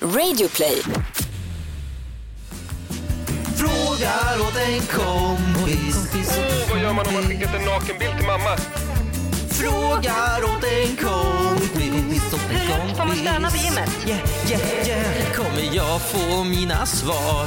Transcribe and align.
Radioplay. 0.00 0.82
Frågar 3.56 4.40
åt 4.40 4.56
en 4.56 4.80
kompis. 4.80 6.08
Vad 6.70 6.80
gör 6.80 6.92
man 6.92 7.06
om 7.06 7.14
man 7.14 7.22
skickat 7.22 7.54
en 7.54 7.64
nakenbild 7.64 8.16
till 8.16 8.26
mamma? 8.26 8.56
Frågar 9.50 10.44
åt 10.44 10.64
en 10.64 10.96
kompis. 10.96 12.34
Åt 12.34 12.40
en 12.50 12.56
Hur 12.56 12.58
högt 12.58 12.96
får 12.96 13.04
man 13.04 13.16
stöna 13.16 13.50
vid 13.50 13.62
gymmet? 13.62 13.90
Yeah, 14.06 14.20
yeah, 14.50 14.88
yeah. 14.88 15.32
Kommer 15.34 15.76
jag 15.76 16.00
få 16.00 16.44
mina 16.44 16.86
svar? 16.86 17.46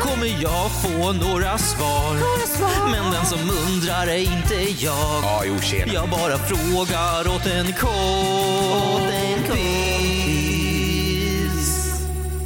Kommer 0.00 0.42
jag 0.42 0.70
få 0.82 1.12
några 1.12 1.58
svar? 1.58 2.16
Men 2.90 3.12
den 3.12 3.26
som 3.26 3.38
undrar 3.50 4.06
är 4.06 4.18
inte 4.18 4.54
jag. 4.84 5.22
Ja, 5.22 5.42
jo, 5.46 5.58
tjena. 5.60 5.92
Jag 5.92 6.08
bara 6.10 6.38
frågar 6.38 7.34
åt 7.36 7.46
en 7.46 7.72
kompis. 7.72 9.77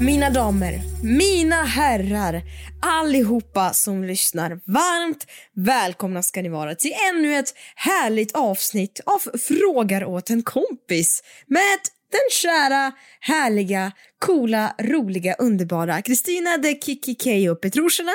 Mina 0.04 0.30
damer, 0.30 0.80
mina 1.02 1.62
herrar, 1.62 2.42
allihopa 2.82 3.72
som 3.72 4.04
lyssnar. 4.04 4.60
Varmt 4.64 5.26
välkomna 5.54 6.22
ska 6.22 6.42
ni 6.42 6.48
vara 6.48 6.74
till 6.74 6.92
ännu 7.10 7.34
ett 7.34 7.54
härligt 7.76 8.32
avsnitt 8.32 9.00
av 9.06 9.38
Frågar 9.38 10.04
åt 10.04 10.30
en 10.30 10.42
kompis 10.42 11.22
med 11.46 11.78
den 12.10 12.20
kära, 12.30 12.92
härliga, 13.20 13.92
coola, 14.18 14.74
roliga, 14.78 15.34
underbara 15.34 16.02
Kristina 16.02 16.56
de 16.56 16.74
Kiki 16.74 17.14
Keijo 17.14 17.54
Petrushina 17.54 18.12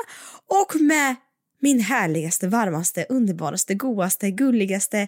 och 0.64 0.82
med 0.82 1.16
min 1.62 1.80
härligaste, 1.80 2.48
varmaste, 2.48 3.06
underbaraste, 3.10 3.74
godaste, 3.74 4.32
gulligaste, 4.32 5.08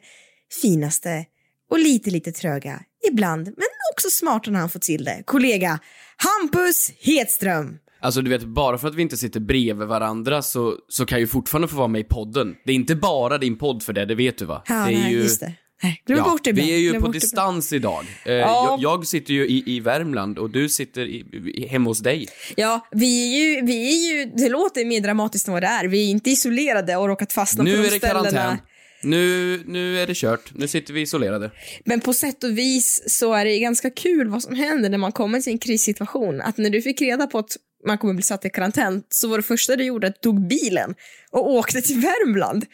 finaste 0.61 1.25
och 1.69 1.79
lite, 1.79 2.09
lite 2.09 2.31
tröga 2.31 2.79
ibland, 3.11 3.45
men 3.45 3.67
också 3.93 4.09
smartare 4.09 4.53
när 4.53 4.59
han 4.59 4.69
får 4.69 4.79
till 4.79 5.03
det, 5.03 5.23
kollega 5.25 5.79
Hampus 6.23 6.91
Hedström. 7.01 7.77
Alltså 8.01 8.21
du 8.21 8.29
vet, 8.29 8.43
bara 8.43 8.77
för 8.77 8.87
att 8.87 8.95
vi 8.95 9.01
inte 9.01 9.17
sitter 9.17 9.39
bredvid 9.39 9.87
varandra 9.87 10.41
så, 10.41 10.75
så 10.89 11.05
kan 11.05 11.15
jag 11.15 11.21
ju 11.21 11.27
fortfarande 11.27 11.67
få 11.67 11.75
vara 11.75 11.87
med 11.87 12.01
i 12.01 12.03
podden. 12.03 12.55
Det 12.65 12.71
är 12.71 12.75
inte 12.75 12.95
bara 12.95 13.37
din 13.37 13.57
podd 13.57 13.83
för 13.83 13.93
det, 13.93 14.05
det 14.05 14.15
vet 14.15 14.37
du 14.37 14.45
va? 14.45 14.63
Ja, 14.67 14.75
det 14.75 14.93
är 14.93 14.99
nej, 14.99 15.11
ju... 15.13 15.17
just 15.19 15.39
det. 15.39 15.53
Nej, 15.83 16.03
glöm 16.05 16.17
Ja, 16.17 16.23
bort 16.31 16.43
det 16.43 16.51
vi 16.51 16.73
är 16.73 16.77
ju 16.77 16.99
på 16.99 17.07
distans 17.07 17.73
idag. 17.73 18.05
Eh, 18.25 18.33
Ja. 18.33 18.77
jag, 18.81 18.93
jag 18.93 19.07
sitter 19.07 19.33
ju 19.33 19.47
i, 19.47 19.63
i 19.65 19.79
Värmland 19.79 20.37
och 20.39 20.49
du 20.49 20.69
sitter 20.69 21.01
i, 21.01 21.25
i, 21.55 21.67
hemma 21.67 21.89
hos 21.89 21.99
dig. 21.99 22.27
Ja, 22.55 22.87
vi 22.91 23.35
är, 23.35 23.39
ju, 23.39 23.65
vi 23.65 23.87
är 23.87 24.17
ju, 24.17 24.31
det 24.37 24.49
låter 24.49 24.85
mer 24.85 25.01
dramatiskt 25.01 25.47
än 25.47 25.53
vad 25.53 25.63
det 25.63 25.67
är. 25.67 25.87
Vi 25.87 26.05
är 26.07 26.11
inte 26.11 26.29
isolerade 26.29 26.95
och 26.95 27.07
råkat 27.07 27.33
fastna 27.33 27.63
Nu 27.63 27.71
på 27.75 27.81
de 27.81 27.87
är 27.87 27.91
det 27.91 27.97
ställena. 27.97 28.29
karantän. 28.31 28.57
Nu, 29.03 29.61
nu 29.65 29.99
är 29.99 30.07
det 30.07 30.13
kört. 30.15 30.51
Nu 30.55 30.67
sitter 30.67 30.93
vi 30.93 31.01
isolerade. 31.01 31.51
Men 31.85 31.99
på 31.99 32.13
sätt 32.13 32.43
och 32.43 32.57
vis 32.57 33.03
så 33.07 33.33
är 33.33 33.45
det 33.45 33.59
ganska 33.59 33.89
kul 33.89 34.27
vad 34.27 34.43
som 34.43 34.55
händer 34.55 34.89
när 34.89 34.97
man 34.97 35.11
kommer 35.11 35.41
till 35.41 35.51
en 35.53 35.59
krissituation. 35.59 36.41
Att 36.41 36.57
när 36.57 36.69
du 36.69 36.81
fick 36.81 37.01
reda 37.01 37.27
på 37.27 37.37
att 37.39 37.57
man 37.87 37.97
kommer 37.97 38.13
bli 38.13 38.23
satt 38.23 38.45
i 38.45 38.49
karantän 38.49 39.03
så 39.09 39.27
var 39.27 39.37
det 39.37 39.43
första 39.43 39.75
du 39.75 39.83
gjorde 39.83 40.07
att 40.07 40.13
du 40.15 40.19
tog 40.19 40.47
bilen 40.47 40.95
och 41.31 41.51
åkte 41.51 41.81
till 41.81 41.95
Värmland. 41.99 42.65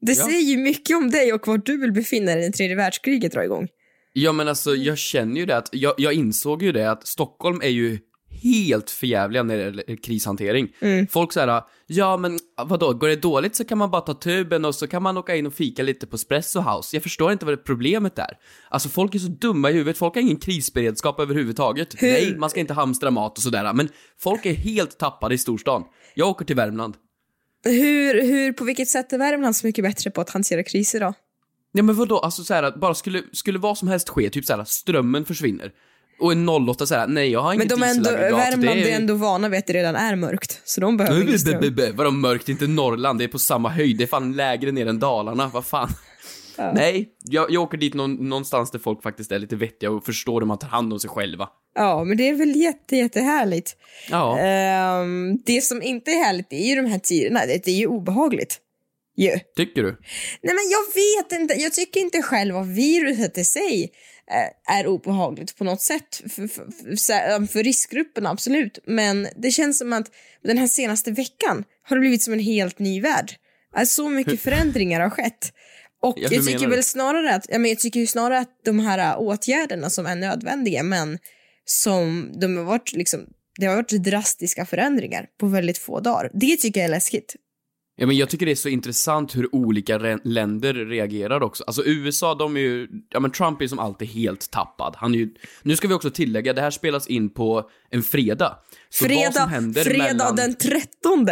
Det 0.00 0.12
Ja. 0.12 0.24
säger 0.26 0.40
ju 0.40 0.56
mycket 0.56 0.96
om 0.96 1.10
dig 1.10 1.32
och 1.32 1.46
var 1.46 1.58
du 1.58 1.76
vill 1.80 1.92
befinna 1.92 2.34
dig 2.34 2.44
när 2.44 2.50
tredje 2.52 2.76
världskriget 2.76 3.32
drar 3.32 3.42
igång. 3.42 3.68
Ja 4.12 4.32
men 4.32 4.48
alltså, 4.48 4.74
jag 4.74 4.98
känner 4.98 5.40
ju 5.40 5.46
det 5.46 5.56
att, 5.56 5.68
jag, 5.72 5.94
jag 5.98 6.12
insåg 6.12 6.62
ju 6.62 6.72
det 6.72 6.90
att 6.90 7.06
Stockholm 7.06 7.60
är 7.62 7.68
ju 7.68 7.98
helt 8.44 8.90
förjävliga 8.90 9.42
när 9.42 9.56
det 9.56 9.62
gäller 9.62 9.96
krishantering. 10.02 10.72
Folk 11.10 11.32
säger 11.32 11.62
ja 11.86 12.16
men 12.16 12.38
vadå, 12.64 12.92
går 12.92 13.08
det 13.08 13.16
dåligt 13.16 13.56
så 13.56 13.64
kan 13.64 13.78
man 13.78 13.90
bara 13.90 14.00
ta 14.00 14.14
tuben 14.14 14.64
och 14.64 14.74
så 14.74 14.86
kan 14.86 15.02
man 15.02 15.16
åka 15.16 15.36
in 15.36 15.46
och 15.46 15.54
fika 15.54 15.82
lite 15.82 16.06
på 16.06 16.16
Espresso 16.16 16.60
House. 16.60 16.96
Jag 16.96 17.02
förstår 17.02 17.32
inte 17.32 17.44
vad 17.44 17.52
det 17.52 17.62
problemet 17.64 18.18
är. 18.18 18.38
Alltså 18.68 18.88
folk 18.88 19.14
är 19.14 19.18
så 19.18 19.28
dumma 19.28 19.70
i 19.70 19.72
huvudet, 19.72 19.98
folk 19.98 20.14
har 20.14 20.22
ingen 20.22 20.36
krisberedskap 20.36 21.20
överhuvudtaget. 21.20 22.02
Hur- 22.02 22.12
Nej, 22.12 22.36
man 22.38 22.50
ska 22.50 22.60
inte 22.60 22.74
hamstra 22.74 23.10
mat 23.10 23.36
och 23.38 23.42
sådär, 23.42 23.72
men 23.72 23.88
folk 24.20 24.46
är 24.46 24.54
helt 24.54 24.98
tappade 24.98 25.34
i 25.34 25.38
storstan. 25.38 25.84
Jag 26.14 26.28
åker 26.28 26.44
till 26.44 26.56
Värmland. 26.56 26.94
Hur, 27.64 28.22
hur, 28.22 28.52
på 28.52 28.64
vilket 28.64 28.88
sätt 28.88 29.12
är 29.12 29.18
Värmland 29.18 29.56
så 29.56 29.66
mycket 29.66 29.84
bättre 29.84 30.10
på 30.10 30.20
att 30.20 30.30
hantera 30.30 30.62
kriser 30.62 31.00
då? 31.00 31.14
Ja 31.72 31.82
men 31.82 31.94
vadå, 31.94 32.18
alltså 32.18 32.44
såhär, 32.44 32.72
bara 32.76 32.94
skulle, 32.94 33.22
skulle 33.32 33.58
vad 33.58 33.78
som 33.78 33.88
helst 33.88 34.08
ske, 34.08 34.30
typ 34.30 34.44
såhär, 34.44 34.64
strömmen 34.64 35.24
försvinner. 35.24 35.72
Och 36.20 36.32
en 36.32 36.48
08 36.48 36.86
såhär, 36.86 37.06
nej 37.06 37.30
jag 37.30 37.40
har 37.40 37.48
Men 37.50 37.60
inget 37.60 37.68
de 37.68 37.82
är 37.82 37.86
ändå, 37.90 38.02
dieselaggregat, 38.02 38.38
Värmland 38.52 38.78
det 38.78 38.90
är 38.92 38.96
ändå 38.96 39.14
vana 39.14 39.48
vid 39.48 39.58
att 39.58 39.66
det 39.66 39.72
redan 39.72 39.96
är 39.96 40.16
mörkt, 40.16 40.60
så 40.64 40.80
de 40.80 40.96
behöver 40.96 41.20
ingen 41.20 41.32
B- 41.32 41.38
ström. 41.38 41.96
Vadå 41.96 42.10
mörkt? 42.10 42.48
Inte 42.48 42.66
Norrland, 42.66 43.18
det 43.18 43.24
är 43.24 43.28
på 43.28 43.38
samma 43.38 43.68
höjd. 43.68 43.98
Det 43.98 44.04
är 44.04 44.08
fan 44.08 44.32
lägre 44.32 44.72
ner 44.72 44.86
än 44.86 44.98
Dalarna, 44.98 45.50
vad 45.54 45.64
fan. 45.66 45.88
Nej, 46.74 47.08
jag, 47.24 47.50
jag 47.50 47.62
åker 47.62 47.78
dit 47.78 47.94
någon, 47.94 48.14
någonstans 48.28 48.70
där 48.70 48.78
folk 48.78 49.02
faktiskt 49.02 49.32
är 49.32 49.38
lite 49.38 49.56
vettiga 49.56 49.90
och 49.90 50.04
förstår 50.04 50.40
hur 50.40 50.46
man 50.46 50.58
tar 50.58 50.68
hand 50.68 50.92
om 50.92 51.00
sig 51.00 51.10
själva. 51.10 51.48
Ja, 51.74 52.04
men 52.04 52.16
det 52.16 52.28
är 52.28 52.34
väl 52.34 52.56
jätte, 52.56 52.96
jättehärligt. 52.96 53.76
Ja. 54.10 54.38
Ehm, 54.38 55.38
det 55.46 55.60
som 55.64 55.82
inte 55.82 56.10
är 56.10 56.24
härligt 56.24 56.52
är 56.52 56.66
ju 56.68 56.74
de 56.82 56.86
här 56.86 56.98
tiderna, 56.98 57.40
det 57.46 57.68
är 57.68 57.72
ju 57.78 57.86
obehagligt. 57.86 58.58
Ju. 59.16 59.38
Tycker 59.56 59.82
du? 59.82 59.90
Nej 60.42 60.54
men 60.54 60.70
jag 60.70 60.84
vet 60.94 61.40
inte, 61.40 61.54
jag 61.54 61.72
tycker 61.72 62.00
inte 62.00 62.22
själv 62.22 62.56
att 62.56 62.66
viruset 62.66 63.38
i 63.38 63.44
sig 63.44 63.92
eh, 64.30 64.76
är 64.76 64.86
obehagligt 64.86 65.56
på 65.56 65.64
något 65.64 65.82
sätt. 65.82 66.22
För, 66.28 66.48
för, 66.48 67.46
för, 67.46 67.62
riskgrupperna, 67.62 68.30
absolut. 68.30 68.78
Men 68.86 69.28
det 69.36 69.50
känns 69.50 69.78
som 69.78 69.92
att 69.92 70.10
den 70.44 70.58
här 70.58 70.66
senaste 70.66 71.10
veckan 71.10 71.64
har 71.82 71.96
det 71.96 72.00
blivit 72.00 72.22
som 72.22 72.32
en 72.32 72.40
helt 72.40 72.78
ny 72.78 73.00
värld. 73.00 73.32
Alltså, 73.76 74.02
så 74.02 74.08
mycket 74.08 74.40
förändringar 74.40 75.00
har 75.00 75.10
skett. 75.10 75.52
Och 76.02 76.14
Ja, 76.18 76.28
hur 76.28 76.36
jag 76.36 76.46
tycker 76.46 76.68
väl 76.68 76.82
snarare 76.82 77.34
att, 77.34 77.46
ja, 77.48 77.58
men 77.58 77.70
jag 77.70 77.78
tycker 77.78 78.00
ju 78.00 78.06
snarare 78.06 78.38
att 78.38 78.60
de 78.64 78.78
här 78.78 78.98
äh, 78.98 79.20
åtgärderna 79.20 79.90
som 79.90 80.06
är 80.06 80.16
nödvändiga 80.16 80.82
men 80.82 81.18
som 81.64 82.32
de 82.40 82.56
har 82.56 82.64
varit 82.64 82.92
liksom, 82.92 83.20
det 83.58 83.66
har 83.66 83.76
varit 83.76 84.04
drastiska 84.04 84.66
förändringar 84.66 85.26
på 85.40 85.46
väldigt 85.46 85.78
få 85.78 86.00
dagar. 86.00 86.30
Det 86.34 86.56
tycker 86.56 86.80
jag 86.80 86.84
är 86.84 86.90
läskigt. 86.90 87.36
Ja 87.96 88.06
men 88.06 88.16
jag 88.16 88.30
tycker 88.30 88.46
det 88.46 88.52
är 88.52 88.56
så 88.56 88.68
intressant 88.68 89.36
hur 89.36 89.54
olika 89.54 89.98
länder 90.24 90.74
reagerar 90.74 91.42
också. 91.42 91.64
Alltså 91.64 91.82
USA, 91.84 92.34
de 92.34 92.56
är 92.56 92.60
ju, 92.60 92.88
ja 93.10 93.20
men 93.20 93.30
Trump 93.30 93.62
är 93.62 93.66
som 93.66 93.78
alltid 93.78 94.08
helt 94.08 94.50
tappad. 94.50 94.94
Han 94.96 95.14
är 95.14 95.18
ju, 95.18 95.34
nu 95.62 95.76
ska 95.76 95.88
vi 95.88 95.94
också 95.94 96.10
tillägga, 96.10 96.52
det 96.52 96.60
här 96.60 96.70
spelas 96.70 97.06
in 97.06 97.30
på 97.30 97.70
en 97.90 98.02
fredag. 98.02 98.58
Så 98.90 99.04
vad 99.04 99.10
Fredag, 99.10 99.32
som 99.32 99.50
händer 99.50 99.84
fredag 99.84 100.04
mellan... 100.04 100.36
den 100.36 100.54
13. 100.54 101.26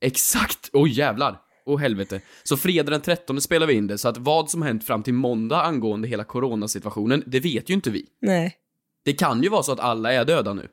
Exakt! 0.00 0.70
Åh 0.72 0.84
oh, 0.84 0.90
jävlar! 0.90 1.38
Åh 1.66 1.80
helvete. 1.80 2.20
Så 2.42 2.56
fredag 2.56 2.90
den 2.90 3.00
13 3.00 3.40
spelar 3.40 3.66
vi 3.66 3.74
in 3.74 3.86
det, 3.86 3.98
så 3.98 4.08
att 4.08 4.18
vad 4.18 4.50
som 4.50 4.62
hänt 4.62 4.84
fram 4.84 5.02
till 5.02 5.14
måndag 5.14 5.62
angående 5.62 6.08
hela 6.08 6.24
coronasituationen, 6.24 7.22
det 7.26 7.40
vet 7.40 7.70
ju 7.70 7.74
inte 7.74 7.90
vi. 7.90 8.06
Nej. 8.20 8.56
Det 9.04 9.12
kan 9.12 9.42
ju 9.42 9.48
vara 9.48 9.62
så 9.62 9.72
att 9.72 9.80
alla 9.80 10.12
är 10.12 10.24
döda 10.24 10.54
nu. 10.54 10.68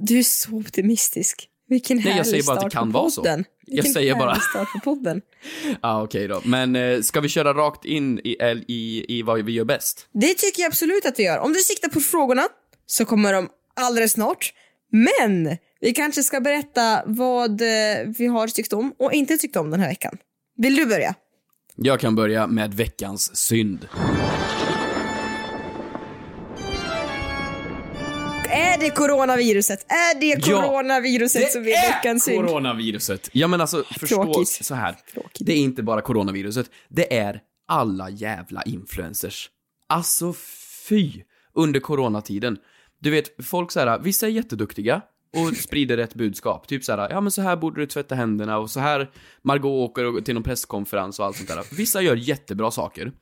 Du 0.00 0.18
är 0.18 0.22
så 0.22 0.52
optimistisk. 0.52 1.48
Vilken 1.68 1.96
Nej, 1.96 2.06
jag 2.06 2.12
härlig 2.12 2.26
säger 2.26 2.44
bara 2.44 2.56
att 2.56 2.64
det 2.64 2.70
kan 2.70 2.92
vara 2.92 3.10
så. 3.10 3.22
Jag 3.72 3.88
säger 3.88 4.14
bara. 4.14 4.34
start 4.34 4.72
på 4.72 4.80
podden. 4.84 5.22
Ja, 5.64 5.76
ah, 5.80 6.02
okej 6.02 6.28
då. 6.28 6.40
Men 6.44 6.76
eh, 6.76 7.00
ska 7.00 7.20
vi 7.20 7.28
köra 7.28 7.54
rakt 7.54 7.84
in 7.84 8.18
i, 8.18 8.36
i, 8.68 9.04
i 9.18 9.22
vad 9.22 9.44
vi 9.44 9.52
gör 9.52 9.64
bäst? 9.64 10.08
Det 10.12 10.34
tycker 10.34 10.62
jag 10.62 10.68
absolut 10.68 11.06
att 11.06 11.18
vi 11.18 11.22
gör. 11.22 11.38
Om 11.38 11.52
du 11.52 11.58
siktar 11.58 11.88
på 11.88 12.00
frågorna 12.00 12.42
så 12.86 13.04
kommer 13.04 13.32
de 13.32 13.48
alldeles 13.76 14.12
snart. 14.12 14.52
Men 14.90 15.56
vi 15.80 15.92
kanske 15.92 16.22
ska 16.22 16.40
berätta 16.40 17.02
vad 17.06 17.60
eh, 17.60 17.66
vi 18.18 18.26
har 18.26 18.48
tyckt 18.48 18.72
om 18.72 18.94
och 18.98 19.12
inte 19.12 19.36
tyckt 19.36 19.56
om 19.56 19.70
den 19.70 19.80
här 19.80 19.88
veckan. 19.88 20.18
Vill 20.56 20.76
du 20.76 20.86
börja? 20.86 21.14
Jag 21.76 22.00
kan 22.00 22.14
börja 22.14 22.46
med 22.46 22.74
veckans 22.74 23.36
synd. 23.36 23.88
Det 28.82 28.90
coronaviruset? 28.90 29.86
Är 29.88 30.20
det 30.20 30.44
coronaviruset 30.44 31.52
som 31.52 31.62
är 31.62 31.94
veckans 31.94 32.24
synd? 32.24 32.46
coronaviruset. 32.46 33.28
Ja 33.32 33.48
men 33.48 33.60
alltså, 33.60 33.84
förstå 34.00 34.24
Tråkigt. 34.24 34.48
så 34.48 34.74
här. 34.74 34.96
Tråkigt. 35.12 35.46
Det 35.46 35.52
är 35.52 35.56
inte 35.56 35.82
bara 35.82 36.00
coronaviruset, 36.00 36.70
det 36.88 37.16
är 37.18 37.40
alla 37.68 38.10
jävla 38.10 38.62
influencers. 38.62 39.50
Alltså 39.88 40.34
fy! 40.88 41.12
Under 41.54 41.80
coronatiden. 41.80 42.58
Du 43.00 43.10
vet, 43.10 43.44
folk 43.44 43.70
så 43.70 43.80
här, 43.80 43.98
vissa 43.98 44.26
är 44.26 44.30
jätteduktiga 44.30 45.02
och 45.36 45.56
sprider 45.62 45.96
rätt 45.96 46.14
budskap. 46.14 46.68
Typ 46.68 46.84
så 46.84 46.92
här, 46.92 47.10
ja 47.10 47.20
men 47.20 47.30
så 47.30 47.42
här 47.42 47.56
borde 47.56 47.80
du 47.80 47.86
tvätta 47.86 48.14
händerna 48.14 48.58
och 48.58 48.70
så 48.70 48.80
här, 48.80 49.10
Margot 49.42 49.90
åker 49.90 50.20
till 50.20 50.34
någon 50.34 50.42
presskonferens 50.42 51.18
och 51.18 51.26
allt 51.26 51.36
sånt 51.36 51.48
där. 51.48 51.76
Vissa 51.76 52.02
gör 52.02 52.16
jättebra 52.16 52.70
saker. 52.70 53.12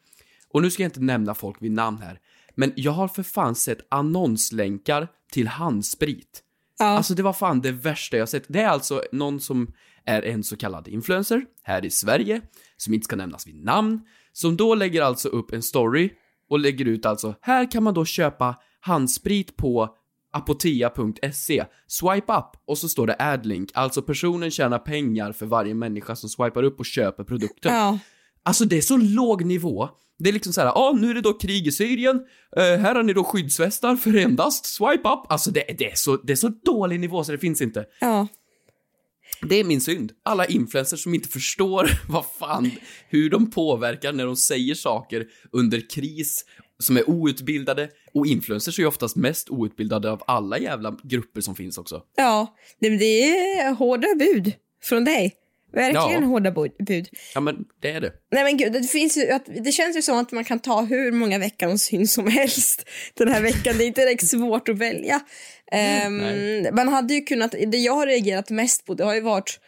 Och 0.52 0.62
nu 0.62 0.70
ska 0.70 0.82
jag 0.82 0.88
inte 0.88 1.00
nämna 1.00 1.34
folk 1.34 1.56
vid 1.62 1.72
namn 1.72 1.98
här, 2.02 2.18
men 2.54 2.72
jag 2.76 2.92
har 2.92 3.08
för 3.08 3.22
fan 3.22 3.54
sett 3.54 3.86
annonslänkar 3.90 5.08
till 5.32 5.48
handsprit. 5.48 6.42
Ja. 6.78 6.84
Alltså 6.84 7.14
det 7.14 7.22
var 7.22 7.32
fan 7.32 7.60
det 7.60 7.72
värsta 7.72 8.16
jag 8.16 8.28
sett. 8.28 8.44
Det 8.48 8.60
är 8.60 8.68
alltså 8.68 9.02
någon 9.12 9.40
som 9.40 9.72
är 10.04 10.22
en 10.22 10.42
så 10.42 10.56
kallad 10.56 10.88
influencer 10.88 11.44
här 11.62 11.84
i 11.84 11.90
Sverige, 11.90 12.40
som 12.76 12.94
inte 12.94 13.04
ska 13.04 13.16
nämnas 13.16 13.46
vid 13.46 13.64
namn, 13.64 14.00
som 14.32 14.56
då 14.56 14.74
lägger 14.74 15.02
alltså 15.02 15.28
upp 15.28 15.52
en 15.52 15.62
story 15.62 16.10
och 16.48 16.58
lägger 16.58 16.84
ut 16.84 17.06
alltså, 17.06 17.34
här 17.40 17.70
kan 17.70 17.82
man 17.82 17.94
då 17.94 18.04
köpa 18.04 18.56
handsprit 18.80 19.56
på 19.56 19.96
apotea.se. 20.32 21.64
Swipe 21.86 22.32
up 22.32 22.62
och 22.64 22.78
så 22.78 22.88
står 22.88 23.06
det 23.06 23.16
adlink, 23.18 23.70
alltså 23.74 24.02
personen 24.02 24.50
tjänar 24.50 24.78
pengar 24.78 25.32
för 25.32 25.46
varje 25.46 25.74
människa 25.74 26.16
som 26.16 26.28
swipar 26.28 26.62
upp 26.62 26.78
och 26.78 26.86
köper 26.86 27.24
produkten. 27.24 27.74
Ja. 27.74 27.98
Alltså 28.44 28.64
det 28.64 28.76
är 28.76 28.80
så 28.80 28.96
låg 28.96 29.44
nivå. 29.44 29.88
Det 30.18 30.28
är 30.28 30.32
liksom 30.32 30.52
så 30.52 30.60
här, 30.60 30.68
ja 30.68 30.74
ah, 30.74 30.92
nu 30.92 31.10
är 31.10 31.14
det 31.14 31.20
då 31.20 31.32
krig 31.32 31.66
i 31.66 31.72
Syrien, 31.72 32.20
eh, 32.56 32.62
här 32.62 32.94
har 32.94 33.02
ni 33.02 33.12
då 33.12 33.24
skyddsvästar 33.24 33.96
för 33.96 34.16
endast 34.16 34.66
swipe 34.66 35.08
up. 35.08 35.32
Alltså 35.32 35.50
det, 35.50 35.64
det, 35.78 35.90
är 35.90 35.96
så, 35.96 36.16
det 36.16 36.32
är 36.32 36.36
så 36.36 36.48
dålig 36.48 37.00
nivå 37.00 37.24
så 37.24 37.32
det 37.32 37.38
finns 37.38 37.62
inte. 37.62 37.84
Ja. 38.00 38.28
Det 39.42 39.60
är 39.60 39.64
min 39.64 39.80
synd. 39.80 40.12
Alla 40.22 40.46
influencers 40.46 41.02
som 41.02 41.14
inte 41.14 41.28
förstår 41.28 41.90
vad 42.08 42.24
fan, 42.38 42.70
hur 43.08 43.30
de 43.30 43.50
påverkar 43.50 44.12
när 44.12 44.26
de 44.26 44.36
säger 44.36 44.74
saker 44.74 45.26
under 45.52 45.90
kris, 45.90 46.44
som 46.78 46.96
är 46.96 47.10
outbildade. 47.10 47.88
Och 48.14 48.26
influencers 48.26 48.78
är 48.78 48.82
ju 48.82 48.88
oftast 48.88 49.16
mest 49.16 49.50
outbildade 49.50 50.10
av 50.10 50.22
alla 50.26 50.58
jävla 50.58 50.96
grupper 51.02 51.40
som 51.40 51.56
finns 51.56 51.78
också. 51.78 52.02
Ja, 52.16 52.56
det 52.80 52.86
är 52.86 53.74
hårda 53.74 54.08
bud 54.18 54.52
från 54.82 55.04
dig. 55.04 55.39
Verkligen 55.72 56.22
Ja. 56.22 56.28
hårda 56.28 56.50
bu- 56.50 56.84
bud. 56.84 57.08
Ja 57.34 57.40
men, 57.40 57.56
det 57.82 57.90
är 57.90 58.00
det. 58.00 58.12
Nej 58.32 58.44
men 58.44 58.56
gud, 58.56 58.72
det, 58.72 58.82
finns 58.84 59.16
ju, 59.16 59.30
att, 59.30 59.44
det 59.64 59.72
känns 59.72 59.96
ju 59.96 60.02
som 60.02 60.18
att 60.18 60.32
man 60.32 60.44
kan 60.44 60.58
ta 60.58 60.82
hur 60.82 61.12
många 61.12 61.38
veckans 61.38 61.82
synd 61.84 62.10
som 62.10 62.26
helst 62.26 62.88
den 63.14 63.28
här 63.28 63.42
veckan. 63.42 63.78
Det 63.78 63.84
är 63.84 63.86
inte 63.86 64.00
direkt 64.00 64.26
svårt 64.28 64.68
att 64.68 64.78
välja. 64.78 65.20
Nej. 65.72 66.72
man 66.72 66.88
hade 66.88 67.14
ju 67.14 67.20
kunnat, 67.20 67.50
det 67.66 67.78
jag 67.78 67.92
har 67.94 68.06
reagerat 68.06 68.50
mest 68.50 68.86
på 68.86 68.94
det 68.94 69.04
har 69.04 69.14
ju 69.14 69.20
varit, 69.20 69.60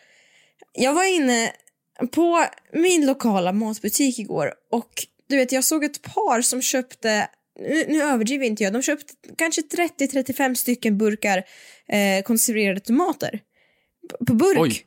jag 0.73 0.95
var 0.95 1.05
inne 1.17 1.53
på 2.11 2.45
min 2.73 3.07
lokala 3.07 3.53
matbutik 3.53 4.19
igår 4.19 4.53
och 4.71 4.91
du 5.29 5.37
vet 5.37 5.53
jag 5.53 5.65
såg 5.65 5.85
ett 5.85 6.03
par 6.03 6.43
som 6.43 6.63
köpte 6.63 7.29
nu, 7.61 7.85
nu 7.89 8.03
överdriver 8.03 8.47
inte 8.47 8.63
jag, 8.65 8.73
de 8.73 8.83
köpte 8.83 9.13
kanske 9.39 9.61
30-35 9.99 10.55
stycken 10.55 10.99
burkar 10.99 11.39
eh, 11.89 12.23
konserverade 12.25 12.81
tomater. 12.81 13.31
P- 14.11 14.25
På 14.27 14.35
burk. 14.35 14.59
Oj. 14.59 14.83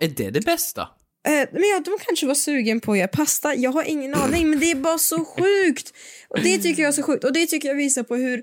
Är 0.00 0.08
det 0.08 0.30
det 0.30 0.40
bästa? 0.40 0.88
Eh, 1.26 1.48
men 1.52 1.62
ja, 1.62 1.82
de 1.84 1.98
kanske 2.06 2.26
var 2.26 2.34
sugen 2.34 2.80
på 2.80 2.92
att 2.92 2.98
göra 2.98 3.08
pasta. 3.08 3.54
Jag 3.54 3.72
har 3.72 3.84
ingen 3.84 4.14
aning, 4.14 4.50
men 4.50 4.60
det 4.60 4.70
är 4.70 4.74
bara 4.74 4.98
så 4.98 5.24
sjukt. 5.24 5.92
Och 6.28 6.40
det 6.40 6.58
tycker 6.58 6.82
jag 6.82 6.88
är 6.88 6.92
så 6.92 7.02
sjukt. 7.02 7.24
Och 7.24 7.32
det 7.32 7.46
tycker 7.46 7.68
jag 7.68 7.74
visar 7.74 8.02
på 8.02 8.16
hur 8.16 8.42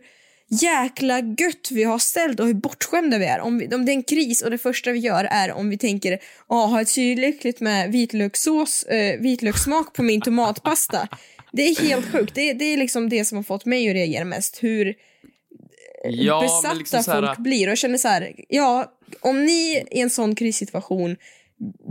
jäkla 0.61 1.19
gött 1.19 1.71
vi 1.71 1.83
har 1.83 1.99
ställt 1.99 2.39
och 2.39 2.45
hur 2.45 2.53
bortskämda 2.53 3.17
vi 3.17 3.25
är. 3.25 3.39
Om, 3.39 3.57
vi, 3.57 3.75
om 3.75 3.85
det 3.85 3.91
är 3.91 3.93
en 3.93 4.03
kris 4.03 4.41
och 4.41 4.51
det 4.51 4.57
första 4.57 4.91
vi 4.91 4.99
gör 4.99 5.23
är 5.23 5.51
om 5.51 5.69
vi 5.69 5.77
tänker 5.77 6.19
ah, 6.47 6.65
ha 6.65 6.81
ett 6.81 6.89
syrligt 6.89 7.59
med 7.59 7.91
vitlökssås, 7.91 8.83
eh, 8.83 9.19
vitlökssmak 9.19 9.93
på 9.93 10.03
min 10.03 10.21
tomatpasta. 10.21 11.07
Det 11.51 11.61
är 11.61 11.81
helt 11.81 12.11
sjukt. 12.11 12.35
Det, 12.35 12.53
det 12.53 12.65
är 12.65 12.77
liksom 12.77 13.09
det 13.09 13.25
som 13.25 13.35
har 13.35 13.43
fått 13.43 13.65
mig 13.65 13.89
att 13.89 13.95
reagera 13.95 14.25
mest. 14.25 14.63
Hur 14.63 14.95
Ja, 16.03 16.41
besatta 16.41 16.73
liksom 16.73 17.03
så 17.03 17.11
här, 17.11 17.21
folk 17.21 17.37
blir. 17.37 17.67
Och 17.67 17.71
jag 17.71 17.77
känner 17.77 17.97
så 17.97 18.07
här, 18.07 18.33
ja, 18.47 18.91
om 19.21 19.45
ni 19.45 19.85
i 19.91 19.99
en 19.99 20.09
sån 20.09 20.35
krissituation 20.35 21.15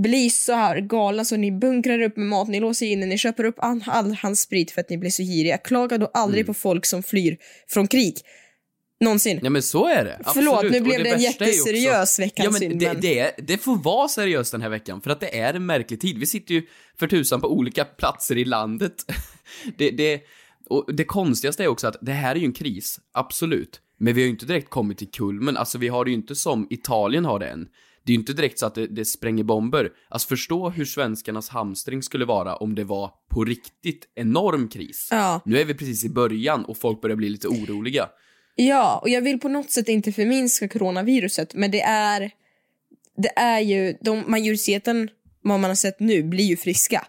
blir 0.02 0.30
så 0.30 0.52
här 0.52 0.80
galna 0.80 1.24
så 1.24 1.36
ni 1.36 1.52
bunkrar 1.52 2.02
upp 2.02 2.16
med 2.16 2.26
mat, 2.26 2.48
ni 2.48 2.60
låser 2.60 2.86
in 2.86 3.00
ni 3.00 3.18
köper 3.18 3.44
upp 3.44 3.54
all, 3.58 3.84
all 3.86 4.14
hans 4.14 4.40
sprit 4.40 4.70
för 4.70 4.80
att 4.80 4.90
ni 4.90 4.98
blir 4.98 5.10
så 5.10 5.22
giriga. 5.22 5.58
Klaga 5.58 5.98
då 5.98 6.10
aldrig 6.14 6.40
Mm. 6.40 6.46
på 6.46 6.54
folk 6.54 6.86
som 6.86 7.02
flyr 7.02 7.36
från 7.68 7.86
krig. 7.88 8.18
Någonsin. 9.00 9.40
Ja 9.42 9.50
men 9.50 9.62
så 9.62 9.86
är 9.88 10.04
det. 10.04 10.20
Förlåt, 10.34 10.54
Absolut. 10.54 10.72
nu 10.72 10.78
Och 10.78 10.84
blev 10.84 11.02
det 11.04 11.10
en 11.10 11.20
jätteseriös 11.20 12.18
veckans 12.18 12.44
ja, 12.44 12.50
men 12.50 12.60
synd, 12.60 12.80
det, 12.80 12.86
men- 12.92 13.00
Det, 13.00 13.18
är, 13.18 13.30
det 13.38 13.58
får 13.58 13.76
vara 13.76 14.08
seriöst 14.08 14.52
den 14.52 14.62
här 14.62 14.68
veckan, 14.68 15.00
för 15.00 15.10
att 15.10 15.20
det 15.20 15.38
är 15.38 15.54
en 15.54 15.66
märklig 15.66 16.00
tid. 16.00 16.18
Vi 16.18 16.26
sitter 16.26 16.54
ju 16.54 16.62
för 16.98 17.06
tusan 17.06 17.40
på 17.40 17.48
olika 17.52 17.84
platser 17.84 18.38
i 18.38 18.44
landet. 18.44 18.94
Det, 19.78 19.90
det, 19.90 20.20
och 20.68 20.94
det 20.94 21.04
konstigaste 21.04 21.62
är 21.64 21.68
också 21.68 21.86
att 21.88 21.96
det 22.00 22.12
här 22.12 22.34
är 22.34 22.38
ju 22.40 22.44
en 22.46 22.52
kris, 22.52 23.00
absolut. 23.12 23.80
Men 24.00 24.14
vi 24.14 24.20
har 24.20 24.24
ju 24.24 24.30
inte 24.30 24.46
direkt 24.46 24.70
kommit 24.70 24.98
till 24.98 25.10
kulmen, 25.10 25.56
alltså 25.56 25.78
vi 25.78 25.88
har 25.88 26.04
det 26.04 26.10
ju 26.10 26.16
inte 26.16 26.34
som 26.34 26.66
Italien 26.70 27.24
har 27.24 27.38
det 27.38 27.48
än. 27.48 27.68
Det 28.04 28.12
är 28.12 28.14
ju 28.14 28.20
inte 28.20 28.32
direkt 28.32 28.58
så 28.58 28.66
att 28.66 28.74
det, 28.74 28.86
det 28.86 29.04
spränger 29.04 29.44
bomber. 29.44 29.90
Alltså 30.08 30.28
förstå 30.28 30.70
hur 30.70 30.84
svenskarnas 30.84 31.48
hamstring 31.48 32.02
skulle 32.02 32.24
vara 32.24 32.56
om 32.56 32.74
det 32.74 32.84
var 32.84 33.10
på 33.28 33.44
riktigt 33.44 34.08
enorm 34.14 34.68
kris. 34.68 35.08
Ja. 35.10 35.40
Nu 35.44 35.58
är 35.58 35.64
vi 35.64 35.74
precis 35.74 36.04
i 36.04 36.08
början 36.08 36.64
och 36.64 36.76
folk 36.76 37.00
börjar 37.00 37.16
bli 37.16 37.28
lite 37.28 37.48
oroliga. 37.48 38.08
Ja, 38.54 38.98
och 39.02 39.08
jag 39.08 39.22
vill 39.22 39.40
på 39.40 39.48
något 39.48 39.70
sätt 39.70 39.88
inte 39.88 40.12
förminska 40.12 40.68
coronaviruset, 40.68 41.54
men 41.54 41.70
det 41.70 41.80
är, 41.80 42.30
det 43.16 43.38
är 43.38 43.60
ju, 43.60 43.94
de, 44.00 44.24
majoriteten, 44.26 45.08
vad 45.42 45.60
man 45.60 45.70
har 45.70 45.74
sett 45.74 46.00
nu, 46.00 46.22
blir 46.22 46.44
ju 46.44 46.56
friska. 46.56 47.06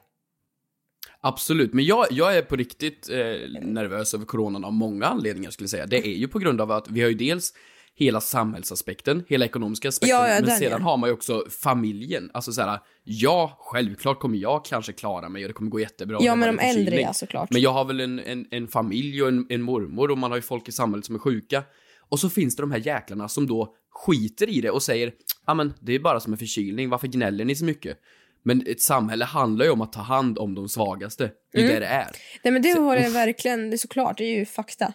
Absolut, 1.21 1.73
men 1.73 1.85
jag, 1.85 2.05
jag 2.11 2.37
är 2.37 2.41
på 2.41 2.55
riktigt 2.55 3.09
eh, 3.09 3.17
nervös 3.61 4.13
över 4.13 4.25
coronan 4.25 4.65
av 4.65 4.73
många 4.73 5.05
anledningar 5.05 5.51
skulle 5.51 5.63
jag 5.63 5.69
säga. 5.69 5.85
Det 5.85 6.07
är 6.07 6.17
ju 6.17 6.27
på 6.27 6.39
grund 6.39 6.61
av 6.61 6.71
att 6.71 6.89
vi 6.89 7.01
har 7.01 7.09
ju 7.09 7.15
dels 7.15 7.53
hela 7.95 8.21
samhällsaspekten, 8.21 9.23
hela 9.27 9.45
ekonomiska 9.45 9.89
aspekten, 9.89 10.19
Ja, 10.19 10.27
ja, 10.29 10.41
men 10.45 10.57
sedan 10.57 10.71
ja. 10.71 10.77
har 10.77 10.97
man 10.97 11.09
ju 11.09 11.13
också 11.13 11.45
familjen. 11.49 12.31
Alltså 12.33 12.51
såhär, 12.51 12.79
ja, 13.03 13.57
självklart 13.59 14.19
kommer 14.19 14.37
jag 14.37 14.65
kanske 14.65 14.93
klara 14.93 15.29
mig 15.29 15.43
och 15.43 15.47
det 15.47 15.53
kommer 15.53 15.71
gå 15.71 15.79
jättebra. 15.79 16.17
Ja, 16.21 16.35
men 16.35 16.55
de 16.55 16.63
äldre, 16.63 17.01
ja, 17.01 17.13
såklart. 17.13 17.51
Men 17.51 17.61
jag 17.61 17.73
har 17.73 17.85
väl 17.85 17.99
en, 17.99 18.19
en, 18.19 18.45
en 18.51 18.67
familj 18.67 19.21
och 19.21 19.27
en, 19.27 19.45
en 19.49 19.61
mormor 19.61 20.11
och 20.11 20.17
man 20.17 20.31
har 20.31 20.37
ju 20.37 20.41
folk 20.41 20.67
i 20.67 20.71
samhället 20.71 21.05
som 21.05 21.15
är 21.15 21.19
sjuka. 21.19 21.63
Och 22.09 22.19
så 22.19 22.29
finns 22.29 22.55
det 22.55 22.63
de 22.63 22.71
här 22.71 22.87
jäklarna 22.87 23.27
som 23.27 23.47
då 23.47 23.75
skiter 23.89 24.49
i 24.49 24.61
det 24.61 24.69
och 24.69 24.83
säger, 24.83 25.13
ja 25.47 25.53
men 25.53 25.73
det 25.79 25.95
är 25.95 25.99
bara 25.99 26.19
som 26.19 26.33
en 26.33 26.39
förkylning, 26.39 26.89
varför 26.89 27.07
gnäller 27.07 27.45
ni 27.45 27.55
så 27.55 27.65
mycket? 27.65 27.97
Men 28.43 28.63
ett 28.67 28.81
samhälle 28.81 29.25
handlar 29.25 29.65
ju 29.65 29.71
om 29.71 29.81
att 29.81 29.93
ta 29.93 30.01
hand 30.01 30.37
om 30.37 30.55
de 30.55 30.69
svagaste. 30.69 31.29
Det 31.53 31.59
är 31.59 31.63
Mm. 31.63 31.73
det 31.73 31.79
det 31.79 31.85
är. 31.87 32.07
Nej, 32.43 32.51
men 32.53 32.61
det 32.61 32.69
har 32.71 32.95
jag 32.97 33.09
verkligen, 33.09 33.69
det 33.69 33.75
är 33.75 33.77
såklart, 33.77 34.17
det 34.17 34.23
är 34.23 34.37
ju 34.39 34.45
fakta. 34.45 34.93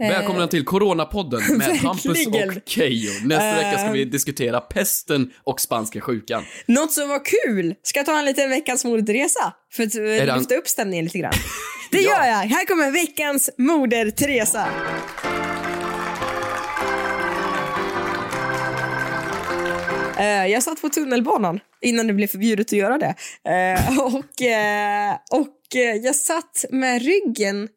Eh, 0.00 0.08
Välkomna 0.08 0.46
till 0.46 0.64
Coronapodden 0.64 1.40
med 1.58 1.76
Hampus 1.76 2.26
och 2.26 2.34
Keyyo. 2.66 3.10
Nästa 3.24 3.54
vecka 3.56 3.78
ska 3.78 3.90
vi 3.92 4.02
Eh. 4.02 4.08
diskutera 4.08 4.60
pesten 4.60 5.30
och 5.44 5.60
spanska 5.60 6.00
sjukan. 6.00 6.44
Något 6.66 6.92
som 6.92 7.08
var 7.08 7.20
kul! 7.24 7.74
Ska 7.82 7.98
jag 7.98 8.06
ta 8.06 8.18
en 8.18 8.24
liten 8.24 8.50
veckans 8.50 8.84
moder-Teresa? 8.84 9.52
För 9.72 9.82
att 9.82 9.94
eh, 10.28 10.36
lyfta 10.38 10.54
upp 10.54 10.68
stämningen 10.68 11.04
lite 11.04 11.18
grann. 11.18 11.32
Det 11.90 12.00
Ja. 12.00 12.10
gör 12.10 12.30
jag! 12.30 12.36
Här 12.36 12.66
kommer 12.66 12.90
veckans 12.90 13.50
moder-Teresa. 13.58 14.60
Eh, 14.60 15.33
jag 20.22 20.62
satt 20.62 20.80
på 20.80 20.88
tunnelbanan 20.88 21.60
innan 21.80 22.06
det 22.06 22.12
blev 22.12 22.26
förbjudet 22.26 22.66
att 22.66 22.72
göra 22.72 22.98
det. 22.98 23.14
Eh, 23.50 23.98
och, 24.14 24.42
eh, 24.42 25.14
och 25.30 25.76
eh, 25.76 25.96
jag 25.96 26.16
satt 26.16 26.64
med 26.70 27.02
ryggen 27.02 27.68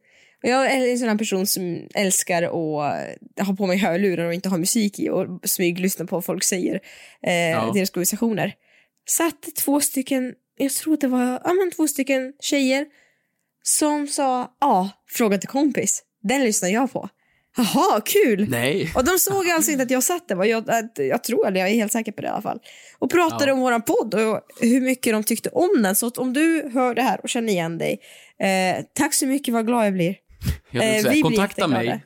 och 0.43 0.49
jag 0.49 0.71
är 0.71 0.91
en 0.91 0.99
sån 0.99 1.09
här 1.09 1.17
person 1.17 1.47
som 1.47 1.87
älskar 1.93 2.43
att 2.43 3.47
ha 3.47 3.55
på 3.57 3.65
mig 3.65 3.77
hörlurar 3.77 4.25
och 4.25 4.33
inte 4.33 4.49
ha 4.49 4.57
musik 4.57 4.99
i 4.99 5.09
och 5.09 5.27
smyglyssna 5.43 6.05
på 6.05 6.15
vad 6.15 6.25
folk 6.25 6.43
säger, 6.43 6.79
eh, 7.23 7.33
Ja. 7.33 7.71
deras 7.73 7.89
konversationer. 7.89 8.53
Satt 9.09 9.55
två 9.55 9.79
stycken, 9.81 10.33
jag 10.57 10.71
tror 10.71 10.97
det 10.97 11.07
var 11.07 11.41
ja, 11.43 11.53
men 11.53 11.71
två 11.71 11.87
stycken 11.87 12.33
tjejer 12.39 12.85
som 13.63 14.07
sa 14.07 14.57
ja, 14.59 14.89
fråga 15.09 15.37
till 15.37 15.49
kompis. 15.49 16.03
Den 16.23 16.43
lyssnar 16.43 16.69
jag 16.69 16.93
på. 16.93 17.09
Jaha, 17.57 18.01
kul! 18.05 18.49
Nej. 18.49 18.91
Och 18.95 19.03
de 19.05 19.19
såg 19.19 19.49
alltså 19.49 19.71
inte 19.71 19.83
att 19.83 19.91
jag 19.91 20.03
satt 20.03 20.27
där. 20.27 20.35
va? 20.35 20.45
Jag, 20.45 20.63
jag 20.95 21.23
tror 21.23 21.51
det, 21.51 21.59
jag 21.59 21.69
är 21.69 21.73
helt 21.73 21.91
säker 21.91 22.11
på 22.11 22.21
det 22.21 22.27
i 22.27 22.31
alla 22.31 22.41
fall. 22.41 22.59
Och 22.99 23.11
pratade 23.11 23.45
Ja. 23.47 23.53
om 23.53 23.59
våran 23.59 23.81
podd 23.81 24.13
och 24.13 24.41
hur 24.61 24.81
mycket 24.81 25.13
de 25.13 25.23
tyckte 25.23 25.49
om 25.49 25.81
den. 25.83 25.95
Så 25.95 26.09
om 26.09 26.33
du 26.33 26.69
hör 26.73 26.95
det 26.95 27.01
här 27.01 27.19
och 27.23 27.29
känner 27.29 27.53
igen 27.53 27.77
dig, 27.77 27.99
eh, 28.41 28.83
tack 28.93 29.13
så 29.13 29.25
mycket, 29.27 29.53
vad 29.53 29.65
glad 29.67 29.85
jag 29.85 29.93
blir. 29.93 30.15
Jag 30.71 30.95
Eh, 30.95 31.01
säga, 31.01 31.13
vi 31.13 31.21
kontakta 31.21 31.67
mig. 31.67 32.05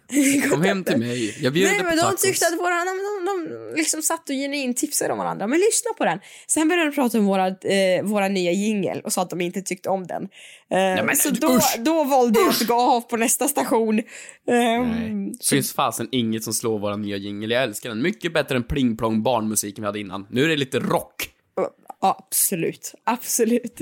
Kom 0.52 0.62
hem 0.62 0.84
till 0.84 0.98
mig. 0.98 1.38
Jag 1.42 1.54
bjuder 1.54 1.72
Nej 1.72 1.80
på 1.80 1.86
men 1.86 1.98
de 1.98 2.18
tyckte 2.18 2.48
att 2.48 2.60
våra, 2.60 2.76
de, 2.86 2.86
de, 2.86 3.26
de 3.26 3.76
liksom 3.76 4.02
satt 4.02 4.30
och 4.30 4.36
genuint 4.36 4.78
tipsade 4.78 5.14
om 5.14 5.18
varandra. 5.20 5.48
Men 5.48 5.60
lyssna 5.60 5.92
på 5.98 6.06
den. 6.06 6.20
Sen 6.48 6.68
började 6.68 6.90
de 6.90 6.96
prata 6.96 7.18
om 7.18 7.26
våra, 7.26 7.48
eh, 7.48 8.04
våra 8.04 8.28
nya 8.28 8.52
jingel 8.52 9.02
och 9.02 9.14
sa 9.14 9.22
att 9.22 9.30
de 9.30 9.42
inte 9.42 9.62
tyckte 9.62 9.90
om 9.90 10.08
den. 10.08 10.24
Eh, 10.24 11.06
men 11.06 11.16
så 11.16 11.30
då, 11.30 11.56
usch! 11.56 11.76
då 11.80 12.04
valde 12.04 12.40
jag 12.40 12.50
att 12.50 12.68
gå 12.68 12.74
av 12.74 13.02
på 13.02 13.18
nästa 13.18 13.48
station. 13.48 14.00
Ehm, 14.00 14.90
Nej. 14.90 15.32
Det 15.40 15.48
finns 15.50 15.74
fasen 15.74 16.08
inget 16.12 16.44
som 16.44 16.54
slår 16.54 16.80
våra 16.80 16.96
nya 16.96 17.18
jingel. 17.18 17.52
Jag 17.52 17.64
älskar 17.64 17.90
den. 17.90 18.02
Mycket 18.02 18.34
bättre 18.34 18.56
än 18.56 18.64
pling 18.64 18.98
plong 18.98 19.24
barnmusiken 19.24 19.82
vi 19.82 19.86
hade 19.86 20.00
innan. 20.00 20.28
Nu 20.30 20.44
är 20.44 20.48
det 20.48 20.58
lite 20.58 20.80
rock. 20.80 21.30
Ja, 21.56 21.72
absolut. 22.02 22.94
Absolut. 23.04 23.82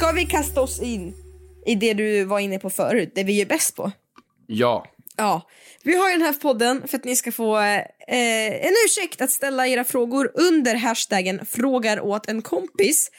Ska 0.00 0.12
vi 0.12 0.24
kasta 0.24 0.60
oss 0.60 0.82
in 0.82 1.14
i 1.66 1.74
det 1.74 1.94
du 1.94 2.24
var 2.24 2.38
inne 2.38 2.58
på 2.58 2.70
förut, 2.70 3.12
det 3.14 3.24
vi 3.24 3.40
är 3.40 3.46
bäst 3.46 3.76
på? 3.76 3.92
Ja. 4.46 4.86
Ja, 5.16 5.48
vi 5.82 5.96
har 5.96 6.10
ju 6.10 6.16
den 6.16 6.26
här 6.26 6.32
podden 6.32 6.88
för 6.88 6.96
att 6.96 7.04
ni 7.04 7.16
ska 7.16 7.32
få 7.32 7.58
eh, 7.58 8.66
en 8.66 8.74
ursäkt 8.86 9.20
att 9.20 9.30
ställa 9.30 9.66
era 9.66 9.84
frågor 9.84 10.30
under 10.34 10.74
hashtaggen 10.74 11.46
frågar 11.46 12.00
åt 12.00 12.28
en 12.28 12.42
kompis. 12.42 13.10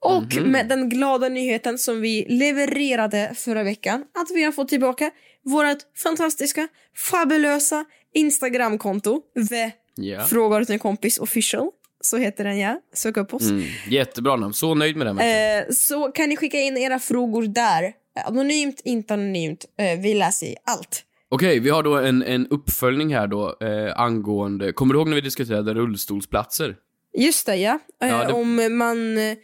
Och 0.00 0.34
med 0.42 0.68
den 0.68 0.88
glada 0.88 1.28
nyheten 1.28 1.78
som 1.78 2.00
vi 2.00 2.26
levererade 2.28 3.32
förra 3.36 3.62
veckan 3.62 4.00
att 4.00 4.30
vi 4.34 4.44
har 4.44 4.52
fått 4.52 4.68
tillbaka 4.68 5.10
vårt 5.44 5.78
fantastiska, 6.02 6.68
fabulösa 7.10 7.84
Instagramkonto. 8.14 9.20
The 9.48 9.72
Ja. 10.00 10.24
Frågar 10.24 10.60
åt 10.60 10.70
en 10.70 10.78
kompis 10.78 11.18
official. 11.18 11.70
Så 12.00 12.16
heter 12.16 12.44
den 12.44 12.58
ja, 12.58 12.80
sök 12.94 13.16
upp 13.16 13.34
oss. 13.34 13.42
Mm. 13.50 13.62
Jättebra 13.88 14.36
namn. 14.36 14.52
Så 14.54 14.74
nöjd 14.74 14.96
med 14.96 15.06
den. 15.06 15.18
Eh, 15.18 15.64
så 15.70 16.08
kan 16.08 16.28
ni 16.28 16.36
skicka 16.36 16.58
in 16.60 16.76
era 16.76 16.98
frågor 16.98 17.42
där. 17.42 17.92
Anonymt, 18.24 18.80
inte 18.84 19.14
anonymt. 19.14 19.64
Eh, 19.78 20.00
vi 20.00 20.14
läser 20.14 20.54
allt. 20.64 21.04
Okej, 21.30 21.58
vi 21.60 21.70
har 21.70 21.82
då 21.82 21.96
en, 21.98 22.22
en 22.22 22.46
uppföljning 22.48 23.14
här 23.14 23.26
då 23.26 23.56
eh, 23.60 24.00
angående, 24.00 24.72
kommer 24.72 24.94
du 24.94 25.00
ihåg 25.00 25.08
när 25.08 25.14
vi 25.14 25.20
diskuterade 25.20 25.74
rullstolsplatser? 25.74 26.76
Just 27.18 27.46
det, 27.46 27.56
ja. 27.56 27.78
Eh, 28.02 28.08
Ja, 28.08 28.24
det- 28.26 28.32
Om 28.32 28.78
man... 28.78 29.18
eh, 29.18 29.36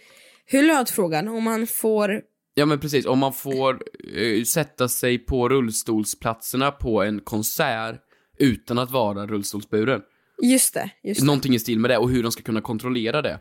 Hur 0.46 0.62
löd 0.62 0.88
frågan? 0.88 1.28
Om 1.28 1.44
man 1.44 1.66
får... 1.66 2.20
Ja 2.54 2.66
men 2.66 2.78
precis, 2.80 3.06
om 3.06 3.18
man 3.18 3.32
får 3.32 3.82
eh, 4.16 4.42
sätta 4.44 4.88
sig 4.88 5.18
på 5.18 5.49
rullstolsplatserna 5.49 6.70
på 6.70 7.02
en 7.02 7.20
konsert 7.20 7.96
utan 8.38 8.78
att 8.78 8.90
vara 8.90 9.26
rullstolsburen. 9.26 10.00
Just 10.42 10.74
det, 10.74 10.90
just 11.04 11.20
det. 11.20 11.26
Någonting 11.26 11.54
i 11.54 11.58
stil 11.58 11.78
med 11.78 11.90
det 11.90 11.98
och 11.98 12.10
hur 12.10 12.22
de 12.22 12.32
ska 12.32 12.42
kunna 12.42 12.60
kontrollera 12.60 13.22
det. 13.22 13.38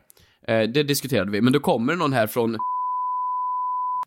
Eh, 0.47 0.69
det 0.69 0.83
diskuterade 0.83 1.31
vi, 1.31 1.41
men 1.41 1.53
då 1.53 1.59
kommer 1.59 1.95
någon 1.95 2.13
här 2.13 2.27
från 2.27 2.57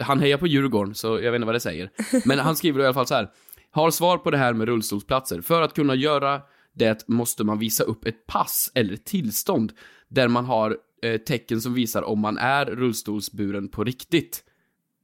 han 0.00 0.20
hejar 0.20 0.38
på 0.38 0.46
Djurgården, 0.46 0.94
så 0.94 1.06
jag 1.06 1.32
vet 1.32 1.34
inte 1.34 1.46
vad 1.46 1.54
det 1.54 1.60
säger. 1.60 1.90
Men 2.24 2.38
han 2.38 2.56
skriver 2.56 2.80
i 2.80 2.84
alla 2.84 2.94
fall 2.94 3.06
så 3.06 3.14
här. 3.14 3.28
Har 3.70 3.90
svar 3.90 4.18
på 4.18 4.30
det 4.30 4.38
här 4.38 4.52
med 4.52 4.68
rullstolsplatser. 4.68 5.40
För 5.40 5.62
att 5.62 5.74
kunna 5.74 5.94
göra 5.94 6.40
det 6.74 7.08
måste 7.08 7.44
man 7.44 7.58
visa 7.58 7.84
upp 7.84 8.06
ett 8.06 8.26
pass 8.26 8.72
eller 8.74 8.94
ett 8.94 9.04
tillstånd 9.04 9.72
där 10.08 10.28
man 10.28 10.44
har 10.44 10.76
eh, 11.02 11.16
tecken 11.16 11.60
som 11.60 11.74
visar 11.74 12.02
om 12.02 12.20
man 12.20 12.38
är 12.38 12.66
rullstolsburen 12.66 13.68
på 13.68 13.84
riktigt. 13.84 14.42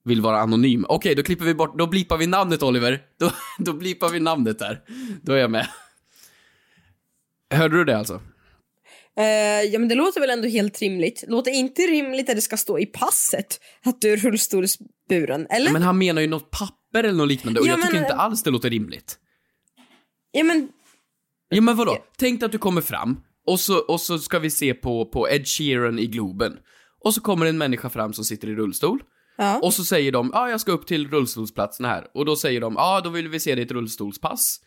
Vill 0.05 0.21
vara 0.21 0.41
anonym. 0.41 0.87
Okej, 0.89 1.15
då 1.15 1.23
klipper 1.23 1.45
vi 1.45 1.55
bort, 1.55 1.79
då 1.79 1.87
blipar 1.87 2.17
vi 2.17 2.27
namnet 2.27 2.63
Oliver. 2.63 3.03
Då, 3.21 3.31
då 3.59 3.73
blipar 3.73 4.09
vi 4.09 4.21
namnet 4.21 4.59
där. 4.59 4.81
Då 5.23 5.33
är 5.33 5.39
jag 5.39 5.51
med. 5.51 5.69
Hörde 7.53 7.77
du 7.77 7.85
det 7.85 7.99
alltså? 7.99 8.21
Eh, 9.19 9.25
ja, 9.73 9.79
men 9.79 9.89
det 9.89 9.95
låter 9.95 10.21
väl 10.21 10.31
ändå 10.31 10.49
helt 10.49 10.79
rimligt. 10.79 11.25
Låter 11.29 11.51
inte 11.51 11.83
rimligt 11.83 12.29
att 12.29 12.37
det 12.37 12.43
ska 12.43 12.57
stå 12.57 12.79
i 12.79 12.87
passet 12.87 13.61
att 13.85 14.01
du 14.01 14.13
är 14.13 14.17
rullstolsburen, 14.17 15.47
eller? 15.51 15.73
Men 15.73 15.83
han 15.83 15.99
menar 15.99 16.23
ju 16.23 16.29
något 16.29 16.51
papper 16.51 17.05
eller 17.05 17.19
något 17.19 17.29
liknande 17.29 17.61
och 17.61 17.67
Ja, 17.67 17.71
jag 17.71 17.81
tycker 17.83 17.95
men- 17.95 18.03
inte 18.03 18.15
alls 18.15 18.43
det 18.43 18.51
låter 18.51 18.71
rimligt. 18.71 19.19
Ja, 20.33 20.45
men 20.45 20.69
Ja 21.49 21.61
men 21.61 21.77
vadå? 21.77 21.99
Tänk 22.17 22.41
dig 22.41 22.47
att 22.47 22.53
du 22.53 22.59
kommer 22.59 22.81
fram 22.81 23.21
och 23.47 23.61
så, 23.61 23.79
och 23.79 24.01
så 24.01 24.19
ska 24.19 24.39
vi 24.39 24.51
se 24.51 24.75
på, 24.75 25.07
på 25.07 25.29
Ed 25.29 25.47
Sheeran 25.47 25.99
i 25.99 26.07
Globen. 26.07 26.57
Och 27.05 27.15
så 27.15 27.21
kommer 27.21 27.47
en 27.47 27.59
människa 27.59 27.91
fram 27.91 28.13
som 28.13 28.25
sitter 28.25 28.49
i 28.49 28.55
rullstol. 28.55 29.03
Ja. 29.37 29.61
Och 29.63 29.75
så 29.75 29.85
säger 29.85 30.13
de, 30.13 30.31
ja 30.33 30.41
ah, 30.41 30.51
jag 30.51 30.61
ska 30.61 30.73
upp 30.73 30.87
till 30.87 31.11
rullstolsplatsen 31.11 31.87
här. 31.87 32.07
Och 32.15 32.25
då 32.25 32.37
säger 32.37 32.61
de, 32.61 32.75
ja 32.77 32.83
ah, 32.83 33.01
då 33.01 33.11
vill 33.11 33.29
vi 33.29 33.41
se 33.41 33.55
ditt 33.55 33.71
rullstolspass. 33.71 34.61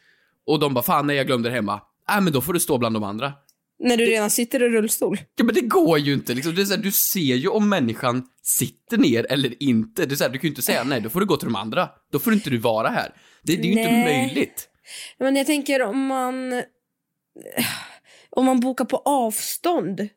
Och 0.46 0.60
de 0.60 0.74
bara, 0.74 0.84
fan 0.84 1.08
nej 1.08 1.16
jag 1.16 1.28
glömde 1.28 1.50
det 1.50 1.56
hemma. 1.56 1.82
Nej 2.10 2.22
men 2.22 2.34
då 2.34 2.42
får 2.42 2.54
du 2.54 2.60
stå 2.60 2.78
bland 2.78 2.96
de 2.96 3.04
andra. 3.04 3.34
när 3.80 3.98
du 3.98 4.06
redan 4.06 4.30
sitter 4.30 4.64
i 4.64 4.70
rullstol. 4.70 5.18
Ja 5.36 5.44
men 5.44 5.56
det 5.56 5.62
går 5.62 6.00
ju 6.00 6.14
inte 6.14 6.34
liksom. 6.34 6.56
Det 6.56 6.62
är 6.62 6.66
så 6.66 6.76
här, 6.76 6.82
du 6.82 6.92
ser 6.92 7.20
ju 7.36 7.48
om 7.48 7.70
människan 7.70 8.24
sitter 8.44 8.98
ner 8.98 9.32
eller 9.32 9.64
inte. 9.64 10.06
Det 10.06 10.14
är 10.14 10.16
så 10.16 10.24
här, 10.24 10.32
du 10.32 10.40
kan 10.40 10.48
ju 10.48 10.50
inte 10.50 10.62
säga 10.62 10.84
nej, 10.84 11.02
då 11.02 11.10
får 11.10 11.20
du 11.20 11.26
gå 11.26 11.38
till 11.38 11.48
de 11.48 11.56
andra. 11.56 11.90
Då 12.12 12.20
får 12.20 12.34
inte 12.34 12.50
du 12.50 12.58
vara 12.58 12.90
här. 12.90 13.14
Det, 13.44 13.56
det 13.56 13.62
är 13.62 13.74
ju 13.74 13.80
inte 13.80 13.92
möjligt. 13.92 14.70
Men 15.20 15.36
jag 15.36 15.46
tänker 15.46 15.82
om 15.82 16.06
man... 16.06 16.64
Om 18.30 18.46
man 18.46 18.60
bokar 18.60 18.86
på 18.86 18.98
avstånd 18.98 20.08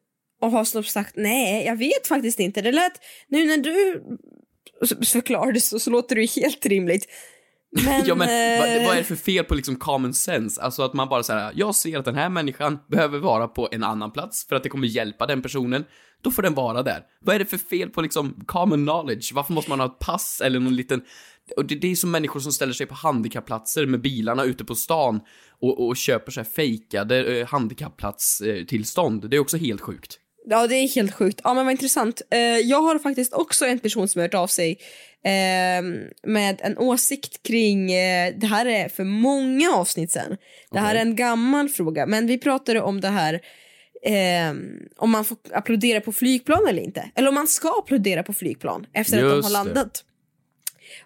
och 0.41 0.51
har 0.51 0.65
som 0.65 0.85
sagt 0.85 1.17
nej, 1.17 1.67
jag 1.67 1.77
vet 1.77 2.07
faktiskt 2.07 2.41
inte. 2.41 2.63
Det 2.63 2.73
lät, 2.73 2.93
nu 3.29 3.47
när 3.47 3.57
du 3.57 4.03
förklarade 5.07 5.61
så, 5.61 5.79
så 5.79 5.91
låter 5.91 6.17
det 6.17 6.23
ju 6.23 6.43
helt 6.43 6.67
rimligt. 6.67 7.07
Men, 7.71 8.05
Ja 8.07 8.15
men 8.15 8.29
vad, 8.59 8.77
eh, 8.77 8.87
vad 8.87 8.93
är 8.93 8.97
det 8.97 9.05
för 9.05 9.17
fel 9.17 9.45
på 9.45 9.55
liksom 9.55 9.77
common 9.77 10.15
sense? 10.15 10.63
Alltså 10.63 10.83
att 10.83 10.95
man 10.95 11.09
bara 11.09 11.23
säger 11.23 11.53
jag 11.55 11.75
ser 11.75 11.99
att 11.99 12.05
den 12.05 12.15
här 12.15 12.29
människan 12.29 12.79
behöver 12.89 13.19
vara 13.19 13.49
på 13.49 13.69
en 13.73 13.85
annan 13.85 14.11
plats 14.11 14.47
för 14.49 14.57
att 14.57 14.63
det 14.63 14.69
kommer 14.69 14.87
hjälpa 14.87 15.27
den 15.27 15.43
personen. 15.43 15.85
Då 16.23 16.31
får 16.31 16.43
den 16.43 16.55
vara 16.55 16.83
där. 16.83 17.03
Vad 17.21 17.35
är 17.35 17.39
det 17.39 17.47
för 17.47 17.59
fel 17.59 17.91
på 17.91 18.03
liksom 18.03 18.45
common 18.47 18.87
knowledge? 18.87 19.33
Varför 19.35 19.53
måste 19.53 19.71
man 19.71 19.81
ha 19.81 19.87
ett 19.87 19.99
pass 19.99 20.41
eller 20.45 20.61
någon 20.61 20.77
liten... 20.77 21.03
Och 21.57 21.65
det, 21.65 21.75
det 21.75 21.91
är 21.91 21.95
som 21.95 22.11
människor 22.11 22.41
som 22.41 22.53
ställer 22.53 22.73
sig 22.73 22.87
på 22.87 22.95
handikappplatser 22.95 23.87
med 23.87 24.01
bilarna 24.01 24.45
ute 24.45 24.65
på 24.65 24.75
stan 24.75 25.21
och, 25.61 25.87
och 25.87 25.97
köper 25.97 26.33
så 26.33 26.41
här 26.41 26.45
fejkade 26.45 27.39
eh, 27.39 27.47
handikappplatstillstånd. 27.47 29.31
Det 29.31 29.37
är 29.37 29.41
också 29.41 29.57
helt 29.57 29.81
sjukt. 29.81 30.19
Ja, 30.51 30.67
det 30.67 30.75
är 30.77 30.89
helt 30.89 31.15
sjukt. 31.15 31.41
Ja, 31.45 31.55
men 31.55 31.65
vad 31.65 31.73
intressant. 31.73 32.23
Eh, 32.31 32.39
jag 32.41 32.83
har 32.83 32.99
faktiskt 32.99 33.33
också 33.33 33.67
en 33.67 33.79
person 33.79 34.09
som 34.09 34.19
har 34.19 34.25
hört 34.29 34.35
av 34.35 34.47
sig 34.47 34.79
eh, 35.25 35.83
med 36.23 36.61
en 36.63 36.79
åsikt 36.79 37.43
kring, 37.43 37.93
eh, 37.93 38.35
det 38.37 38.47
här 38.47 38.67
är 38.67 38.89
för 38.89 39.05
många 39.05 39.71
avsnitt 39.75 40.13
sen. 40.13 40.37
Det 40.71 40.79
här 40.79 40.95
är 40.95 41.01
en 41.01 41.17
gammal 41.17 41.69
fråga, 41.69 42.07
men 42.07 42.27
vi 42.27 42.39
pratade 42.39 42.81
om 42.81 43.01
det 43.01 43.09
här 43.09 43.35
eh, 44.03 44.55
om 44.97 45.11
man 45.11 45.25
får 45.25 45.37
applådera 45.53 46.01
på 46.01 46.13
flygplan 46.13 46.67
eller 46.69 46.83
inte. 46.83 47.11
Eller 47.15 47.29
om 47.29 47.35
man 47.35 47.47
ska 47.49 47.69
applådera 47.79 48.23
på 48.23 48.33
flygplan 48.33 48.87
efter 48.93 49.17
att 49.17 49.23
de 49.23 49.29
har 49.29 49.37
Just 49.37 49.49
det. 49.49 49.53
landat. 49.53 50.05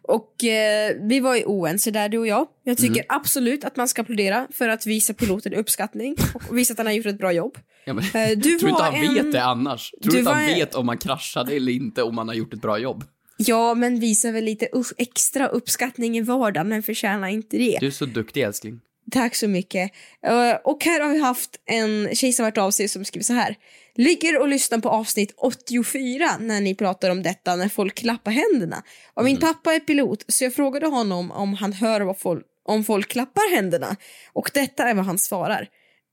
Och 0.03 0.45
eh, 0.45 0.97
vi 1.01 1.21
var 1.21 1.37
ju 1.37 1.45
oense 1.45 1.91
där 1.91 2.09
du 2.09 2.19
och 2.19 2.27
jag. 2.27 2.47
Jag 2.65 2.77
tycker 2.79 2.95
Mm. 2.95 3.07
absolut 3.09 3.65
att 3.65 3.77
man 3.77 3.89
ska 3.89 4.03
applådera 4.03 4.47
för 4.53 4.69
att 4.69 4.87
visa 4.87 5.15
piloten 5.15 5.55
uppskattning 5.55 6.17
och 6.49 6.59
visa 6.59 6.73
att 6.73 6.79
han 6.79 6.87
har 6.87 6.93
gjort 6.95 7.07
ett 7.07 7.19
bra 7.19 7.33
jobb. 7.33 7.59
Ja, 7.85 7.93
men, 7.95 8.05
Eh, 8.05 8.39
du 8.39 8.59
tror 8.59 8.71
inte 8.71 8.83
han 8.83 8.95
en- 8.95 9.15
vet 9.15 9.33
det 9.33 9.45
annars? 9.45 9.91
Tror 10.03 10.13
du 10.13 10.19
inte 10.19 10.31
han 10.31 10.43
var 10.43 10.49
en- 10.49 10.59
vet 10.59 10.75
om 10.75 10.87
man 10.87 10.99
kraschade 10.99 11.53
eller 11.57 11.73
inte 11.73 12.03
om 12.03 12.15
man 12.15 12.29
har 12.29 12.35
gjort 12.35 12.55
ett 12.55 12.61
bra 12.63 12.79
jobb? 12.79 13.05
Ja, 13.37 13.75
men 13.75 14.01
visa 14.01 14.31
väl 14.31 14.45
lite 14.45 14.69
extra 14.99 15.47
uppskattning 15.49 16.17
i 16.19 16.21
vardagen, 16.21 16.69
men 16.69 16.83
förtjänar 16.83 17.29
inte 17.29 17.57
det. 17.59 17.77
Du 17.81 17.87
är 17.87 17.91
så 17.91 18.05
duktig 18.07 18.43
älskling. 18.43 18.81
Tack 19.11 19.35
så 19.35 19.49
mycket. 19.49 19.91
Eh, 20.27 20.55
och 20.65 20.85
här 20.85 21.01
har 21.01 21.09
vi 21.13 21.19
haft 21.21 21.51
en 21.67 22.09
tjej 22.15 22.33
som 22.33 22.45
varit 22.45 22.59
av 22.59 22.71
sig 22.71 22.89
som 22.89 23.05
skriver 23.05 23.25
så 23.25 23.33
här. 23.33 23.57
Ligger 23.95 24.41
och 24.41 24.49
lyssnar 24.49 24.79
på 24.79 24.89
avsnitt 24.89 25.35
84 25.37 26.31
när 26.41 26.61
ni 26.61 26.75
pratar 26.75 27.11
om 27.11 27.23
detta 27.23 27.57
när 27.57 27.69
folk 27.69 27.95
klappar 27.95 28.31
händerna. 28.31 28.83
Och 29.15 29.25
min 29.25 29.37
pappa 29.41 29.75
är 29.75 29.81
pilot 29.81 30.25
så 30.29 30.45
jag 30.45 30.55
frågade 30.55 30.87
honom 30.87 31.31
om 31.31 31.55
han 31.55 31.73
hör 31.73 32.01
vad 32.01 32.19
folk, 32.19 32.45
om 32.65 32.85
folk 32.85 33.09
klappar 33.09 33.55
händerna. 33.55 33.97
Och 34.33 34.51
detta 34.55 34.89
är 34.89 34.95
vad 34.95 35.05
han 35.05 35.19
svarar. 35.19 35.69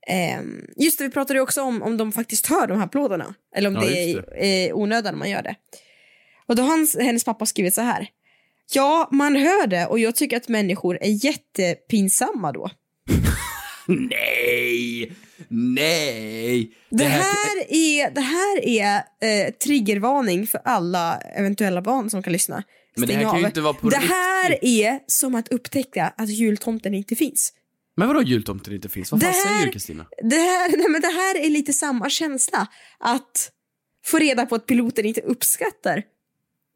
Ehm, 0.08 0.66
just 0.76 0.98
det, 0.98 1.04
vi 1.04 1.10
pratade 1.10 1.42
också 1.42 1.62
om 1.62 1.82
om 1.82 1.98
de 1.98 2.12
faktiskt 2.12 2.48
hör 2.48 2.68
de 2.68 2.78
här 2.78 2.86
applåderna. 2.86 3.34
Eller 3.56 3.70
om 3.70 3.76
Ja, 3.76 3.82
det 3.82 4.12
är 4.12 4.70
eh, 4.70 4.76
onödan 4.76 5.18
man 5.18 5.30
gör 5.30 5.42
det. 5.42 5.56
Och 6.46 6.56
då 6.56 6.64
har 6.64 6.70
hans, 6.70 6.98
hennes 6.98 7.24
pappa 7.24 7.46
skrivit 7.46 7.74
så 7.74 7.82
här. 7.82 8.08
Ja, 8.72 9.10
man 9.12 9.36
hör 9.36 9.68
det 9.68 9.86
och 9.86 10.00
jag 10.00 10.16
tycker 10.16 10.38
att 10.38 10.48
människor 10.48 10.98
är 11.02 11.26
jättepinsamma 11.26 12.52
då. 12.52 12.70
Nej! 13.88 15.12
Nej! 15.48 16.72
Det 16.90 17.04
här 17.04 17.58
är, 17.70 18.12
det 18.12 18.22
här 18.22 18.66
är 18.66 18.96
eh, 18.96 19.54
triggervarning 19.54 20.48
för 20.48 20.62
alla 20.66 21.18
eventuella 21.18 21.82
barn 21.82 22.10
som 22.10 22.24
kan 22.24 22.34
lyssna. 22.34 22.64
Men 22.96 23.08
det 23.08 23.14
här 23.14 23.24
kan 23.24 23.40
ju 23.40 23.46
inte 23.46 23.62
vara 23.62 23.74
på 23.74 23.90
Det 23.90 23.98
här 23.98 24.58
är 24.62 25.00
som 25.08 25.36
att 25.36 25.48
upptäcka 25.48 26.14
att 26.18 26.30
jultomten 26.30 26.94
inte 26.94 27.16
finns. 27.16 27.54
Men 28.00 28.08
vadå 28.08 28.22
jultomten 28.22 28.74
inte 28.74 28.90
finns? 28.90 29.12
Vad 29.12 29.22
fan 29.22 29.32
här- 29.32 29.50
säger 29.50 29.66
du 29.66 29.72
Kristina? 29.72 30.06
Det 30.24 30.36
här, 30.36 30.70
nej, 30.78 30.90
men 30.90 31.02
det 31.02 31.08
här 31.08 31.46
är 31.46 31.50
lite 31.50 31.74
samma 31.74 32.10
känsla. 32.10 32.68
Att 33.00 33.52
få 34.06 34.18
reda 34.20 34.46
på 34.46 34.56
att 34.56 34.66
piloten 34.66 35.06
inte 35.06 35.22
uppskattar 35.22 36.04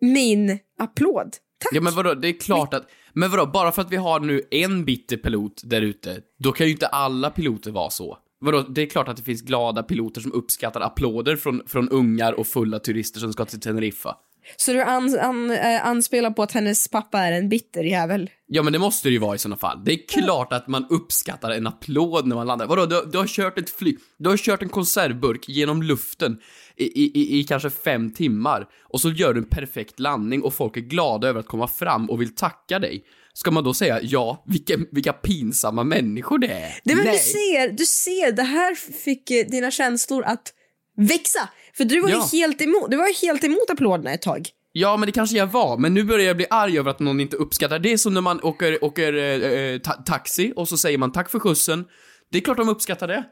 min 0.01 0.60
applåd. 0.80 1.36
Tack. 1.58 1.74
Ja 1.74 1.82
men 1.82 1.96
vadå, 1.96 2.13
det 2.13 2.27
är 2.27 2.39
klart 2.39 2.74
att... 2.74 2.89
Men 3.13 3.32
vadå, 3.32 3.46
bara 3.46 3.72
för 3.72 3.82
att 3.82 3.92
vi 3.92 3.96
har 3.96 4.20
nu 4.20 4.42
en 4.51 4.86
bitter 4.86 5.18
pilot 5.18 5.62
där 5.63 5.82
ute, 5.82 6.22
då 6.39 6.51
kan 6.51 6.65
ju 6.68 6.72
inte 6.72 6.88
alla 6.88 7.30
piloter 7.30 7.72
vara 7.72 7.89
så. 7.89 8.18
Vadå, 8.39 8.62
det 8.62 8.82
är 8.82 8.86
klart 8.86 9.08
att 9.08 9.18
det 9.18 9.24
finns 9.24 9.42
glada 9.42 9.84
piloter 9.84 10.22
som 10.22 10.34
uppskattar 10.34 10.82
applåder 10.82 11.36
från, 11.36 11.62
från 11.68 11.89
ungar 11.89 12.34
och 12.34 12.48
fulla 12.48 12.80
turister 12.80 13.20
som 13.20 13.34
ska 13.34 13.46
till 13.46 13.60
Teneriffa. 13.60 14.15
Så 14.56 14.74
du 14.74 14.82
an, 14.82 15.20
an, 15.20 15.52
eh, 15.52 15.86
anspelar 15.86 16.32
på 16.32 16.44
att 16.44 16.52
hennes 16.52 16.88
pappa 16.88 17.20
är 17.20 17.32
en 17.32 17.50
bitter 17.50 17.84
jävel? 17.84 18.30
Ja 18.48 18.64
men 18.64 18.74
det 18.74 18.80
måste 18.80 19.08
det 19.08 19.14
ju 19.14 19.20
vara 19.20 19.36
i 19.36 19.38
sådana 19.38 19.58
fall. 19.58 19.84
Det 19.86 19.94
är 19.94 20.08
klart 20.08 20.54
att 20.54 20.68
man 20.68 20.88
uppskattar 20.90 21.52
en 21.52 21.68
applåd 21.68 22.28
när 22.28 22.36
man 22.36 22.48
landar. 22.48 22.68
Vadå, 22.68 22.86
du, 22.86 23.10
du 23.12 23.18
har 23.18 23.28
kört 23.28 23.58
ett 23.58 23.70
fly... 23.70 23.98
Du 24.18 24.30
har 24.30 24.38
kört 24.38 24.62
en 24.62 24.70
konservburk 24.70 25.50
genom 25.50 25.84
luften 25.84 26.38
i, 26.78 26.84
i, 26.84 27.40
i, 27.40 27.44
kanske 27.44 27.70
fem 27.70 28.12
timmar 28.14 28.68
och 28.84 29.02
så 29.02 29.10
gör 29.10 29.34
du 29.34 29.40
en 29.40 29.50
perfekt 29.50 30.00
landning 30.00 30.42
och 30.42 30.54
folk 30.54 30.78
är 30.78 30.82
glada 30.82 31.28
över 31.28 31.40
att 31.40 31.48
komma 31.48 31.68
fram 31.68 32.10
och 32.10 32.22
vill 32.22 32.36
tacka 32.36 32.80
dig. 32.80 33.04
Ska 33.34 33.52
man 33.52 33.64
då 33.64 33.74
säga 33.74 34.00
ja, 34.02 34.44
vilka, 34.48 34.74
vilka 34.92 35.14
pinsamma 35.14 35.84
människor 35.84 36.40
det 36.40 36.48
är? 36.48 36.80
Det, 36.84 36.96
men 36.96 37.06
du 37.06 37.18
ser, 37.18 37.72
du 37.72 37.86
ser, 37.86 38.32
det 38.32 38.44
här 38.44 38.76
fick 38.76 39.32
eh, 39.32 39.46
dina 39.48 39.72
känslor 39.72 40.24
att 40.24 40.54
växa. 40.98 41.50
För 41.78 41.86
du 41.86 42.00
var 42.02 42.10
Ja. 42.10 42.30
ju 42.34 42.40
helt 42.40 42.62
emot, 42.62 42.92
du 42.92 42.98
var 42.98 43.08
ju 43.08 43.14
helt 43.14 43.44
emot 43.44 43.70
applåderna 43.70 44.14
ett 44.14 44.22
tag. 44.22 44.48
Ja, 44.72 44.98
men 44.98 45.06
det 45.06 45.12
kanske 45.12 45.38
jag 45.38 45.48
var, 45.48 45.78
men 45.78 45.94
nu 45.94 46.04
börjar 46.04 46.26
jag 46.26 46.38
bli 46.38 46.46
arg 46.50 46.80
över 46.80 46.92
att 46.92 47.00
någon 47.00 47.20
inte 47.20 47.38
uppskattar. 47.38 47.80
Det 47.80 47.94
är 47.94 47.98
som 47.98 48.14
när 48.14 48.22
man 48.22 48.42
åker, 48.44 48.84
åker 48.84 49.14
eh, 49.14 49.52
eh, 49.52 49.80
ta 49.80 49.92
taxi 49.94 50.54
och 50.56 50.70
så 50.70 50.78
säger 50.78 50.98
man 50.98 51.12
tack 51.12 51.32
för 51.32 51.40
skjutsen. 51.40 51.86
Det 52.32 52.38
är 52.38 52.42
klart 52.42 52.58
de 52.58 52.70
uppskattar 52.70 53.08
det. 53.08 53.24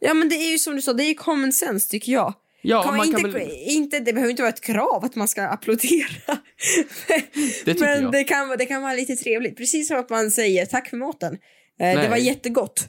Ja 0.00 0.14
men 0.14 0.28
det 0.28 0.34
är 0.36 0.50
ju 0.52 0.58
som 0.58 0.76
du 0.76 0.82
sa, 0.82 0.92
det 0.92 1.04
är 1.04 1.14
common 1.14 1.52
sense 1.52 1.90
tycker 1.90 2.12
jag. 2.12 2.34
Ja, 2.64 2.82
Kan 2.82 2.96
man 2.96 3.06
inte, 3.06 3.20
kan 3.20 3.32
väl... 3.32 3.48
inte, 3.52 4.00
det 4.00 4.12
behöver 4.12 4.30
inte 4.30 4.42
vara 4.42 4.52
ett 4.52 4.60
krav 4.60 5.04
att 5.04 5.14
man 5.16 5.28
ska 5.28 5.42
applådera. 5.42 6.06
Det 7.64 7.80
men 7.80 8.02
jag. 8.02 8.12
Det, 8.12 8.24
kan, 8.24 8.48
det 8.58 8.64
kan 8.64 8.82
vara 8.82 8.92
lite 8.94 9.16
trevligt. 9.16 9.56
Precis 9.56 9.88
som 9.88 9.98
att 9.98 10.10
man 10.10 10.30
säger 10.30 10.66
tack 10.66 10.88
för 10.90 10.96
maten. 10.96 11.38
Eh, 11.80 12.00
det 12.02 12.08
var 12.08 12.16
jättegott. 12.16 12.88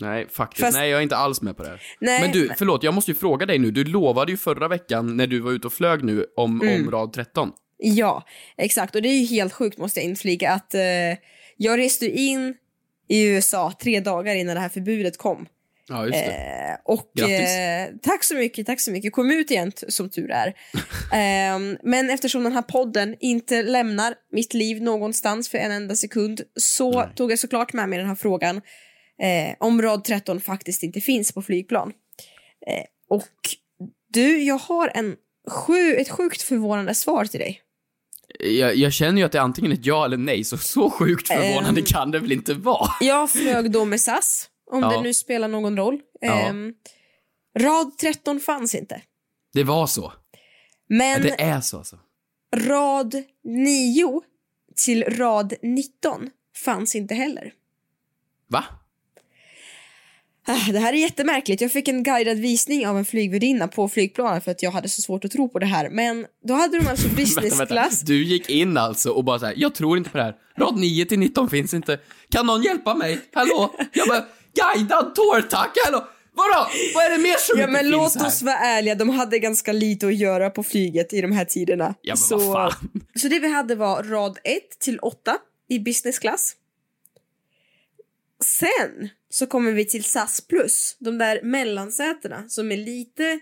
Nej, 0.00 0.26
faktiskt. 0.28 0.60
Fast- 0.64 0.76
Nej, 0.78 0.90
jag 0.90 0.98
är 0.98 1.02
inte 1.02 1.16
alls 1.16 1.40
med 1.42 1.56
på 1.56 1.62
det 1.62 1.68
här. 1.68 1.82
Nej, 2.00 2.20
men 2.20 2.32
du, 2.32 2.46
men- 2.46 2.56
förlåt, 2.58 2.82
jag 2.82 2.94
måste 2.94 3.10
ju 3.10 3.14
fråga 3.14 3.46
dig 3.46 3.58
nu. 3.58 3.70
Du 3.70 3.84
lovade 3.84 4.32
ju 4.32 4.36
förra 4.38 4.68
veckan 4.68 5.16
när 5.16 5.26
du 5.26 5.40
var 5.40 5.52
ute 5.52 5.66
och 5.66 5.72
flög 5.72 6.04
nu 6.04 6.26
om, 6.36 6.60
Mm. 6.62 6.84
om 6.84 6.90
rad 6.90 7.12
13. 7.12 7.52
Ja, 7.78 8.24
exakt. 8.56 8.94
Och 8.94 9.02
det 9.02 9.08
är 9.08 9.18
ju 9.18 9.26
helt 9.26 9.52
sjukt 9.52 9.78
måste 9.78 10.00
jag 10.00 10.04
inflika 10.04 10.50
att 10.50 10.74
eh, 10.74 10.80
jag 11.56 11.78
reste 11.78 12.06
in 12.06 12.54
i 13.08 13.24
USA 13.26 13.72
tre 13.82 14.00
dagar 14.00 14.34
innan 14.34 14.54
det 14.54 14.60
här 14.60 14.68
förbudet 14.68 15.18
kom. 15.18 15.46
Ja, 15.88 16.02
just 16.06 16.12
det. 16.18 16.32
Eh, 16.32 16.76
och 16.84 17.10
Grattis. 17.14 17.50
eh, 17.56 17.88
tack 18.02 18.24
så 18.24 18.34
mycket, 18.34 18.66
tack 18.66 18.80
så 18.80 18.90
mycket. 18.90 19.12
Kom 19.12 19.30
ut 19.30 19.50
igen 19.50 19.72
som 19.88 20.10
tur 20.10 20.30
är. 20.30 20.54
Ehm, 21.12 21.76
men 21.82 22.10
eftersom 22.10 22.42
den 22.42 22.52
här 22.52 22.62
podden 22.62 23.16
inte 23.20 23.62
lämnar 23.62 24.14
mitt 24.32 24.54
liv 24.54 24.82
någonstans 24.82 25.48
för 25.48 25.58
en 25.58 25.72
enda 25.72 25.96
sekund 25.96 26.40
så 26.56 27.08
tog 27.16 27.32
jag 27.32 27.38
såklart 27.38 27.72
med 27.72 27.88
mig 27.88 27.98
den 27.98 28.08
här 28.08 28.14
frågan 28.14 28.60
eh, 29.22 29.56
om 29.60 29.82
rad 29.82 30.04
13 30.04 30.40
faktiskt 30.40 30.82
inte 30.82 31.00
finns 31.00 31.32
på 31.32 31.42
flygplan. 31.42 31.92
Eh, 32.66 32.84
och 33.08 33.28
du, 34.08 34.42
jag 34.42 34.58
har 34.58 34.90
en 34.94 35.16
sju, 35.50 35.94
ett 35.94 36.10
sjukt 36.10 36.42
förvånande 36.42 36.94
svar 36.94 37.24
till 37.24 37.40
dig. 37.40 37.60
Jag, 38.38 38.76
jag 38.76 38.92
känner 38.92 39.18
ju 39.18 39.24
att 39.24 39.32
det 39.32 39.38
är 39.38 39.42
antingen 39.42 39.72
ett 39.72 39.86
ja 39.86 40.04
eller 40.04 40.16
nej, 40.16 40.44
så 40.44 40.58
så 40.58 40.90
sjukt 40.90 41.28
förvånande 41.28 41.80
Ehm. 41.80 41.86
kan 41.86 42.10
det 42.10 42.18
väl 42.18 42.32
inte 42.32 42.54
vara? 42.54 42.88
Jag 43.00 43.30
flög 43.30 43.70
då 43.70 43.84
med 43.84 44.00
SAS, 44.00 44.48
om 44.70 44.80
Ja. 44.82 44.88
det 44.90 45.00
nu 45.02 45.14
spelar 45.14 45.48
någon 45.48 45.76
roll. 45.76 46.00
Ja. 46.20 46.40
Ehm, 46.40 46.74
rad 47.58 47.98
13 47.98 48.40
fanns 48.40 48.74
inte. 48.74 49.02
Det 49.52 49.64
var 49.64 49.86
så. 49.86 50.12
Men 50.88 51.22
det 51.22 51.40
är 51.40 51.60
så 51.60 51.78
alltså. 51.78 51.98
rad 52.56 53.14
9 53.44 54.20
till 54.84 55.04
rad 55.04 55.54
19 55.62 56.30
fanns 56.64 56.94
inte 56.94 57.14
heller. 57.14 57.52
Va? 58.48 58.64
Det 60.72 60.78
här 60.78 60.92
är 60.92 60.96
jättemärkligt. 60.96 61.60
Jag 61.60 61.72
fick 61.72 61.88
en 61.88 62.02
guidad 62.02 62.38
visning 62.38 62.86
av 62.86 62.98
en 62.98 63.04
flygvärdinna 63.04 63.68
på 63.68 63.88
flygplanet 63.88 64.44
för 64.44 64.50
att 64.50 64.62
jag 64.62 64.70
hade 64.70 64.88
så 64.88 65.02
svårt 65.02 65.24
att 65.24 65.30
tro 65.30 65.48
på 65.48 65.58
det 65.58 65.66
här. 65.66 65.90
Men 65.90 66.26
då 66.44 66.54
hade 66.54 66.78
de 66.78 66.86
alltså 66.86 67.08
business 67.16 67.68
class. 67.68 68.00
Du 68.00 68.24
gick 68.24 68.50
in 68.50 68.76
alltså 68.76 69.10
och 69.10 69.24
bara 69.24 69.38
såhär, 69.38 69.54
jag 69.56 69.74
tror 69.74 69.98
inte 69.98 70.10
på 70.10 70.18
det 70.18 70.24
här. 70.24 70.34
Rad 70.58 70.78
9 70.78 71.04
till 71.06 71.18
19 71.18 71.50
finns 71.50 71.74
inte. 71.74 71.98
Kan 72.30 72.46
någon 72.46 72.62
hjälpa 72.62 72.94
mig? 72.94 73.20
Hallå? 73.32 73.74
Jag 73.92 74.08
bara, 74.08 74.24
guidad 74.54 75.14
tour 75.14 75.42
tack, 75.42 75.70
hallå? 75.84 76.04
Vadå? 76.36 76.66
Vad 76.94 77.04
är 77.04 77.10
det 77.10 77.18
mer 77.18 77.36
som 77.38 77.58
Ja 77.58 77.64
inte 77.64 77.72
men 77.72 77.80
finns 77.80 77.92
låt 77.92 78.14
här? 78.22 78.26
oss 78.26 78.42
vara 78.42 78.56
ärliga, 78.58 78.94
de 78.94 79.10
hade 79.10 79.38
ganska 79.38 79.72
lite 79.72 80.06
att 80.06 80.14
göra 80.14 80.50
på 80.50 80.62
flyget 80.62 81.12
i 81.12 81.20
de 81.20 81.32
här 81.32 81.44
tiderna. 81.44 81.94
Ja, 82.02 82.12
men 82.12 82.16
så, 82.16 82.38
vad 82.38 82.72
fan. 82.72 82.90
så 83.14 83.28
det 83.28 83.38
vi 83.38 83.52
hade 83.52 83.74
var 83.74 84.02
rad 84.02 84.38
1 84.44 84.78
till 84.78 84.98
8 84.98 85.36
i 85.68 85.78
business 85.78 86.18
class. 86.18 86.52
Sen 88.44 89.08
så 89.34 89.46
kommer 89.46 89.72
vi 89.72 89.84
till 89.84 90.04
SAS 90.04 90.40
plus, 90.40 90.96
de 90.98 91.18
där 91.18 91.42
mellansätena 91.42 92.48
som 92.48 92.72
är 92.72 92.76
lite 92.76 93.40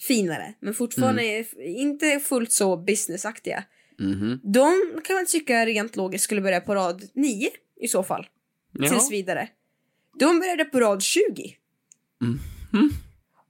finare 0.00 0.54
men 0.60 0.74
fortfarande 0.74 1.22
Mm. 1.22 1.46
inte 1.58 2.20
fullt 2.20 2.52
så 2.52 2.76
businessaktiga. 2.76 3.64
Mhm. 3.98 4.40
De 4.42 5.00
kan 5.04 5.16
man 5.16 5.26
tycka 5.26 5.66
rent 5.66 5.96
logiskt 5.96 6.24
skulle 6.24 6.40
börja 6.40 6.60
på 6.60 6.74
rad 6.74 7.08
9 7.14 7.50
i 7.80 7.88
så 7.88 8.02
fall. 8.02 8.26
Ja. 8.72 8.88
Tills 8.88 9.10
vidare. 9.10 9.48
De 10.18 10.38
började 10.40 10.64
på 10.64 10.80
rad 10.80 11.02
20. 11.02 11.56
Mhm. 12.20 12.90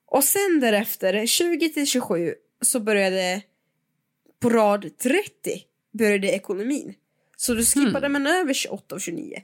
Och 0.07 0.25
sen 0.25 0.61
därefter, 0.61 1.27
20 1.27 1.69
till 1.69 1.87
27, 1.87 2.35
så 2.61 2.81
började 2.81 3.43
på 4.41 4.51
rad 4.51 4.99
30 4.99 5.23
började 5.93 6.29
ekonomin. 6.29 6.95
Så 7.37 7.55
då 7.55 7.63
skippade 7.63 8.09
man 8.09 8.27
över 8.27 8.55
28 8.55 8.95
och 8.95 9.01
29. 9.01 9.43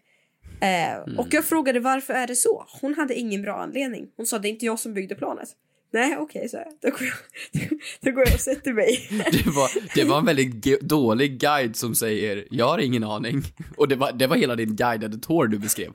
Eh, 0.60 1.14
Och 1.18 1.26
jag 1.30 1.44
frågade 1.44 1.80
varför 1.80 2.14
är 2.14 2.26
det 2.26 2.36
så? 2.36 2.66
Hon 2.80 2.94
hade 2.94 3.14
ingen 3.14 3.42
bra 3.42 3.56
anledning. 3.56 4.06
Hon 4.16 4.26
sa 4.26 4.38
det 4.38 4.48
är 4.48 4.50
inte 4.50 4.66
jag 4.66 4.78
som 4.78 4.94
byggde 4.94 5.14
planet. 5.14 5.48
Nej 5.92 6.16
okej, 6.18 6.48
så 6.48 6.56
här. 6.56 6.66
Då, 6.82 6.88
går 6.90 7.00
jag, 7.02 7.62
då 8.00 8.10
går 8.10 8.24
jag 8.26 8.34
och 8.34 8.40
sätter 8.40 8.72
mig. 8.72 9.08
Det 9.32 9.46
var, 9.50 9.94
det 9.94 10.04
var 10.04 10.18
en 10.18 10.24
väldigt 10.24 10.80
dålig 10.80 11.38
guide 11.40 11.76
som 11.76 11.94
säger, 11.94 12.44
jag 12.50 12.68
har 12.68 12.78
ingen 12.78 13.04
aning. 13.04 13.42
Och 13.76 13.88
det 13.88 13.96
var, 13.96 14.12
det 14.12 14.26
var 14.26 14.36
hela 14.36 14.56
din 14.56 14.76
guidade 14.76 15.18
tour 15.18 15.46
du 15.46 15.58
beskrev. 15.58 15.90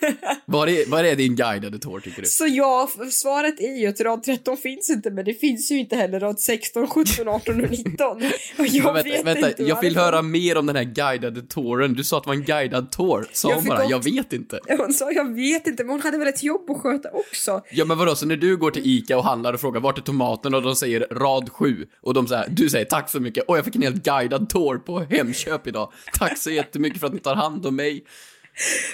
Vad 0.52 0.68
är, 0.68 1.04
är 1.04 1.16
din 1.16 1.36
guidade 1.36 1.78
tour 1.78 2.00
tycker 2.00 2.22
du? 2.22 2.28
Så 2.28 2.46
ja, 2.46 2.90
svaret 3.10 3.60
är 3.60 3.80
ju 3.80 3.86
att 3.86 4.00
rad 4.00 4.22
13 4.22 4.56
finns 4.56 4.90
inte 4.90 5.10
men 5.10 5.24
det 5.24 5.34
finns 5.34 5.70
ju 5.70 5.78
inte 5.78 5.96
heller 5.96 6.20
rad 6.20 6.40
16, 6.40 6.86
17, 6.86 7.28
18 7.28 7.64
och 7.64 7.70
19. 7.70 8.16
Och 8.58 8.66
jag 8.66 8.84
Men 8.84 8.94
vet 8.94 9.06
vänta, 9.06 9.22
vänta 9.24 9.48
inte 9.48 9.62
jag 9.62 9.80
vill 9.80 9.96
höra 9.96 10.22
mer 10.22 10.56
om 10.58 10.66
den 10.66 10.76
här 10.76 10.84
guidade 10.84 11.42
touren. 11.42 11.94
Du 11.94 12.04
sa 12.04 12.16
att 12.16 12.22
det 12.24 12.28
var 12.28 12.34
en 12.34 12.44
guidad 12.44 12.90
tour. 12.90 13.26
Sa 13.32 13.48
Jag 13.48 13.56
hon 13.56 13.64
bara, 13.64 13.78
också- 13.78 13.90
jag 13.90 14.04
vet 14.04 14.32
inte. 14.32 14.60
Hon 14.78 14.92
sa 14.92 15.12
jag 15.12 15.34
vet 15.34 15.66
inte 15.66 15.84
men 15.84 15.90
hon 15.90 16.00
hade 16.00 16.18
väl 16.18 16.28
ett 16.28 16.42
jobb 16.42 16.70
att 16.70 16.76
sköta 16.82 17.08
också. 17.10 17.62
Ja 17.72 17.84
men 17.84 17.98
vadå, 17.98 18.14
så 18.14 18.26
när 18.26 18.36
du 18.36 18.56
går 18.56 18.70
till 18.70 18.82
ICA 18.86 19.16
och 19.18 19.24
handlar 19.24 19.52
och 19.52 19.60
frågar 19.60 19.80
vart 19.80 19.98
är 19.98 20.02
tomaten 20.02 20.54
och 20.54 20.62
de 20.62 20.76
säger 20.76 21.06
rad 21.10 21.48
7 21.52 21.86
och 22.00 22.14
de 22.14 22.28
säger, 22.28 22.48
du 22.48 22.70
säger 22.70 22.84
tack 22.84 23.10
så 23.10 23.20
mycket 23.20 23.44
och 23.48 23.58
jag 23.58 23.64
fick 23.64 23.76
en 23.76 23.82
helt 23.82 24.04
guidad 24.04 24.48
tour 24.48 24.78
på 24.78 24.98
Hemköp 25.00 25.66
idag. 25.66 25.92
Tack 26.18 26.38
så 26.38 26.50
jättemycket 26.50 27.00
för 27.00 27.06
att 27.06 27.12
ni 27.12 27.20
tar 27.20 27.34
hand 27.34 27.66
om 27.66 27.76
mig. 27.76 28.04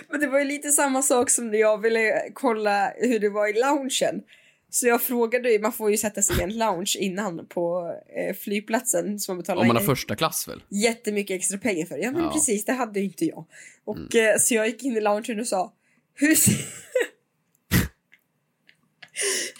Men 0.09 0.21
det 0.21 0.27
var 0.27 0.39
ju 0.39 0.45
lite 0.45 0.71
samma 0.71 1.03
sak 1.03 1.31
som 1.31 1.51
när 1.51 1.59
jag 1.59 1.83
ville 1.83 2.31
kolla 2.35 2.93
hur 2.97 3.19
det 3.19 3.29
var 3.29 3.49
i 3.49 3.53
loungen. 3.61 4.23
Så 4.71 4.87
jag 4.87 5.03
frågade 5.03 5.53
ju, 5.53 5.59
man 5.59 5.73
får 5.73 5.91
ju 5.91 5.97
sätta 5.97 6.23
sig 6.23 6.39
i 6.41 6.43
en 6.43 6.59
lounge 6.59 6.97
innan 6.99 7.47
på 7.47 7.95
eh, 8.17 8.37
flygplatsen 8.37 9.19
som 9.19 9.37
man 9.37 9.43
betalar 9.43 9.61
Om 9.61 9.67
man 9.67 9.77
har 9.77 9.85
första 9.85 10.17
klass 10.17 10.49
väl? 10.49 10.63
jättemycket 10.69 11.35
extra 11.37 11.59
pengar 11.59 11.87
för. 11.87 11.97
Ja 11.99 12.11
men 12.11 12.21
Ja. 12.21 12.27
Mm. 12.27 12.33
precis, 12.33 12.65
det 12.65 12.73
hade 12.73 13.01
ju 13.01 13.05
inte 13.07 13.25
jag. 13.25 13.45
Och 13.85 14.17
eh, 14.17 14.37
så 14.39 14.55
jag 14.55 14.67
gick 14.67 14.85
in 14.85 14.97
i 14.97 15.01
loungen 15.01 15.41
och 15.41 15.47
sa, 15.47 15.73
hur 16.15 16.35
ser... 16.35 16.55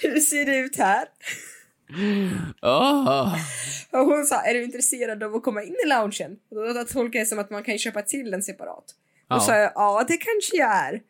hur 0.09 0.21
ser 0.21 0.47
det 0.47 0.57
ut 0.57 0.77
här? 0.77 1.09
Ah. 2.61 3.39
Och 3.91 3.99
hon 4.07 4.27
sa, 4.27 4.41
är 4.41 4.55
du 4.55 4.65
intresserad 4.65 5.23
av 5.23 5.35
att 5.35 5.43
komma 5.43 5.63
in 5.63 5.77
i 5.85 5.89
loungen? 5.89 6.37
Och 6.51 6.75
då, 6.75 6.85
tolkade 6.85 7.19
jag 7.19 7.29
som 7.29 7.39
att 7.39 7.51
man 7.51 7.63
kan 7.63 7.79
köpa 7.79 8.03
till 8.03 8.31
den 8.31 8.43
separat. 8.43 8.95
Ja. 9.29 9.37
Och 9.37 9.43
sa 9.43 9.57
jag, 9.57 9.73
ja 9.75 10.05
det 10.09 10.17
kanske 10.17 10.57
jag 10.57 10.77
är. 10.77 11.01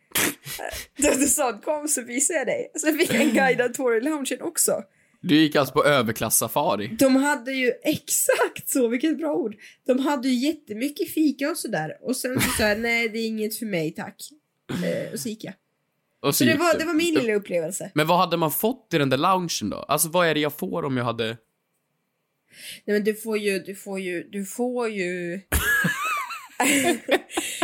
då, 1.20 1.26
sa 1.26 1.52
hon, 1.52 1.61
kom 1.61 1.88
så 1.88 2.02
visar 2.02 2.35
jag 2.35 2.46
dig. 2.46 2.72
Så 2.74 2.92
fick 2.92 3.14
jag 3.14 3.22
en 3.22 3.35
guidad 3.35 3.74
tour 3.74 3.96
i 3.96 4.00
loungen 4.00 4.42
också. 4.42 4.83
Du 5.20 5.37
gick 5.37 5.57
alltså 5.57 5.74
på 5.74 5.85
överklass-safari? 5.85 6.96
De 6.98 7.16
hade 7.16 7.52
ju 7.52 7.72
exakt 7.83 8.68
så, 8.68 8.88
vilket 8.88 9.18
bra 9.18 9.35
ord. 9.35 9.57
De 9.87 9.98
hade 9.98 10.28
ju 10.28 10.35
jättemycket 10.46 11.11
fika 11.11 11.50
och 11.50 11.59
sådär. 11.59 11.96
Och 12.02 12.16
sen 12.16 12.40
så 12.40 12.50
sa 12.50 12.68
jag, 12.68 12.81
nej 12.81 13.09
det 13.09 13.18
är 13.18 13.26
inget 13.26 13.59
för 13.59 13.66
mig 13.66 13.90
tack. 13.90 14.22
Eh, 14.85 15.12
och 15.12 15.20
så 15.20 15.28
gick 15.28 15.44
jag. 15.44 15.54
Och 16.20 16.35
Så 16.35 16.44
det 16.44 16.50
gick 16.50 16.61
var, 16.61 16.78
det 16.78 16.85
var 16.85 16.94
min 16.94 17.14
lilla 17.14 17.35
upplevelse. 17.35 17.90
Men 17.94 18.07
vad 18.07 18.18
hade 18.18 18.37
man 18.37 18.50
fått 18.50 18.94
i 18.94 18.98
den 18.98 19.11
där 19.11 19.18
loungen 19.18 19.70
då? 19.70 19.76
Alltså 19.76 20.09
vad 20.09 20.26
är 20.26 20.35
det 20.35 20.40
jag 20.40 20.52
får 20.52 20.85
om 20.85 20.96
jag 20.96 21.04
hade... 21.04 21.26
Nej 22.85 22.96
men 22.96 23.04
du 23.04 23.14
får 23.14 23.38
ju, 23.38 23.59
du 23.59 23.74
får 23.74 24.00
ju, 24.00 24.22
du 24.22 24.44
får 24.44 24.88
ju... 24.88 25.40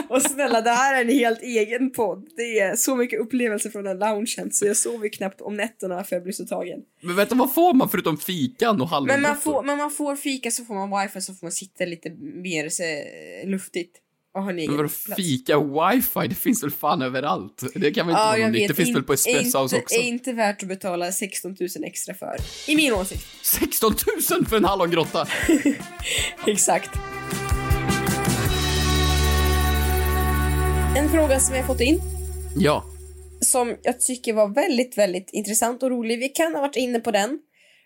och 0.09 0.23
snälla, 0.23 0.61
det 0.61 0.71
här 0.71 0.95
är 0.97 1.01
en 1.01 1.09
helt 1.09 1.43
egen 1.43 1.90
podd. 1.90 2.27
Det 2.37 2.59
är 2.61 2.77
så 2.77 2.97
mycket 2.97 3.21
upplevelser 3.21 3.71
från 3.71 3.85
den 3.85 3.99
loungen 3.99 4.53
så 4.53 4.67
jag 4.67 4.77
sover 4.77 5.09
knappt 5.09 5.40
om 5.40 5.55
nätterna 5.57 6.05
för 6.05 6.17
jag 6.17 6.23
blir 6.23 6.33
så 6.33 6.45
tagen. 6.47 6.79
Men 7.03 7.17
vänta, 7.17 7.35
vad 7.35 7.55
får 7.55 7.75
man 7.75 7.88
förutom 7.88 8.17
fikan 8.19 8.69
och 8.69 8.77
Men 8.77 8.79
man, 8.81 8.88
hallongrottor? 8.88 9.40
får, 9.40 9.62
men 9.62 9.79
man 9.79 9.90
får 9.90 10.17
fika 10.17 10.51
så 10.51 10.64
får 10.64 10.75
man 10.75 11.03
wifi 11.03 11.21
så 11.21 11.35
får 11.35 11.47
man 11.47 11.53
sitta 11.53 11.85
lite 11.85 12.11
mer 12.43 12.69
så, 12.69 12.83
luftigt 13.47 14.01
och 14.35 14.43
ha 14.43 14.51
en 14.51 14.59
egen 14.59 14.71
Men 14.71 14.77
vadå 14.77 14.88
fika 15.17 15.59
wifi? 15.61 16.29
Det 16.29 16.35
finns 16.35 16.62
väl 16.64 16.71
fan 16.71 17.03
överallt? 17.03 17.62
Det 17.75 17.90
kan 17.90 18.07
väl 18.07 18.12
inte 18.12 18.23
Ja, 18.23 18.37
vara 18.38 18.49
nytt? 18.49 18.62
vet. 18.62 18.69
Det 18.69 18.75
finns 18.75 18.88
In- 18.88 18.95
väl 18.95 19.03
på 19.05 19.12
Espresso 19.12 19.59
House 19.59 19.77
inte, 19.77 19.85
också? 19.85 19.97
är 19.97 20.03
inte 20.03 20.33
värt 20.33 20.62
att 20.62 20.69
betala 20.69 21.12
16 21.12 21.57
000 21.61 21.69
extra 21.85 22.14
för. 22.14 22.37
I 22.69 22.77
min 22.77 22.93
åsikt. 22.93 23.27
16 23.43 23.95
000 24.31 24.47
för 24.47 24.57
en 24.57 24.64
hallongrotta! 24.64 25.27
Exakt. 26.47 26.90
En 30.96 31.09
fråga 31.09 31.40
som 31.40 31.57
jag 31.57 31.66
fått 31.66 31.80
in 31.80 32.00
Ja. 32.57 32.85
som 33.40 33.76
jag 33.83 34.00
tycker 34.00 34.33
var 34.33 34.48
väldigt, 34.48 34.98
väldigt 34.98 35.30
intressant 35.33 35.83
och 35.83 35.90
rolig. 35.90 36.18
Vi 36.18 36.28
kan 36.28 36.54
ha 36.54 36.61
varit 36.61 36.76
inne 36.76 37.00
på 37.00 37.11
den, 37.11 37.38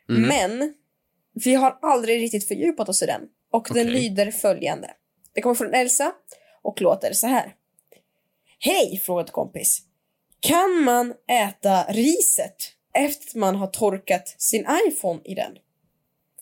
men 0.06 0.74
vi 1.44 1.54
har 1.54 1.78
aldrig 1.82 2.22
riktigt 2.22 2.48
fördjupat 2.48 2.88
oss 2.88 3.02
i 3.02 3.06
den. 3.06 3.20
Och 3.52 3.68
den 3.74 3.86
lyder 3.86 4.30
följande. 4.30 4.90
Det 5.34 5.40
kommer 5.40 5.54
från 5.54 5.74
Elsa 5.74 6.12
och 6.62 6.82
låter 6.82 7.12
så 7.12 7.26
här. 7.26 7.54
Hej, 8.58 9.02
frågade 9.04 9.32
kompis. 9.32 9.82
Kan 10.40 10.84
man 10.84 11.14
äta 11.30 11.82
riset 11.92 12.56
efter 12.94 13.28
att 13.28 13.34
man 13.34 13.56
har 13.56 13.66
torkat 13.66 14.34
sin 14.38 14.66
iPhone 14.88 15.20
i 15.24 15.34
den? 15.34 15.52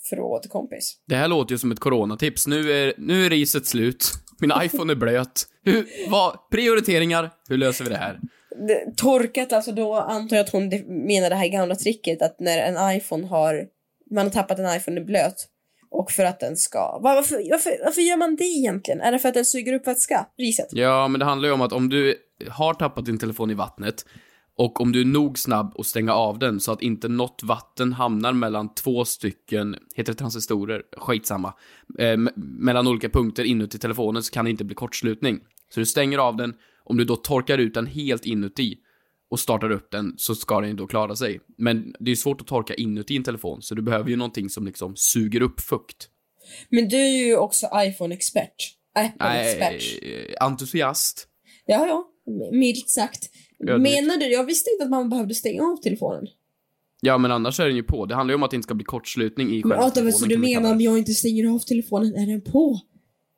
till 0.08 0.50
kompis. 0.50 0.96
Det 1.06 1.16
här 1.16 1.28
låter 1.28 1.52
ju 1.52 1.58
som 1.58 1.72
ett 1.72 1.80
coronatips. 1.80 2.46
Nu 2.46 2.72
är, 2.72 2.94
nu 2.98 3.26
är 3.26 3.30
riset 3.30 3.66
slut. 3.66 4.12
Min 4.38 4.52
iPhone 4.62 4.92
är 4.92 4.96
blöt. 4.96 5.46
Hur, 5.64 5.86
vad, 6.10 6.50
prioriteringar. 6.50 7.30
Hur 7.48 7.56
löser 7.58 7.84
vi 7.84 7.90
det 7.90 7.96
här? 7.96 8.20
Det, 8.68 8.96
torkat, 8.96 9.52
alltså 9.52 9.72
då 9.72 9.94
antar 9.94 10.36
jag 10.36 10.44
att 10.44 10.52
hon 10.52 10.68
menar 11.06 11.30
det 11.30 11.36
här 11.36 11.48
gamla 11.48 11.74
tricket 11.74 12.22
att 12.22 12.40
när 12.40 12.58
en 12.58 12.96
iPhone 12.96 13.26
har, 13.26 13.64
man 14.10 14.24
har 14.24 14.30
tappat 14.30 14.58
en 14.58 14.76
iPhone 14.76 15.00
i 15.00 15.04
blöt 15.04 15.48
och 15.90 16.10
för 16.10 16.24
att 16.24 16.40
den 16.40 16.56
ska, 16.56 16.78
Va- 16.78 17.14
varför, 17.14 17.50
varför, 17.50 17.72
varför 17.84 18.00
gör 18.00 18.16
man 18.16 18.36
det 18.36 18.44
egentligen? 18.44 19.00
Är 19.00 19.12
det 19.12 19.18
för 19.18 19.28
att 19.28 19.34
den 19.34 19.44
suger 19.44 19.72
upp 19.72 19.86
vätska? 19.86 20.26
Riset? 20.38 20.66
Ja, 20.70 21.08
men 21.08 21.18
det 21.18 21.24
handlar 21.24 21.48
ju 21.48 21.52
om 21.52 21.60
att 21.60 21.72
om 21.72 21.88
du 21.88 22.14
har 22.50 22.74
tappat 22.74 23.04
din 23.04 23.18
telefon 23.18 23.50
i 23.50 23.54
vattnet 23.54 24.04
och 24.58 24.80
om 24.80 24.92
du 24.92 25.00
är 25.00 25.04
nog 25.04 25.38
snabb 25.38 25.74
att 25.78 25.86
stänga 25.86 26.12
av 26.12 26.38
den 26.38 26.60
så 26.60 26.72
att 26.72 26.82
inte 26.82 27.08
något 27.08 27.42
vatten 27.42 27.92
hamnar 27.92 28.32
mellan 28.32 28.74
två 28.74 29.04
stycken, 29.04 29.76
heter 29.94 30.12
det 30.12 30.18
transistorer? 30.18 30.82
Skitsamma. 30.96 31.54
Eh, 31.98 32.02
me- 32.04 32.32
mellan 32.36 32.86
olika 32.88 33.08
punkter 33.08 33.44
inuti 33.44 33.78
telefonen 33.78 34.22
så 34.22 34.32
kan 34.32 34.44
det 34.44 34.50
inte 34.50 34.64
bli 34.64 34.74
kortslutning. 34.74 35.40
Så 35.74 35.80
du 35.80 35.86
stänger 35.86 36.18
av 36.18 36.36
den, 36.36 36.54
om 36.84 36.96
du 36.96 37.04
då 37.04 37.16
torkar 37.16 37.58
ut 37.58 37.74
den 37.74 37.86
helt 37.86 38.26
inuti 38.26 38.78
och 39.30 39.40
startar 39.40 39.70
upp 39.70 39.90
den 39.90 40.14
så 40.16 40.34
ska 40.34 40.60
den 40.60 40.70
ju 40.70 40.76
då 40.76 40.86
klara 40.86 41.16
sig. 41.16 41.40
Men 41.58 41.94
det 42.00 42.10
är 42.10 42.14
svårt 42.16 42.40
att 42.40 42.46
torka 42.46 42.74
inuti 42.74 43.16
en 43.16 43.24
telefon 43.24 43.62
så 43.62 43.74
du 43.74 43.82
behöver 43.82 44.10
ju 44.10 44.16
någonting 44.16 44.50
som 44.50 44.66
liksom 44.66 44.92
suger 44.96 45.40
upp 45.42 45.60
fukt. 45.60 46.08
Men 46.68 46.88
du 46.88 46.96
är 46.96 47.26
ju 47.26 47.36
också 47.36 47.66
iPhone-expert. 47.74 48.54
Apple-expert. 48.94 49.82
Nej, 50.02 50.34
entusiast. 50.40 51.28
Ja, 51.66 51.86
ja. 51.86 52.04
Milt 52.52 52.88
sagt. 52.90 53.30
Ödmjukt. 53.68 53.94
Menar 53.94 54.16
du? 54.16 54.26
Jag 54.32 54.44
visste 54.44 54.70
inte 54.70 54.84
att 54.84 54.90
man 54.90 55.08
behövde 55.10 55.34
stänga 55.34 55.62
av 55.62 55.76
telefonen. 55.76 56.26
Ja, 57.00 57.18
men 57.18 57.30
annars 57.32 57.60
är 57.60 57.66
den 57.66 57.76
ju 57.76 57.82
på. 57.82 58.06
Det 58.06 58.14
handlar 58.14 58.32
ju 58.32 58.36
om 58.36 58.42
att 58.42 58.50
det 58.50 58.54
inte 58.54 58.66
ska 58.66 58.74
bli 58.74 58.84
kortslutning 58.84 59.48
i 59.48 59.62
Men 59.64 59.70
själva 59.70 59.82
så 59.88 59.90
telefonen, 59.94 60.28
du 60.28 60.36
vi 60.36 60.54
kalla 60.54 60.60
menar 60.60 60.74
om 60.74 60.80
jag 60.80 60.98
inte 60.98 61.12
stänger 61.14 61.54
av 61.54 61.58
telefonen, 61.58 62.14
är 62.16 62.26
den 62.26 62.40
på? 62.40 62.80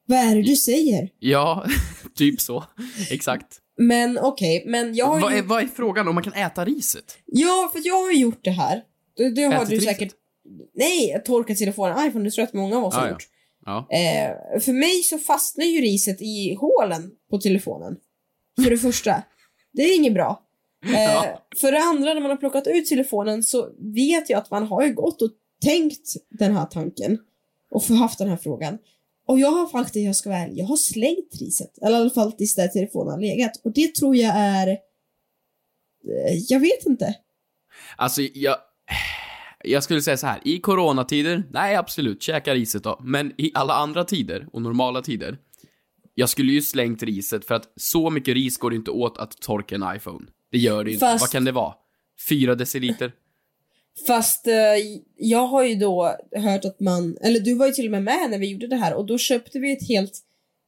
Vad 0.06 0.18
är 0.18 0.36
det 0.36 0.42
du 0.42 0.56
säger? 0.56 1.10
Ja, 1.18 1.66
typ 2.14 2.40
så. 2.40 2.64
Exakt. 3.10 3.46
Men 3.80 4.18
okej, 4.18 4.64
men 4.66 4.94
jag 4.94 5.06
har 5.06 5.20
Vad 5.20 5.32
är, 5.32 5.42
vad 5.42 5.62
är 5.62 5.66
frågan? 5.66 6.08
Om 6.08 6.14
man 6.14 6.24
kan 6.24 6.32
äta 6.32 6.64
riset? 6.64 7.18
Ja, 7.26 7.70
för 7.72 7.80
jag 7.86 7.94
har 8.02 8.10
ju 8.12 8.18
gjort 8.18 8.44
det 8.44 8.50
här. 8.50 8.82
Det, 9.16 9.30
det 9.30 9.42
har 9.42 9.54
Ätit 9.54 9.68
du 9.68 9.74
riset? 9.76 9.88
säkert... 9.88 10.12
Nej, 10.74 11.22
torkat 11.26 11.56
telefonen. 11.58 12.06
iPhone, 12.08 12.24
det 12.24 12.30
tror 12.30 12.42
jag 12.42 12.46
att 12.48 12.54
många 12.54 12.76
av 12.78 12.84
oss 12.84 12.94
har 12.94 13.02
Ah, 13.02 13.06
ja. 13.06 13.10
gjort. 13.12 13.26
Ja. 13.66 13.88
Eh, 13.90 14.60
för 14.60 14.72
mig 14.72 15.02
så 15.02 15.18
fastnar 15.18 15.64
ju 15.64 15.80
riset 15.80 16.22
i 16.22 16.54
hålen 16.60 17.10
på 17.30 17.38
telefonen. 17.38 17.96
För 18.64 18.70
det 18.70 18.78
första. 18.78 19.22
Det 19.72 19.82
är 19.82 19.96
inget 19.96 20.14
bra. 20.14 20.44
Eh. 20.84 21.24
För 21.60 21.72
det 21.72 21.78
andra, 21.78 22.14
när 22.14 22.20
man 22.20 22.30
har 22.30 22.36
plockat 22.36 22.66
ut 22.66 22.86
telefonen 22.86 23.42
så 23.42 23.70
vet 23.78 24.30
jag 24.30 24.38
att 24.38 24.50
man 24.50 24.66
har 24.66 24.82
ju 24.86 24.94
gått 24.94 25.22
och 25.22 25.30
tänkt 25.64 26.08
den 26.30 26.56
här 26.56 26.66
tanken. 26.66 27.18
Och 27.70 27.82
haft 27.82 28.18
den 28.18 28.28
här 28.28 28.36
frågan. 28.36 28.78
Och 29.26 29.38
jag 29.40 29.50
har 29.50 29.66
faktiskt, 29.66 30.06
jag 30.06 30.16
ska 30.16 30.30
vara 30.30 30.38
ärlig, 30.40 30.58
jag 30.58 30.66
har 30.66 30.76
slängt 30.76 31.40
riset. 31.40 31.78
Eller 31.82 31.96
i 31.98 32.00
alla 32.00 32.10
fall 32.10 32.32
tills 32.32 32.54
där 32.54 32.68
telefonen 32.68 33.12
har 33.12 33.20
legat. 33.20 33.60
Och 33.64 33.72
det 33.72 33.94
tror 33.94 34.16
jag 34.16 34.32
är... 34.36 34.68
eh, 34.68 34.76
Jag 36.48 36.60
vet 36.60 36.86
inte. 36.86 37.14
Alltså, 37.96 38.22
jag... 38.22 38.56
Jag 39.64 39.82
skulle 39.82 40.02
säga 40.02 40.16
så 40.16 40.26
här, 40.26 40.40
i 40.44 40.60
coronatider, 40.60 41.42
nej 41.50 41.76
absolut, 41.76 42.22
käka 42.22 42.54
riset 42.54 42.82
då. 42.84 43.00
Men 43.04 43.32
i 43.40 43.50
alla 43.54 43.74
andra 43.74 44.04
tider, 44.04 44.48
och 44.52 44.62
normala 44.62 45.02
tider, 45.02 45.38
jag 46.18 46.28
skulle 46.28 46.52
ju 46.52 46.62
slängt 46.62 47.02
riset 47.02 47.44
för 47.44 47.54
att 47.54 47.72
så 47.76 48.10
mycket 48.10 48.34
ris 48.34 48.58
går 48.58 48.70
det 48.70 48.76
inte 48.76 48.90
åt 48.90 49.18
att 49.18 49.30
torka 49.40 49.74
en 49.74 49.96
iPhone. 49.96 50.26
Det 50.52 50.58
gör 50.58 50.84
det 50.84 50.90
inte. 50.92 51.06
Fast- 51.06 51.20
Vad 51.20 51.30
kan 51.30 51.44
det 51.44 51.52
vara? 51.52 51.74
Fyra 52.28 52.54
deciliter? 52.54 53.12
Fast 54.06 54.46
eh, 54.46 54.54
jag 55.16 55.46
har 55.46 55.64
ju 55.64 55.74
då 55.74 56.16
hört 56.36 56.64
att 56.64 56.80
man, 56.80 57.16
eller 57.20 57.40
du 57.40 57.54
var 57.54 57.66
ju 57.66 57.72
till 57.72 57.84
och 57.84 57.90
med 57.90 58.02
med 58.02 58.30
när 58.30 58.38
vi 58.38 58.46
gjorde 58.50 58.66
det 58.66 58.76
här 58.76 58.94
och 58.94 59.06
då 59.06 59.18
köpte 59.18 59.58
vi 59.58 59.72
ett 59.72 59.88
helt 59.88 60.12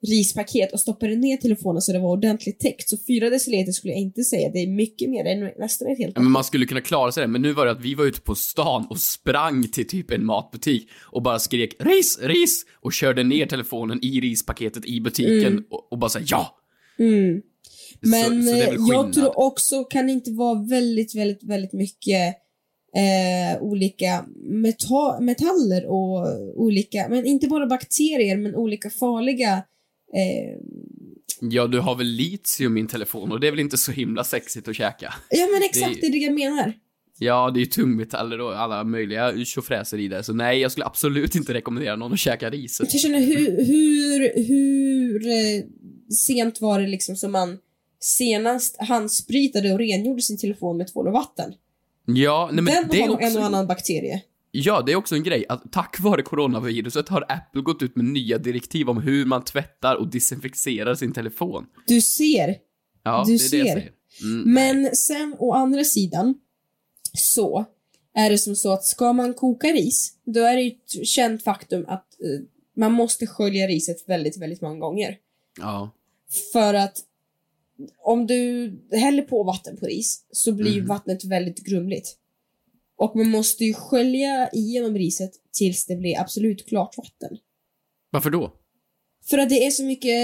rispaket 0.06 0.72
och 0.72 0.80
stoppade 0.80 1.16
ner 1.16 1.36
telefonen 1.36 1.82
så 1.82 1.92
det 1.92 1.98
var 1.98 2.08
ordentligt 2.08 2.60
täckt. 2.60 2.88
Så 2.88 2.96
fyra 3.06 3.30
deciliter 3.30 3.72
skulle 3.72 3.92
jag 3.92 4.00
inte 4.00 4.22
säga, 4.22 4.50
det 4.52 4.58
är 4.58 4.66
mycket 4.66 5.10
mer, 5.10 5.24
är 5.24 5.58
nästan 5.58 5.88
ett 5.88 5.98
helt 5.98 6.12
Ja, 6.16 6.22
men 6.22 6.32
man 6.32 6.44
skulle 6.44 6.66
kunna 6.66 6.80
klara 6.80 7.12
sig 7.12 7.20
det, 7.20 7.26
men 7.26 7.42
nu 7.42 7.52
var 7.52 7.66
det 7.66 7.72
att 7.72 7.84
vi 7.84 7.94
var 7.94 8.04
ute 8.04 8.20
på 8.20 8.34
stan 8.34 8.86
och 8.90 8.98
sprang 8.98 9.68
till 9.68 9.86
typ 9.86 10.10
en 10.10 10.24
matbutik 10.24 10.88
och 11.12 11.22
bara 11.22 11.38
skrek 11.38 11.74
ris, 11.78 12.18
ris 12.22 12.64
och 12.80 12.92
körde 12.92 13.24
ner 13.24 13.46
telefonen 13.46 14.04
i 14.04 14.20
rispaketet 14.20 14.86
i 14.86 15.00
butiken 15.00 15.64
och, 15.70 15.92
och 15.92 15.98
bara 15.98 16.10
sa 16.10 16.18
ja. 16.26 16.56
Mm. 16.98 17.42
Men 18.00 18.42
så, 18.42 18.50
så 18.50 18.56
eh, 18.56 18.74
jag 18.88 19.12
tror 19.12 19.38
också, 19.38 19.84
kan 19.84 20.06
det 20.06 20.12
inte 20.12 20.30
vara 20.30 20.62
väldigt, 20.62 21.14
väldigt, 21.14 21.42
väldigt 21.42 21.72
mycket 21.72 22.36
eh, 22.96 23.62
olika 23.62 24.24
meta- 24.36 25.20
metaller 25.20 25.86
och 25.86 26.26
olika, 26.56 27.06
men 27.08 27.26
inte 27.26 27.46
bara 27.46 27.66
bakterier, 27.66 28.36
men 28.36 28.54
olika 28.54 28.90
farliga 28.90 29.62
Ja, 31.40 31.66
du 31.66 31.78
har 31.80 31.96
väl 31.96 32.06
litium 32.06 32.76
i 32.76 32.80
en 32.80 32.86
telefon 32.86 33.32
och 33.32 33.40
det 33.40 33.46
är 33.46 33.50
väl 33.50 33.60
inte 33.60 33.78
så 33.78 33.92
himla 33.92 34.24
sexigt 34.24 34.68
att 34.68 34.76
käka? 34.76 35.14
Ja 35.30 35.46
men 35.52 35.62
exakt, 35.62 36.00
Det- 36.00 36.06
är 36.06 36.10
det 36.12 36.18
jag 36.18 36.34
menar. 36.34 36.72
Ja, 37.22 37.50
det 37.50 37.58
är 37.58 37.60
ju 37.60 37.66
tungmetaller 37.66 38.40
och 38.40 38.58
alla 38.60 38.84
möjliga 38.84 39.44
tjofräser 39.44 39.98
i 39.98 40.08
det, 40.08 40.22
så 40.22 40.32
nej, 40.32 40.58
jag 40.60 40.72
skulle 40.72 40.86
absolut 40.86 41.34
inte 41.34 41.54
rekommendera 41.54 41.96
någon 41.96 42.12
att 42.12 42.18
käka 42.18 42.50
riset. 42.50 42.92
Jag 42.92 43.00
känner 43.00 43.20
hur, 43.20 43.64
hur, 43.66 44.44
hur 44.46 45.26
eh, 45.26 45.64
sent 46.26 46.60
var 46.60 46.80
det 46.80 46.86
liksom 46.86 47.16
som 47.16 47.32
man 47.32 47.58
senast 48.00 48.76
handspritade 48.80 49.72
och 49.72 49.78
rengjorde 49.78 50.22
sin 50.22 50.38
telefon 50.38 50.76
med 50.76 50.92
tvål 50.92 51.06
och 51.06 51.12
vatten? 51.12 51.52
Ja, 52.06 52.50
nej 52.52 52.64
men 52.64 52.74
Den 52.74 52.88
det 52.90 52.96
är 52.96 53.00
har 53.00 53.08
nog 53.08 53.22
en 53.22 53.26
och 53.26 53.32
också... 53.32 53.40
annan 53.40 53.66
bakterie. 53.66 54.22
Ja, 54.52 54.82
det 54.86 54.92
är 54.92 54.96
också 54.96 55.14
en 55.14 55.22
grej 55.22 55.44
att 55.48 55.72
tack 55.72 56.00
vare 56.00 56.22
coronaviruset 56.22 57.08
har 57.08 57.24
Apple 57.28 57.62
gått 57.62 57.82
ut 57.82 57.96
med 57.96 58.04
nya 58.04 58.38
direktiv 58.38 58.88
om 58.88 59.02
hur 59.02 59.24
man 59.26 59.44
tvättar 59.44 59.96
och 59.96 60.10
desinficerar 60.10 60.94
sin 60.94 61.12
telefon. 61.12 61.66
Du 61.86 62.00
ser. 62.00 62.56
Ja, 63.02 63.24
Du 63.26 63.36
det 63.36 63.44
är 63.44 63.50
det 63.50 63.56
jag 63.56 63.66
ser. 63.66 63.74
säger. 63.74 63.92
Mm. 64.22 64.52
Men 64.54 64.96
sen 64.96 65.36
å 65.38 65.52
andra 65.52 65.84
sidan 65.84 66.34
så 67.14 67.64
är 68.14 68.30
det 68.30 68.38
som 68.38 68.56
så 68.56 68.72
att 68.72 68.84
ska 68.84 69.12
man 69.12 69.34
koka 69.34 69.68
ris, 69.68 70.12
då 70.24 70.40
är 70.40 70.56
det 70.56 70.62
ju 70.62 70.68
ett 70.70 71.06
känt 71.06 71.44
faktum 71.44 71.84
att 71.88 72.20
eh, 72.20 72.46
man 72.76 72.92
måste 72.92 73.26
skölja 73.26 73.66
riset 73.66 74.08
väldigt, 74.08 74.42
väldigt 74.42 74.60
många 74.60 74.78
gånger. 74.78 75.16
Ja. 75.58 75.90
För 76.52 76.74
att 76.74 76.98
om 77.98 78.26
du 78.26 78.72
häller 78.92 79.22
på 79.22 79.42
vatten 79.42 79.76
på 79.76 79.86
ris 79.86 80.24
så 80.32 80.52
blir 80.52 80.72
ju 80.72 80.80
vattnet 80.80 81.24
väldigt 81.24 81.66
grumligt. 81.66 82.16
Och 83.00 83.16
man 83.16 83.30
måste 83.30 83.64
ju 83.64 83.74
skölja 83.74 84.50
igenom 84.52 84.94
riset 84.94 85.30
tills 85.52 85.86
det 85.86 85.96
blir 85.96 86.20
absolut 86.20 86.68
klart 86.68 86.96
vatten. 86.96 87.38
Varför 88.10 88.30
då? 88.30 88.52
För 89.30 89.38
att 89.38 89.48
det 89.48 89.66
är 89.66 89.70
så 89.70 89.84
mycket, 89.84 90.14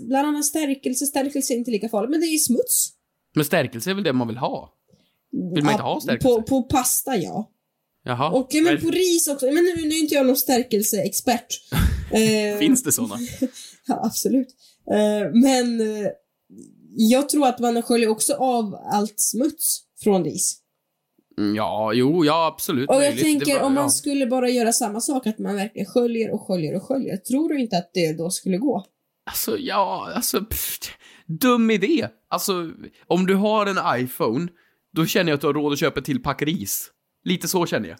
bland 0.00 0.28
annat 0.28 0.44
stärkelse, 0.44 1.06
stärkelse 1.06 1.54
är 1.54 1.56
inte 1.56 1.70
lika 1.70 1.88
farligt, 1.88 2.10
men 2.10 2.20
det 2.20 2.26
är 2.26 2.32
ju 2.32 2.38
smuts. 2.38 2.92
Men 3.34 3.44
stärkelse 3.44 3.90
är 3.90 3.94
väl 3.94 4.04
det 4.04 4.12
man 4.12 4.28
vill 4.28 4.36
ha? 4.36 4.72
Vill 5.54 5.64
man 5.64 5.72
inte 5.72 5.82
ha 5.82 6.00
stärkelse? 6.00 6.28
På, 6.28 6.42
på 6.42 6.62
pasta, 6.62 7.16
ja. 7.16 7.50
Jaha. 8.04 8.30
Och 8.30 8.48
ja, 8.50 8.62
men 8.62 8.80
på 8.80 8.90
ris 8.90 9.28
också. 9.28 9.46
Men 9.46 9.54
nu, 9.64 9.74
nu 9.76 9.94
är 9.94 10.00
inte 10.00 10.14
jag 10.14 10.26
någon 10.26 10.36
stärkelseexpert. 10.36 11.60
Eh, 12.12 12.58
Finns 12.58 12.82
det 12.82 12.92
såna? 12.92 13.18
Ja, 13.86 14.00
absolut. 14.04 14.48
Eh, 14.90 15.32
men 15.32 15.80
eh, 15.80 16.06
jag 16.96 17.28
tror 17.28 17.46
att 17.46 17.58
man 17.58 17.82
sköljer 17.82 18.08
också 18.08 18.34
av 18.34 18.74
allt 18.92 19.20
smuts 19.20 19.82
från 20.02 20.24
ris. 20.24 20.62
Mm, 21.38 21.56
Ja, 21.56 21.92
jo, 21.92 22.24
ja 22.24 22.46
absolut. 22.46 22.88
Och 22.88 22.94
jag 22.94 23.00
möjligt. 23.00 23.18
Det 23.18 23.24
tänker 23.24 23.54
var- 23.54 23.66
om 23.66 23.74
man 23.74 23.82
ja. 23.84 23.88
skulle 23.90 24.26
bara 24.26 24.48
göra 24.48 24.72
samma 24.72 25.00
sak, 25.00 25.26
att 25.26 25.38
man 25.38 25.56
verkligen 25.56 25.86
sköljer 25.86 26.30
och 26.34 26.40
sköljer 26.46 26.76
och 26.76 26.82
sköljer. 26.82 27.16
Tror 27.16 27.48
du 27.48 27.60
inte 27.60 27.76
att 27.78 27.90
det 27.94 28.12
då 28.18 28.30
skulle 28.30 28.56
gå? 28.58 28.84
Alltså, 29.30 29.58
ja, 29.58 30.12
alltså, 30.14 30.44
pff, 30.44 30.78
dum 31.26 31.70
idé. 31.70 32.08
Alltså, 32.28 32.70
om 33.06 33.26
du 33.26 33.34
har 33.34 33.66
en 33.66 34.02
iPhone, 34.04 34.48
då 34.92 35.06
känner 35.06 35.30
jag 35.30 35.34
att 35.34 35.40
du 35.40 35.46
har 35.46 35.54
råd 35.54 35.72
att 35.72 35.78
köpa 35.78 36.00
ett 36.00 36.06
till 36.06 36.22
pack 36.22 36.42
ris. 36.42 36.90
Lite 37.24 37.48
så 37.48 37.66
känner 37.66 37.88
jag. 37.88 37.98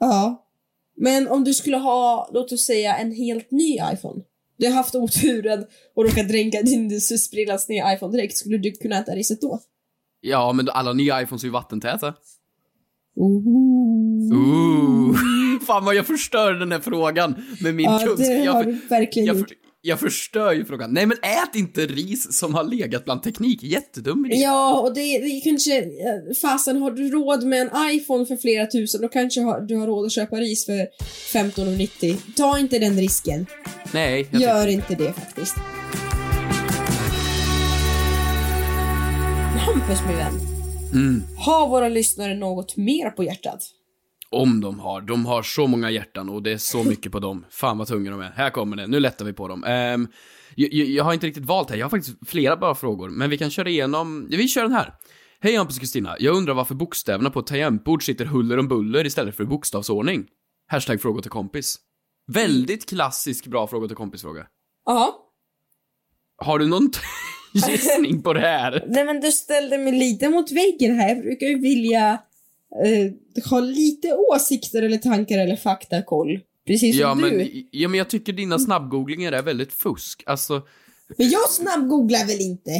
Ja. 0.00 0.48
Men 0.96 1.28
om 1.28 1.44
du 1.44 1.54
skulle 1.54 1.76
ha, 1.76 2.30
låt 2.32 2.52
oss 2.52 2.66
säga, 2.66 2.96
en 2.96 3.12
helt 3.12 3.50
ny 3.50 3.74
iPhone. 3.92 4.22
Du 4.58 4.66
har 4.66 4.74
haft 4.74 4.94
oturen 4.94 5.66
och 5.96 6.04
råkat 6.04 6.28
dränka 6.28 6.62
din 6.62 7.00
sprillans 7.00 7.68
nya 7.68 7.94
iPhone 7.94 8.16
direkt. 8.16 8.36
Skulle 8.36 8.58
du 8.58 8.72
kunna 8.72 8.98
äta 8.98 9.12
riset 9.12 9.40
då? 9.40 9.60
Ja, 10.20 10.52
men 10.52 10.68
alla 10.68 10.92
nya 10.92 11.22
iPhones 11.22 11.42
är 11.42 11.46
ju 11.46 11.52
vattentäta. 11.52 12.14
Ooh. 13.16 14.32
Ooh. 14.34 15.16
Fan 15.66 15.84
vad 15.84 15.94
jag 15.94 16.06
förstör 16.06 16.52
den 16.54 16.72
här 16.72 16.80
frågan 16.80 17.34
med 17.60 17.74
min 17.74 17.84
Ja, 17.84 17.98
kunskap. 17.98 18.18
det 18.26 18.44
Jag, 18.44 18.52
har 18.52 18.64
du 18.64 18.72
verkligen 18.90 19.26
jag, 19.26 19.36
gjort. 19.36 19.48
för, 19.48 19.56
jag 19.82 20.00
förstör 20.00 20.52
ju 20.52 20.64
frågan. 20.64 20.92
Nej 20.94 21.06
men 21.06 21.16
ät 21.22 21.54
inte 21.56 21.86
ris 21.86 22.32
som 22.38 22.54
har 22.54 22.64
legat 22.64 23.04
bland 23.04 23.22
teknik. 23.22 23.62
Jättedum 23.62 24.26
idé. 24.26 24.34
Ja, 24.36 24.80
och 24.80 24.94
det, 24.94 25.18
det 25.18 25.40
kanske... 25.44 25.78
eh, 25.78 25.84
Fasen, 26.42 26.82
har 26.82 26.90
du 26.90 27.10
råd 27.10 27.44
med 27.44 27.60
en 27.60 27.90
iPhone 27.94 28.26
för 28.26 28.36
flera 28.36 28.66
tusen, 28.66 29.02
då 29.02 29.08
kanske 29.08 29.40
har, 29.40 29.60
du 29.60 29.76
har 29.76 29.86
råd 29.86 30.06
att 30.06 30.12
köpa 30.12 30.36
ris 30.36 30.66
för 30.66 30.86
15,90. 31.38 32.16
Ta 32.36 32.58
inte 32.58 32.78
den 32.78 32.96
risken. 32.96 33.46
Nej, 33.94 34.28
jag 34.30 34.42
Gör 34.42 34.66
inte 34.66 34.94
det 34.94 35.12
faktiskt. 35.12 35.56
Hampus, 39.66 39.98
min 40.08 40.16
vän. 40.16 40.51
Mm. 40.92 41.22
Har 41.38 41.68
våra 41.68 41.88
lyssnare 41.88 42.34
något 42.34 42.76
mer 42.76 43.10
på 43.10 43.24
hjärtat? 43.24 43.62
Om 44.30 44.60
de 44.60 44.80
har. 44.80 45.00
De 45.00 45.26
har 45.26 45.42
så 45.42 45.66
många 45.66 45.90
hjärtan 45.90 46.28
och 46.28 46.42
det 46.42 46.52
är 46.52 46.58
så 46.58 46.84
mycket 46.84 47.12
på 47.12 47.18
dem. 47.18 47.44
Fan 47.50 47.78
vad 47.78 47.86
tunga 47.86 48.10
de 48.10 48.20
är. 48.20 48.30
Här 48.30 48.50
kommer 48.50 48.76
det. 48.76 48.86
Nu 48.86 49.00
lättar 49.00 49.24
vi 49.24 49.32
på 49.32 49.48
dem. 49.48 49.64
Ehm, 49.64 50.08
jag, 50.54 50.72
jag, 50.72 51.04
har 51.04 51.14
inte 51.14 51.26
riktigt 51.26 51.44
valt 51.44 51.70
här. 51.70 51.76
Jag 51.76 51.84
har 51.86 51.90
faktiskt 51.90 52.28
flera 52.28 52.56
bra 52.56 52.74
frågor. 52.74 53.08
Men 53.10 53.30
vi 53.30 53.38
kan 53.38 53.50
köra 53.50 53.68
igenom... 53.68 54.26
Vi 54.30 54.48
kör 54.48 54.62
den 54.62 54.72
här. 54.72 54.94
Hej 55.40 55.56
Hampus 55.56 55.76
och 55.76 55.80
Kristina. 55.80 56.16
Jag 56.18 56.36
undrar 56.36 56.54
varför 56.54 56.74
bokstäverna 56.74 57.30
på 57.30 57.40
ett 57.40 57.46
tangentbord 57.46 58.04
sitter 58.04 58.24
huller 58.24 58.58
om 58.58 58.68
buller 58.68 59.06
istället 59.06 59.36
för 59.36 59.44
bokstavsordning. 59.44 60.26
Hashtag 60.68 61.02
fråga 61.02 61.22
till 61.22 61.30
kompis. 61.30 61.76
Väldigt 62.26 62.88
klassisk 62.88 63.46
bra 63.46 63.66
fråga 63.66 63.88
till 63.88 63.96
kompis-fråga. 63.96 64.46
Ja. 64.84 65.28
Har 66.36 66.58
du 66.58 66.66
någon 66.66 66.90
gissning 67.54 68.22
på 68.22 68.32
det 68.32 68.40
här? 68.40 68.84
Nej 68.88 69.04
men 69.04 69.20
du 69.20 69.32
ställde 69.32 69.78
mig 69.78 69.92
lite 69.92 70.28
mot 70.28 70.50
väggen 70.52 70.94
här. 70.96 71.08
Jag 71.08 71.22
brukar 71.22 71.46
ju 71.46 71.58
vilja 71.58 72.18
eh, 72.84 73.12
ha 73.50 73.60
lite 73.60 74.14
åsikter 74.14 74.82
eller 74.82 74.98
tankar 74.98 75.38
eller 75.38 75.56
faktakoll. 75.56 76.40
Precis 76.66 76.96
som 76.96 77.00
Ja 77.02 77.14
du. 77.14 77.36
men, 77.36 77.48
ja, 77.70 77.88
men 77.88 77.98
jag 77.98 78.08
tycker 78.10 78.32
dina 78.32 78.58
snabbgooglingar 78.58 79.32
är 79.32 79.42
väldigt 79.42 79.72
fusk. 79.72 80.22
Alltså, 80.26 80.62
Men 81.18 81.30
jag 81.30 81.48
snabbgooglar 81.50 82.26
väl 82.26 82.40
inte? 82.40 82.70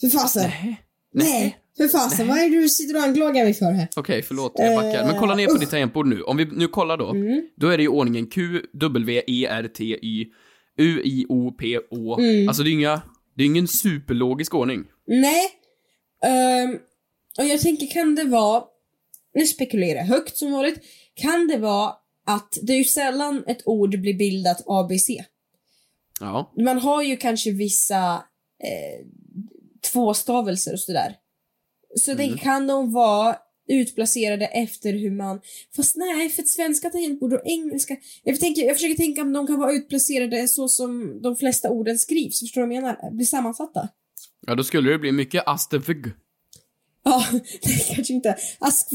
För 0.00 0.08
fasen. 0.08 0.42
nej. 0.42 0.80
Nej. 1.14 1.56
För 1.76 1.88
fasen, 1.88 2.28
vad 2.28 2.38
är 2.38 2.50
det 2.50 2.60
du 2.60 2.68
sitter 2.68 2.96
och 2.96 3.02
anklagar 3.02 3.44
mig 3.44 3.54
för 3.54 3.64
här? 3.72 3.88
Okej, 3.96 4.22
förlåt, 4.22 4.52
jag 4.56 4.76
backar. 4.76 5.06
Men 5.06 5.18
kolla 5.18 5.34
ner 5.34 5.46
på 5.46 5.52
Eh, 5.54 5.58
ditt 5.60 5.70
tangentbord 5.70 6.06
nu. 6.06 6.22
Om 6.22 6.36
vi 6.36 6.44
nu 6.44 6.66
kollar 6.68 6.96
då. 6.96 7.10
Mm. 7.10 7.42
Då 7.56 7.68
är 7.68 7.76
det 7.76 7.82
ju 7.82 7.88
ordningen 7.88 8.26
Q, 8.26 8.62
W, 8.72 9.22
E, 9.26 9.46
R, 9.50 9.68
T, 9.76 9.84
Y, 10.02 10.26
U, 10.78 11.00
I, 11.04 11.26
O, 11.28 11.50
P, 11.58 11.78
Å. 11.90 12.18
Mm. 12.18 12.48
Alltså 12.48 12.62
det 12.62 12.70
är 12.70 12.72
inga, 12.72 13.02
det 13.40 13.44
är 13.44 13.46
ingen 13.46 13.68
superlogisk 13.68 14.54
ordning. 14.54 14.84
Nej. 15.06 15.48
Ehm, 16.24 16.78
och 17.38 17.44
jag 17.44 17.60
tänker, 17.60 17.86
kan 17.86 18.14
det 18.14 18.24
vara, 18.24 18.64
nu 19.34 19.46
spekulerar 19.46 19.98
jag 19.98 20.04
högt 20.06 20.36
som 20.36 20.52
vanligt, 20.52 20.78
kan 21.14 21.48
det 21.48 21.58
vara 21.58 21.94
att 22.26 22.58
det 22.62 22.72
är 22.72 22.76
ju 22.76 22.84
sällan 22.84 23.44
ett 23.46 23.62
ord 23.66 24.00
blir 24.00 24.14
bildat 24.14 24.62
ABC. 24.66 25.08
Ja. 26.20 26.52
Man 26.64 26.78
har 26.78 27.02
ju 27.02 27.16
kanske 27.16 27.50
vissa 27.50 28.14
eh, 28.64 29.06
tvåstavelser 29.92 30.72
och 30.72 30.80
sådär. 30.80 31.16
Så 31.96 32.10
Mm. 32.12 32.30
det 32.30 32.38
kan 32.38 32.66
de 32.66 32.92
vara 32.92 33.36
utplacerade 33.70 34.46
efter 34.46 34.92
hur 34.92 35.10
man... 35.10 35.40
Fast 35.76 35.96
nej, 35.96 36.30
för 36.30 36.42
svenska 36.42 36.90
tangentbord 36.90 37.32
och 37.32 37.42
engelska... 37.44 37.96
Jag, 38.24 38.40
tänker, 38.40 38.62
jag 38.62 38.76
försöker 38.76 38.94
tänka 38.94 39.22
om 39.22 39.32
de 39.32 39.46
kan 39.46 39.58
vara 39.58 39.72
utplacerade 39.72 40.48
så 40.48 40.68
som 40.68 41.22
de 41.22 41.36
flesta 41.36 41.70
orden 41.70 41.98
skrivs. 41.98 42.40
Förstår 42.40 42.60
du 42.60 42.66
vad 42.66 42.76
jag 42.76 42.82
menar? 42.82 43.10
Blir 43.10 43.26
sammansatta. 43.26 43.88
Ja, 44.46 44.54
då 44.54 44.64
skulle 44.64 44.90
det 44.90 44.98
bli 44.98 45.12
mycket 45.12 45.42
astefg. 45.46 46.06
Ja, 47.04 47.26
det 47.62 47.94
kanske 47.94 48.12
inte... 48.12 48.36
Ask... 48.58 48.88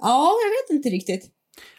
Ja, 0.00 0.32
jag 0.44 0.50
vet 0.50 0.76
inte 0.76 0.88
riktigt. 0.88 1.32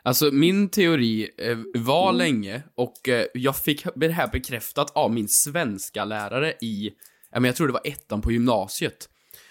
Alltså 0.04 0.32
min 0.32 0.70
teori 0.70 1.30
eh, 1.38 1.58
var 1.74 2.14
länge 2.14 2.64
och 2.76 3.10
eh, 3.10 3.26
jag 3.34 3.58
fick 3.58 3.86
det 3.96 4.08
här 4.08 4.28
bekräftat 4.28 4.92
av 4.96 5.14
min 5.14 5.28
svenska 5.28 6.06
lärare 6.06 6.54
i, 6.62 6.92
jag 7.32 7.56
tror 7.56 7.68
det 7.68 7.74
var 7.74 7.88
ettan 7.88 8.22
på 8.22 8.32
gymnasiet. 8.32 9.10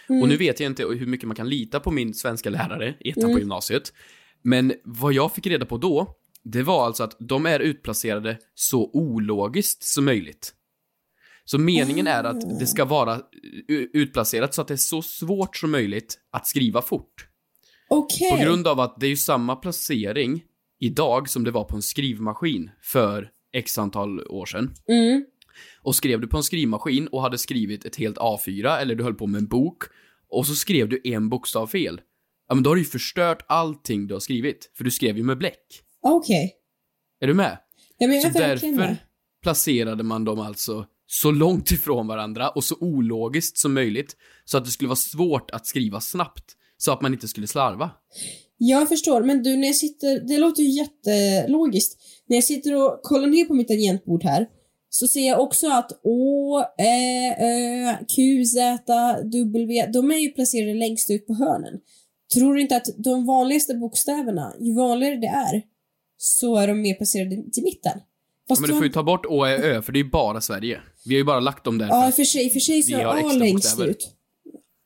Och 0.08 0.28
nu 0.28 0.36
vet 0.36 0.60
jag 0.60 0.70
inte 0.70 0.82
hur 0.82 1.06
mycket 1.06 1.26
man 1.26 1.36
kan 1.36 1.48
lita 1.48 1.80
på 1.80 1.90
min 1.90 2.14
svenska 2.14 2.50
lärare 2.50 2.94
i 3.00 3.10
ettan 3.10 3.32
på 3.32 3.38
gymnasiet. 3.38 3.92
Men 4.42 4.74
vad 4.84 5.12
jag 5.12 5.34
fick 5.34 5.46
reda 5.46 5.66
på 5.66 5.78
då, 5.78 6.16
det 6.42 6.62
var 6.62 6.86
alltså 6.86 7.04
att 7.04 7.16
de 7.18 7.46
är 7.46 7.60
utplacerade 7.60 8.38
så 8.54 8.90
ologiskt 8.92 9.82
som 9.82 10.04
möjligt. 10.04 10.52
Så 11.44 11.58
meningen 11.58 12.06
är 12.06 12.24
att 12.24 12.58
det 12.58 12.66
ska 12.66 12.84
vara 12.84 13.20
utplacerat 13.92 14.54
så 14.54 14.62
att 14.62 14.68
det 14.68 14.74
är 14.74 14.76
så 14.76 15.02
svårt 15.02 15.56
som 15.56 15.70
möjligt 15.70 16.18
att 16.30 16.46
skriva 16.46 16.82
fort. 16.82 17.28
Okej. 17.88 18.30
På 18.30 18.36
grund 18.36 18.66
av 18.66 18.80
att 18.80 19.00
det 19.00 19.06
är 19.06 19.10
ju 19.10 19.16
samma 19.16 19.56
placering 19.56 20.42
idag 20.80 21.28
som 21.28 21.44
det 21.44 21.50
var 21.50 21.64
på 21.64 21.76
en 21.76 21.82
skrivmaskin 21.82 22.70
för 22.82 23.30
x 23.52 23.78
antal 23.78 24.26
år 24.26 24.46
sedan. 24.46 24.74
Mm. 24.88 25.24
Och 25.82 25.94
skrev 25.94 26.20
du 26.20 26.26
på 26.26 26.36
en 26.36 26.42
skrivmaskin 26.42 27.08
och 27.08 27.22
hade 27.22 27.38
skrivit 27.38 27.84
ett 27.84 27.96
helt 27.96 28.16
A4 28.18 28.78
eller 28.78 28.94
du 28.94 29.04
höll 29.04 29.14
på 29.14 29.26
med 29.26 29.38
en 29.38 29.46
bok 29.46 29.82
och 30.30 30.46
så 30.46 30.54
skrev 30.54 30.88
du 30.88 31.00
en 31.04 31.28
bokstav 31.28 31.66
fel. 31.66 32.00
Ja 32.48 32.54
men 32.54 32.64
då 32.64 32.70
har 32.70 32.74
du 32.74 32.80
ju 32.80 32.88
förstört 32.88 33.44
allting 33.48 34.06
du 34.06 34.14
har 34.14 34.20
skrivit, 34.20 34.70
för 34.76 34.84
du 34.84 34.90
skrev 34.90 35.16
ju 35.16 35.22
med 35.22 35.38
bläck. 35.38 35.82
Okej. 36.02 36.54
Är 37.20 37.26
du 37.26 37.34
med? 37.34 37.58
Ja, 37.98 38.06
men 38.06 38.16
jag 38.16 38.32
Så 38.32 38.38
är 38.38 38.48
verkligen 38.48 38.76
därför 38.76 38.88
med. 38.90 38.96
placerade 39.42 40.02
man 40.02 40.24
dem 40.24 40.40
alltså 40.40 40.86
så 41.06 41.30
långt 41.30 41.70
ifrån 41.70 42.06
varandra 42.06 42.48
och 42.48 42.64
så 42.64 42.76
ologiskt 42.80 43.58
som 43.58 43.74
möjligt 43.74 44.16
så 44.44 44.58
att 44.58 44.64
det 44.64 44.70
skulle 44.70 44.88
vara 44.88 44.96
svårt 44.96 45.50
att 45.50 45.66
skriva 45.66 46.00
snabbt 46.00 46.56
så 46.76 46.92
att 46.92 47.00
man 47.00 47.12
inte 47.12 47.28
skulle 47.28 47.46
slarva. 47.46 47.90
Jag 48.58 48.88
förstår, 48.88 49.22
men 49.22 49.42
du 49.42 49.56
när 49.56 49.66
jag 49.66 49.76
sitter, 49.76 50.28
det 50.28 50.38
låter 50.38 50.62
ju 50.62 50.68
jättelogiskt. 50.68 51.98
När 52.26 52.36
jag 52.36 52.44
sitter 52.44 52.76
och 52.76 53.00
kollar 53.02 53.26
ner 53.26 53.44
på 53.44 53.54
mitt 53.54 53.68
tangentbord 53.68 54.24
här 54.24 54.46
så 54.98 55.06
ser 55.06 55.26
jag 55.26 55.40
också 55.40 55.66
att 55.70 56.00
Å, 56.02 56.60
Ä, 56.78 57.36
Ö, 57.40 57.96
Q, 58.16 58.44
Z, 58.44 58.82
W, 59.24 59.86
de 59.92 60.10
är 60.10 60.16
ju 60.16 60.28
placerade 60.28 60.74
längst 60.74 61.10
ut 61.10 61.26
på 61.26 61.34
hörnen. 61.34 61.80
Tror 62.34 62.54
du 62.54 62.60
inte 62.60 62.76
att 62.76 62.86
de 62.96 63.26
vanligaste 63.26 63.74
bokstäverna, 63.74 64.54
ju 64.60 64.74
vanligare 64.74 65.16
det 65.16 65.26
är, 65.26 65.62
så 66.18 66.56
är 66.56 66.68
de 66.68 66.80
mer 66.80 66.94
placerade 66.94 67.50
till 67.52 67.62
mitten? 67.62 68.00
Fast 68.48 68.60
Men 68.60 68.70
du 68.70 68.76
får 68.76 68.84
ju 68.84 68.92
ta 68.92 69.02
bort 69.02 69.26
Å, 69.26 69.44
Ä, 69.44 69.56
Ö, 69.56 69.82
för 69.82 69.92
det 69.92 69.98
är 69.98 70.04
ju 70.04 70.10
bara 70.10 70.40
Sverige. 70.40 70.80
Vi 71.06 71.14
har 71.14 71.18
ju 71.18 71.24
bara 71.24 71.40
lagt 71.40 71.64
dem 71.64 71.78
där. 71.78 71.86
Ja, 71.86 72.12
för- 72.16 72.24
sig, 72.24 72.50
för 72.50 72.60
sig 72.60 72.82
så 72.82 72.96
är 72.96 73.04
A 73.04 73.32
längst 73.32 73.80
ut. 73.80 74.12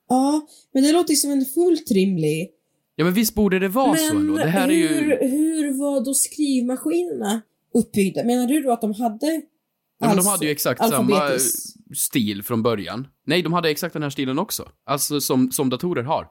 Ja, 0.09 0.46
men 0.75 0.83
det 0.83 0.92
låter 0.92 1.11
ju 1.11 1.16
som 1.16 1.31
en 1.31 1.44
fullt 1.44 1.90
rimlig 1.90 2.51
Ja, 2.96 3.05
men 3.05 3.14
visst 3.14 3.35
borde 3.35 3.59
det 3.59 3.68
vara 3.68 3.96
så 3.96 4.16
ändå. 4.16 4.37
Det 4.37 4.46
här 4.49 4.68
är 4.68 4.73
ju... 4.73 4.88
hur, 4.88 5.29
hur 5.29 5.73
var 5.73 6.05
då 6.05 6.14
skrivmaskinerna 6.14 7.42
uppbyggda? 7.75 8.25
Menar 8.25 8.46
du 8.46 8.62
då 8.62 8.73
att 8.73 8.81
de 8.81 8.92
hade 8.94 9.42
Ja, 10.00 10.06
men 10.06 10.16
de 10.16 10.26
hade 10.26 10.44
ju 10.46 10.50
exakt 10.52 10.88
samma 10.88 11.32
eh, 11.32 11.38
stil 11.96 12.42
från 12.42 12.62
början. 12.62 13.06
Nej, 13.26 13.42
de 13.42 13.52
hade 13.52 13.70
exakt 13.70 13.92
den 13.92 14.02
här 14.02 14.10
stilen 14.10 14.38
också. 14.38 14.68
Alltså 14.86 15.20
som, 15.20 15.52
som 15.52 15.70
datorer 15.70 16.02
har. 16.02 16.26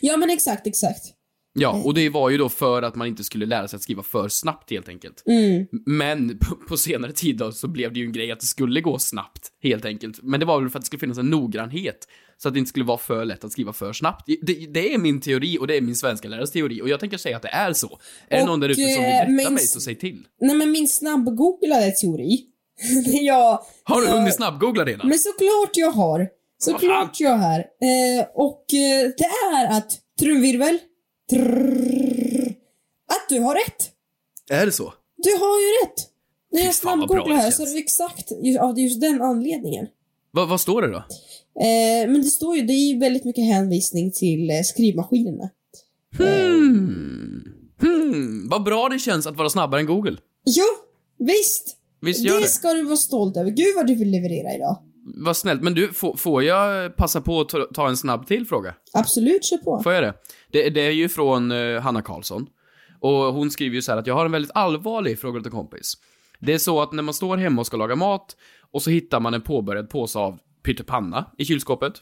Ja 0.00 0.16
men 0.16 0.30
exakt, 0.30 0.66
exakt. 0.66 1.04
Ja, 1.52 1.82
och 1.84 1.94
det 1.94 2.08
var 2.08 2.30
ju 2.30 2.38
då 2.38 2.48
för 2.48 2.82
att 2.82 2.94
man 2.94 3.08
inte 3.08 3.24
skulle 3.24 3.46
lära 3.46 3.68
sig 3.68 3.76
att 3.76 3.82
skriva 3.82 4.02
för 4.02 4.28
snabbt 4.28 4.70
helt 4.70 4.88
enkelt. 4.88 5.22
Mm. 5.26 5.66
Men 5.86 6.38
på, 6.40 6.54
på 6.68 6.76
senare 6.76 7.12
tid 7.12 7.36
då 7.36 7.52
så 7.52 7.68
blev 7.68 7.92
det 7.92 7.98
ju 8.00 8.06
en 8.06 8.12
grej 8.12 8.32
att 8.32 8.40
det 8.40 8.46
skulle 8.46 8.80
gå 8.80 8.98
snabbt, 8.98 9.48
helt 9.62 9.84
enkelt. 9.84 10.22
Men 10.22 10.40
det 10.40 10.46
var 10.46 10.60
väl 10.60 10.70
för 10.70 10.78
att 10.78 10.82
det 10.82 10.86
skulle 10.86 11.00
finnas 11.00 11.18
en 11.18 11.30
noggrannhet. 11.30 12.08
Så 12.38 12.48
att 12.48 12.54
det 12.54 12.58
inte 12.58 12.68
skulle 12.68 12.84
vara 12.84 12.98
för 12.98 13.24
lätt 13.24 13.44
att 13.44 13.52
skriva 13.52 13.72
för 13.72 13.92
snabbt. 13.92 14.26
Det, 14.42 14.66
det 14.74 14.94
är 14.94 14.98
min 14.98 15.20
teori 15.20 15.58
och 15.58 15.66
det 15.66 15.76
är 15.76 15.80
min 15.80 15.96
svenska 15.96 16.28
lärares 16.28 16.50
teori 16.50 16.82
och 16.82 16.88
jag 16.88 17.00
tänker 17.00 17.16
säga 17.16 17.36
att 17.36 17.42
det 17.42 17.48
är 17.48 17.72
så. 17.72 17.98
Är 18.28 18.36
det 18.36 18.42
Och, 18.42 18.48
någon 18.48 18.60
där 18.60 18.68
ute 18.68 18.80
som 18.82 18.84
vill 18.84 18.98
eh, 18.98 19.02
rätta 19.02 19.30
min- 19.30 19.54
mig 19.54 19.66
så 19.66 19.80
säg 19.80 19.94
till. 19.94 20.26
Nej 20.40 20.56
men 20.56 20.70
min 20.70 20.88
snabbgooglade 20.88 21.90
teori. 21.90 22.46
det 23.04 23.10
jag. 23.10 23.62
Har 23.84 24.00
du 24.00 24.06
jag- 24.06 24.14
hunnit 24.14 24.34
snabbgoogla 24.34 24.84
redan? 24.84 25.08
Men 25.08 25.18
såklart 25.18 25.70
jag 25.76 25.90
har. 25.90 26.28
Såklart 26.58 27.20
jag 27.20 27.36
har. 27.36 27.58
Eh, 27.58 28.26
och 28.34 28.74
eh, 28.74 29.10
det 29.18 29.30
är 29.54 29.76
att, 29.78 29.92
trumvirvel, 30.20 30.78
trrrr, 31.30 32.54
att 33.08 33.28
du 33.28 33.40
har 33.40 33.54
rätt. 33.54 33.90
Är 34.50 34.66
det 34.66 34.72
så? 34.72 34.94
Du 35.16 35.30
har 35.30 35.60
ju 35.60 35.86
rätt. 35.86 36.06
När 36.52 36.64
jag 36.64 36.74
snabbgooglar 36.74 37.28
det 37.28 37.34
här 37.42 37.50
så 37.50 37.62
är 37.62 37.66
det 37.74 37.78
exakt 37.78 38.32
just, 38.42 38.60
av 38.60 38.78
just 38.78 39.00
den 39.00 39.22
anledningen. 39.22 39.86
Va, 40.32 40.44
vad 40.46 40.60
står 40.60 40.82
det 40.82 40.88
då? 40.88 40.98
Eh, 41.60 42.10
men 42.10 42.22
det 42.22 42.28
står 42.28 42.56
ju, 42.56 42.62
det 42.62 42.72
är 42.72 42.92
ju 42.92 42.98
väldigt 42.98 43.24
mycket 43.24 43.44
hänvisning 43.44 44.12
till 44.12 44.50
eh, 44.50 44.60
skrivmaskinerna. 44.64 45.50
Hmm. 46.18 47.42
Hmm. 47.80 48.48
Vad 48.48 48.62
bra 48.64 48.88
det 48.88 48.98
känns 48.98 49.26
att 49.26 49.36
vara 49.36 49.50
snabbare 49.50 49.80
än 49.80 49.86
Google. 49.86 50.16
Ja, 50.44 50.64
visst. 51.18 51.76
Visst 52.00 52.24
gör 52.24 52.34
det 52.34 52.40
det? 52.40 52.48
ska 52.48 52.72
du 52.72 52.82
vara 52.82 52.96
stolt 52.96 53.36
över. 53.36 53.50
Gud 53.50 53.76
vad 53.76 53.86
du 53.86 53.94
vill 53.94 54.10
leverera 54.10 54.54
idag. 54.54 54.78
Vad 55.14 55.36
snällt. 55.36 55.62
Men 55.62 55.74
du, 55.74 55.92
får, 55.92 56.16
får 56.16 56.42
jag 56.42 56.96
passa 56.96 57.20
på 57.20 57.40
att 57.40 57.74
ta, 57.74 57.88
en 57.88 57.96
snabb 57.96 58.26
till 58.26 58.46
fråga? 58.46 58.74
Absolut, 58.92 59.44
kör 59.44 59.56
på. 59.56 59.82
Får 59.82 59.92
jag 59.92 60.02
det? 60.02 60.14
Det, 60.52 60.70
det 60.70 60.80
är 60.80 60.90
ju 60.90 61.08
från 61.08 61.52
eh, 61.52 61.80
Hanna 61.80 62.02
Karlsson. 62.02 62.46
Och 63.00 63.12
hon 63.12 63.50
skriver 63.50 63.74
ju 63.74 63.82
så 63.82 63.92
här 63.92 63.98
att 63.98 64.06
jag 64.06 64.14
har 64.14 64.24
en 64.24 64.32
väldigt 64.32 64.50
allvarlig 64.54 65.18
fråga 65.18 65.40
till 65.40 65.52
kompis. 65.52 65.94
Det 66.40 66.52
är 66.52 66.58
så 66.58 66.82
att 66.82 66.92
när 66.92 67.02
man 67.02 67.14
står 67.14 67.36
hemma 67.36 67.60
och 67.60 67.66
ska 67.66 67.76
laga 67.76 67.96
mat 67.96 68.36
och 68.72 68.82
så 68.82 68.90
hittar 68.90 69.20
man 69.20 69.34
en 69.34 69.42
påbörjad 69.42 69.90
påse 69.90 70.18
av 70.18 70.38
pyttipanna 70.64 71.30
i 71.38 71.44
kylskåpet. 71.44 71.92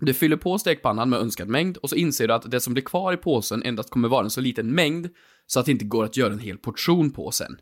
Du 0.00 0.14
fyller 0.14 0.36
på 0.36 0.58
stekpannan 0.58 1.10
med 1.10 1.18
önskad 1.18 1.48
mängd 1.48 1.76
och 1.76 1.90
så 1.90 1.96
inser 1.96 2.28
du 2.28 2.34
att 2.34 2.50
det 2.50 2.60
som 2.60 2.72
blir 2.72 2.84
kvar 2.84 3.12
i 3.12 3.16
påsen 3.16 3.62
endast 3.62 3.90
kommer 3.90 4.08
vara 4.08 4.24
en 4.24 4.30
så 4.30 4.40
liten 4.40 4.74
mängd 4.74 5.08
så 5.46 5.60
att 5.60 5.66
det 5.66 5.72
inte 5.72 5.84
går 5.84 6.04
att 6.04 6.16
göra 6.16 6.32
en 6.32 6.38
hel 6.38 6.58
portion 6.58 7.10
på 7.10 7.30
sen. 7.30 7.56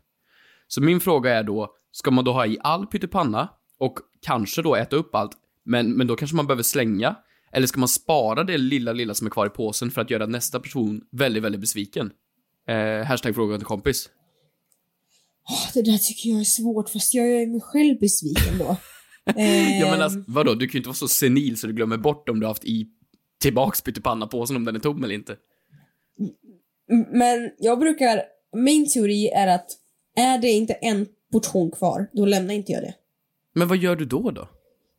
Så 0.73 0.81
min 0.81 0.99
fråga 0.99 1.33
är 1.33 1.43
då, 1.43 1.75
ska 1.91 2.11
man 2.11 2.25
då 2.25 2.31
ha 2.31 2.45
i 2.45 2.57
all 2.61 2.87
pyttipanna 2.87 3.49
och 3.77 3.99
kanske 4.21 4.61
då 4.61 4.75
äta 4.75 4.95
upp 4.95 5.15
allt, 5.15 5.31
men, 5.65 5.91
men 5.93 6.07
då 6.07 6.15
kanske 6.15 6.35
man 6.35 6.47
behöver 6.47 6.63
slänga? 6.63 7.15
Eller 7.51 7.67
ska 7.67 7.79
man 7.79 7.89
spara 7.89 8.43
det 8.43 8.57
lilla, 8.57 8.93
lilla 8.93 9.13
som 9.13 9.27
är 9.27 9.31
kvar 9.31 9.47
i 9.47 9.49
påsen 9.49 9.91
för 9.91 10.01
att 10.01 10.09
göra 10.09 10.25
nästa 10.25 10.59
person 10.59 11.01
väldigt, 11.11 11.43
väldigt 11.43 11.61
besviken? 11.61 12.11
Eh, 12.67 13.05
hashtag 13.05 13.35
fråga 13.35 13.57
till 13.57 13.65
kompis. 13.65 14.09
Åh, 15.49 15.69
det 15.73 15.81
där 15.81 15.97
tycker 15.97 16.29
jag 16.29 16.39
är 16.39 16.43
svårt, 16.43 16.89
fast 16.89 17.13
jag 17.13 17.27
är 17.27 17.47
mig 17.47 17.61
själv 17.61 17.99
besviken 17.99 18.57
då. 18.59 18.77
eh, 19.35 19.79
Ja 19.81 19.91
men 19.91 20.01
alltså, 20.01 20.23
vadå, 20.27 20.53
du 20.53 20.67
kan 20.67 20.73
ju 20.73 20.77
inte 20.79 20.89
vara 20.89 20.95
så 20.95 21.07
senil 21.07 21.57
så 21.57 21.67
du 21.67 21.73
glömmer 21.73 21.97
bort 21.97 22.29
om 22.29 22.39
du 22.39 22.45
har 22.45 22.51
haft 22.51 22.65
i 22.65 22.87
tillbaks 23.41 23.81
pyttipannapåsen 23.81 24.55
om 24.55 24.65
den 24.65 24.75
är 24.75 24.79
tom 24.79 25.03
eller 25.03 25.15
inte. 25.15 25.35
Men 27.11 27.51
jag 27.57 27.79
brukar, 27.79 28.21
min 28.55 28.89
teori 28.89 29.27
är 29.27 29.47
att 29.47 29.80
är 30.15 30.37
det 30.37 30.49
inte 30.49 30.73
en 30.73 31.07
portion 31.31 31.71
kvar, 31.71 32.09
då 32.13 32.25
lämnar 32.25 32.53
inte 32.53 32.71
jag 32.71 32.81
det. 32.83 32.93
Men 33.53 33.67
vad 33.67 33.77
gör 33.77 33.95
du 33.95 34.05
då 34.05 34.31
då? 34.31 34.47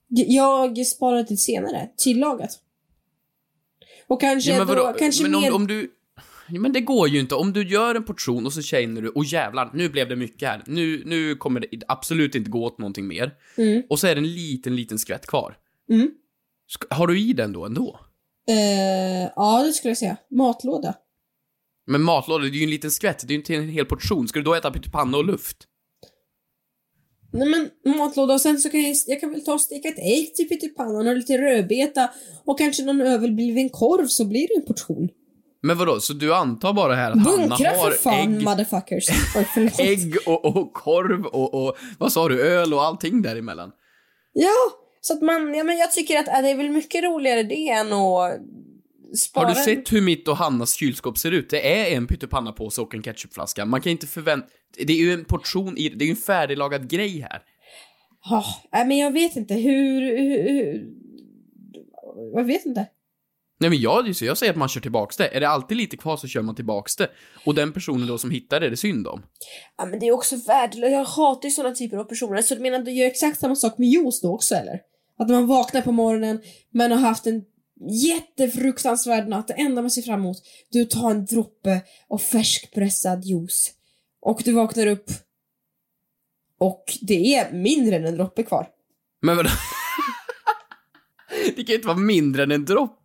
Jag 0.09 0.87
sparar 0.87 1.23
till 1.23 1.39
senare, 1.39 1.89
tillagat. 1.97 2.59
Och 4.07 4.21
kanske 4.21 4.51
Ja, 4.51 4.59
men 4.59 4.67
då, 4.67 4.75
vadå? 4.75 4.99
kanske 4.99 5.23
men 5.23 5.35
om, 5.35 5.43
mer... 5.43 5.55
om 5.55 5.67
du... 5.67 5.91
Ja, 6.49 6.61
men 6.61 6.73
det 6.73 6.81
går 6.81 7.09
ju 7.09 7.21
inte. 7.21 7.35
Om 7.35 7.53
du 7.53 7.69
gör 7.69 7.95
en 7.95 8.05
portion 8.05 8.47
och 8.47 8.53
så 8.53 8.63
känner 8.63 9.03
du, 9.03 9.13
åh 9.15 9.25
jävlar, 9.27 9.71
nu 9.75 9.89
blev 9.89 10.09
det 10.09 10.17
mycket 10.17 10.49
här. 10.49 10.63
Nu, 10.67 11.03
nu 11.07 11.35
kommer 11.35 11.61
det 11.61 11.69
absolut 11.89 12.35
inte 12.35 12.51
gå 12.51 12.65
åt 12.65 12.79
någonting 12.79 13.07
mer. 13.07 13.35
Mm. 13.57 13.83
Och 13.89 13.99
så 13.99 14.07
är 14.07 14.15
det 14.15 14.21
en 14.21 14.35
liten, 14.35 14.77
liten 14.77 14.99
skvätt 14.99 15.27
kvar. 15.27 15.57
Mm. 15.91 16.11
Har 16.91 17.07
du 17.07 17.21
i 17.21 17.33
den 17.33 17.53
då 17.53 17.65
ändå? 17.65 18.01
Eh, 18.49 19.31
ja, 19.37 19.63
det 19.67 19.73
skulle 19.73 19.91
jag 19.91 19.99
säga. 19.99 20.17
Matlåda. 20.31 20.95
Men 21.87 22.03
matlåda, 22.03 22.45
det 22.45 22.51
är 22.51 22.53
ju 22.53 22.65
en 22.65 22.71
liten 22.71 22.91
skvätt, 22.91 23.19
det 23.27 23.33
är 23.33 23.35
ju 23.35 23.39
inte 23.39 23.55
en 23.55 23.69
hel 23.69 23.87
portion. 23.87 24.29
Ska 24.29 24.39
du 24.39 24.45
då 24.45 24.55
äta 24.55 24.71
pyttipanna 24.71 25.17
och 25.17 25.25
luft? 25.25 25.57
Nej 27.33 27.49
men 27.49 27.97
matlåda 27.97 28.35
och 28.35 28.41
sen 28.41 28.59
så 28.59 28.71
kan 28.71 28.83
jag, 28.83 28.97
jag 29.07 29.21
kan 29.21 29.31
väl 29.31 29.45
ta 29.45 29.53
och 29.53 29.61
steka 29.61 29.89
ett 29.89 29.99
ägg 29.99 30.35
till 30.35 30.49
pyttipannan 30.49 31.09
och 31.09 31.17
lite 31.17 31.39
rödbeta 31.39 32.11
och 32.45 32.59
kanske 32.59 32.85
någon 32.85 33.01
överbliven 33.01 33.69
korv 33.69 34.07
så 34.07 34.25
blir 34.25 34.49
det 34.49 34.55
en 34.55 34.67
portion. 34.67 35.09
Men 35.63 35.79
vadå, 35.79 36.01
så 36.01 36.13
du 36.13 36.35
antar 36.35 36.73
bara 36.73 36.95
här 36.95 37.11
att 37.11 37.19
Hanna 37.19 37.49
Bunkra 37.49 37.71
har 37.71 37.91
för 37.91 37.99
fan 37.99 38.35
ägg, 38.35 38.45
motherfuckers. 38.45 39.09
Ägg 39.79 40.17
och, 40.27 40.45
och 40.45 40.73
korv 40.73 41.27
och, 41.27 41.55
och, 41.55 41.77
vad 41.99 42.13
sa 42.13 42.29
du, 42.29 42.43
öl 42.43 42.75
och 42.75 42.83
allting 42.83 43.23
däremellan? 43.23 43.71
Ja, 44.33 44.55
så 45.01 45.13
att 45.13 45.23
man, 45.23 45.55
ja 45.55 45.65
men 45.65 45.79
jag 45.79 45.93
tycker 45.93 46.19
att 46.19 46.29
äh, 46.29 46.43
det 46.43 46.51
är 46.51 46.57
väl 46.57 46.71
mycket 46.71 47.05
roligare 47.05 47.43
det 47.43 47.69
än 47.69 47.93
att 47.93 48.33
spara. 49.17 49.49
Har 49.49 49.55
du 49.55 49.61
sett 49.61 49.93
hur 49.93 50.03
mitt 50.03 50.29
och 50.29 50.37
Hannas 50.37 50.75
kylskåp 50.75 51.19
ser 51.19 51.31
ut? 51.31 51.51
Det 51.51 51.81
är 51.81 51.97
en 51.97 52.07
pyttipannapåse 52.07 52.81
och 52.81 52.95
en 52.95 53.03
ketchupflaska. 53.03 53.65
Man 53.65 53.81
kan 53.81 53.93
inte 53.93 54.07
förvänta... 54.07 54.47
Det 54.77 54.93
är 54.93 54.97
ju 54.97 55.13
en 55.13 55.25
portion 55.25 55.79
i... 55.79 55.89
Det 55.89 56.05
är 56.05 56.07
ju 56.07 56.11
en 56.11 56.17
färdiglagad 56.17 56.91
grej 56.91 57.21
här. 57.31 57.43
Ja, 58.25 58.45
nej 58.73 58.87
men 58.87 58.99
jag 58.99 59.13
vet 59.13 59.37
inte 59.37 59.55
hur, 59.55 60.01
hur, 60.01 60.51
hur... 60.51 60.87
Jag 62.35 62.45
vet 62.45 62.67
inte. 62.67 62.87
Nej 63.61 63.71
men 63.71 63.81
jag, 63.81 64.09
jag 64.09 64.39
säger 64.39 64.53
att 64.53 64.59
man 64.59 64.69
kör 64.69 64.81
tillbaks 64.81 65.17
det. 65.17 65.37
Är 65.37 65.41
det 65.41 65.49
alltid 65.49 65.77
lite 65.77 65.97
kvar 65.97 66.17
så 66.17 66.29
kör 66.29 66.43
man 66.43 66.55
tillbaks 66.55 66.97
det. 66.97 67.09
Och 67.45 67.55
den 67.55 67.73
personen 67.73 68.07
då 68.07 68.19
som 68.19 68.31
hittar 68.31 68.61
det, 68.61 68.67
är 68.67 68.71
det 68.71 68.77
synd 68.77 69.07
om. 69.07 69.23
Ja 69.79 69.87
men 69.87 69.99
det 69.99 70.07
är 70.09 70.13
också 70.13 70.37
värdelöst. 70.37 70.93
Jag 70.93 71.05
hatar 71.05 71.49
ju 71.49 71.51
sådana 71.51 71.75
typer 71.75 71.97
av 71.97 72.05
personer. 72.05 72.43
Så 72.43 72.55
du 72.55 72.61
menar 72.61 72.79
du 72.79 72.93
gör 72.93 73.07
exakt 73.07 73.41
samma 73.41 73.57
sak 73.57 73.79
med 73.79 73.89
juice 73.89 74.21
då 74.21 74.35
också 74.35 74.55
eller? 74.55 74.81
Att 75.19 75.29
man 75.29 75.47
vaknar 75.47 75.83
på 75.83 75.93
morgonen, 75.93 76.41
man 76.75 76.91
har 76.91 76.99
haft 76.99 77.27
en 77.27 77.45
jättefruktansvärd 77.91 79.29
natt. 79.29 79.49
Det 79.49 79.55
enda 79.55 79.83
man 79.83 79.91
ser 79.91 80.03
fram 80.03 80.21
emot, 80.21 80.37
det 80.71 80.79
är 80.79 80.83
att 80.83 80.91
ta 80.91 81.11
en 81.11 81.25
droppe 81.25 81.81
av 82.09 82.19
färskpressad 82.19 83.25
juice. 83.25 83.73
Och 84.21 84.43
du 84.45 84.53
vaknar 84.53 84.87
upp 84.87 85.11
och 86.59 86.85
det 87.01 87.35
är 87.35 87.53
mindre 87.53 87.97
än 87.97 88.05
en 88.05 88.15
droppe 88.15 88.43
kvar. 88.43 88.69
Men 89.23 89.37
vadå? 89.37 89.51
det 91.47 91.55
kan 91.55 91.67
ju 91.67 91.75
inte 91.75 91.89
vara 91.89 91.99
mindre 91.99 92.43
än 92.43 92.51
en 92.51 92.65
droppe. 92.65 93.02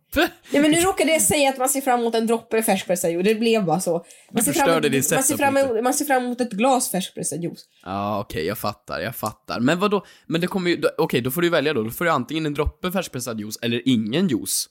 Ja 0.50 0.60
men 0.60 0.70
nu 0.70 0.80
råkade 0.80 1.12
jag 1.12 1.22
säga 1.22 1.50
att 1.50 1.58
man 1.58 1.68
ser 1.68 1.80
fram 1.80 2.00
emot 2.00 2.14
en 2.14 2.26
droppe 2.26 2.62
färskpressad 2.62 3.10
juice, 3.12 3.24
det 3.24 3.34
blev 3.34 3.64
bara 3.64 3.80
så. 3.80 4.04
Man 4.32 4.44
ser, 4.44 4.52
fram 4.52 4.68
emot, 4.84 4.92
man, 5.12 5.22
ser 5.24 5.36
fram 5.36 5.56
emot, 5.56 5.82
man 5.84 5.94
ser 5.94 6.04
fram 6.04 6.24
emot 6.24 6.40
ett 6.40 6.50
glas 6.52 6.90
färskpressad 6.90 7.42
juice. 7.42 7.64
Ja, 7.84 8.20
okej, 8.20 8.44
jag 8.46 8.58
fattar, 8.58 9.00
jag 9.00 9.16
fattar. 9.16 9.60
Men 9.60 9.78
vadå? 9.78 10.04
Men 10.26 10.40
det 10.40 10.46
kommer 10.46 10.70
ju... 10.70 10.76
då- 10.76 10.90
Okej, 10.98 11.20
då 11.20 11.30
får 11.30 11.42
du 11.42 11.50
välja 11.50 11.72
då. 11.74 11.82
Då 11.82 11.90
får 11.90 12.04
du 12.04 12.10
antingen 12.10 12.46
en 12.46 12.54
droppe 12.54 12.92
färskpressad 12.92 13.40
juice 13.40 13.58
eller 13.62 13.82
ingen 13.88 14.28
juice. 14.28 14.68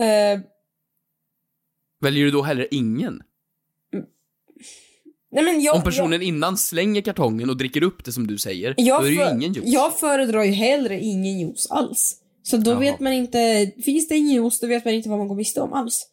Eh, 0.00 0.40
Väljer 2.00 2.24
du 2.24 2.30
då 2.30 2.42
hellre 2.42 2.66
ingen? 2.70 3.22
nej 5.32 5.44
men 5.44 5.60
jag, 5.60 5.76
Om 5.76 5.82
personen 5.82 6.22
innan 6.22 6.56
slänger 6.56 7.00
kartongen 7.02 7.50
och 7.50 7.56
dricker 7.56 7.82
upp 7.82 8.04
det 8.04 8.12
som 8.12 8.26
du 8.26 8.38
säger, 8.38 8.74
jag, 8.76 9.00
då 9.02 9.06
är 9.06 9.10
det 9.10 9.16
ju 9.24 9.30
ingen 9.30 9.52
juice. 9.52 9.64
jag 9.72 9.98
föredrar 9.98 10.42
ju 10.42 10.52
hellre 10.52 11.00
ingen 11.00 11.38
juice 11.40 11.66
alls. 11.70 12.16
Så 12.46 12.56
då 12.56 12.70
Jaha. 12.70 12.80
vet 12.80 13.00
man 13.00 13.12
inte, 13.12 13.70
finns 13.84 14.08
det 14.08 14.16
ingen 14.16 14.34
juice 14.34 14.60
då 14.60 14.66
vet 14.66 14.84
man 14.84 14.94
inte 14.94 15.08
vad 15.08 15.18
man 15.18 15.28
går 15.28 15.36
miste 15.36 15.60
om 15.60 15.72
alls. 15.72 16.06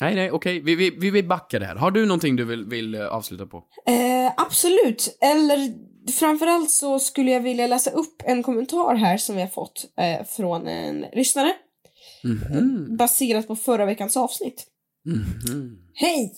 Nej, 0.00 0.14
nej, 0.14 0.30
okej. 0.30 0.60
Vi, 0.60 0.74
vi, 0.74 0.90
vi, 0.90 1.10
vi 1.10 1.22
backar 1.22 1.60
det 1.60 1.66
här. 1.66 1.76
Har 1.76 1.90
du 1.90 2.06
någonting 2.06 2.36
du 2.36 2.44
vill, 2.44 2.64
vill 2.64 2.94
eh, 2.94 3.06
avsluta 3.06 3.46
på? 3.46 3.56
Eh, 3.86 4.32
absolut. 4.36 5.18
Eller 5.20 5.72
framförallt 6.12 6.70
så 6.70 6.98
skulle 6.98 7.30
jag 7.30 7.40
vilja 7.40 7.66
läsa 7.66 7.90
upp 7.90 8.22
en 8.24 8.42
kommentar 8.42 8.94
här 8.94 9.16
som 9.16 9.34
vi 9.36 9.40
har 9.40 9.48
fått 9.48 9.84
eh, 10.00 10.26
från 10.26 10.68
en 10.68 11.06
lyssnare. 11.12 11.52
Mhm. 12.24 12.96
Baserat 12.96 13.46
på 13.48 13.56
förra 13.56 13.86
veckans 13.86 14.16
avsnitt. 14.16 14.66
Mhm. 15.04 15.78
Hej! 15.94 16.32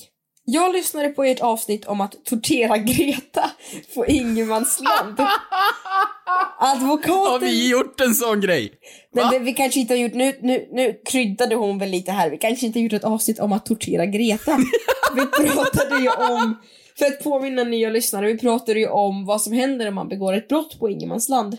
Jag 0.44 0.72
lyssnade 0.72 1.08
på 1.08 1.24
ert 1.24 1.40
avsnitt 1.40 1.84
om 1.84 2.00
att 2.00 2.24
tortera 2.24 2.78
Greta 2.78 3.50
på 3.94 4.06
ingenmansland. 4.06 5.20
Advokaten... 6.58 7.32
Har 7.32 7.38
vi 7.38 7.70
gjort 7.70 8.00
en 8.00 8.14
sån 8.14 8.40
grej? 8.40 8.72
Va? 9.14 9.30
men 9.32 9.44
vi 9.44 9.52
kanske 9.52 9.80
inte 9.80 9.94
har 9.94 9.98
gjort, 9.98 10.14
nu, 10.14 10.38
nu, 10.40 10.68
nu 10.72 11.00
kryddade 11.04 11.54
hon 11.54 11.78
väl 11.78 11.90
lite 11.90 12.12
här, 12.12 12.30
vi 12.30 12.38
kanske 12.38 12.66
inte 12.66 12.78
har 12.78 12.82
gjort 12.82 12.92
ett 12.92 13.04
avsnitt 13.04 13.38
om 13.38 13.52
att 13.52 13.66
tortera 13.66 14.06
Greta. 14.06 14.58
vi 15.14 15.26
pratade 15.26 16.02
ju 16.02 16.08
om, 16.08 16.56
för 16.98 17.06
att 17.06 17.22
påminna 17.24 17.64
nya 17.64 17.90
lyssnare, 17.90 18.26
vi 18.26 18.38
pratade 18.38 18.80
ju 18.80 18.88
om 18.88 19.26
vad 19.26 19.42
som 19.42 19.52
händer 19.52 19.88
om 19.88 19.94
man 19.94 20.08
begår 20.08 20.32
ett 20.32 20.48
brott 20.48 20.78
på 20.78 20.90
ingenmansland. 20.90 21.56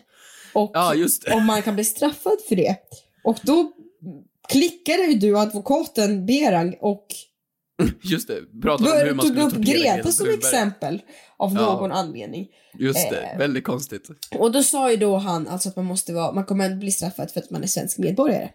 Och 0.53 0.71
Ja, 0.73 0.93
om 1.33 1.45
man 1.45 1.61
kan 1.61 1.75
bli 1.75 1.83
straffad 1.83 2.37
för 2.49 2.55
det. 2.55 2.75
Och 3.23 3.37
då 3.43 3.71
klickade 4.47 5.03
ju 5.03 5.13
du 5.13 5.39
advokaten 5.39 6.25
Berang 6.25 6.77
och 6.79 7.05
Just 8.03 8.27
det. 8.27 8.61
Pratade 8.61 8.91
om 8.91 9.07
hur 9.07 9.13
man 9.15 9.25
skulle 9.25 9.43
upp 9.43 9.53
Greta 9.53 10.11
som 10.11 10.25
Thunberg. 10.25 10.35
exempel 10.37 11.01
av 11.37 11.53
Ja. 11.53 11.61
någon 11.61 11.91
anledning. 11.91 12.47
Just 12.79 13.09
det. 13.09 13.21
Eh. 13.21 13.37
Väldigt 13.37 13.63
konstigt. 13.63 14.07
Och 14.39 14.51
då 14.51 14.63
sa 14.63 14.91
ju 14.91 14.97
då 14.97 15.15
han 15.17 15.47
alltså 15.47 15.69
att 15.69 15.75
man 15.75 15.85
måste 15.85 16.13
vara, 16.13 16.31
man 16.31 16.45
kommer 16.45 16.75
bli 16.75 16.91
straffad 16.91 17.31
för 17.31 17.39
att 17.39 17.49
man 17.49 17.63
är 17.63 17.67
svensk 17.67 17.97
medborgare. 17.97 18.49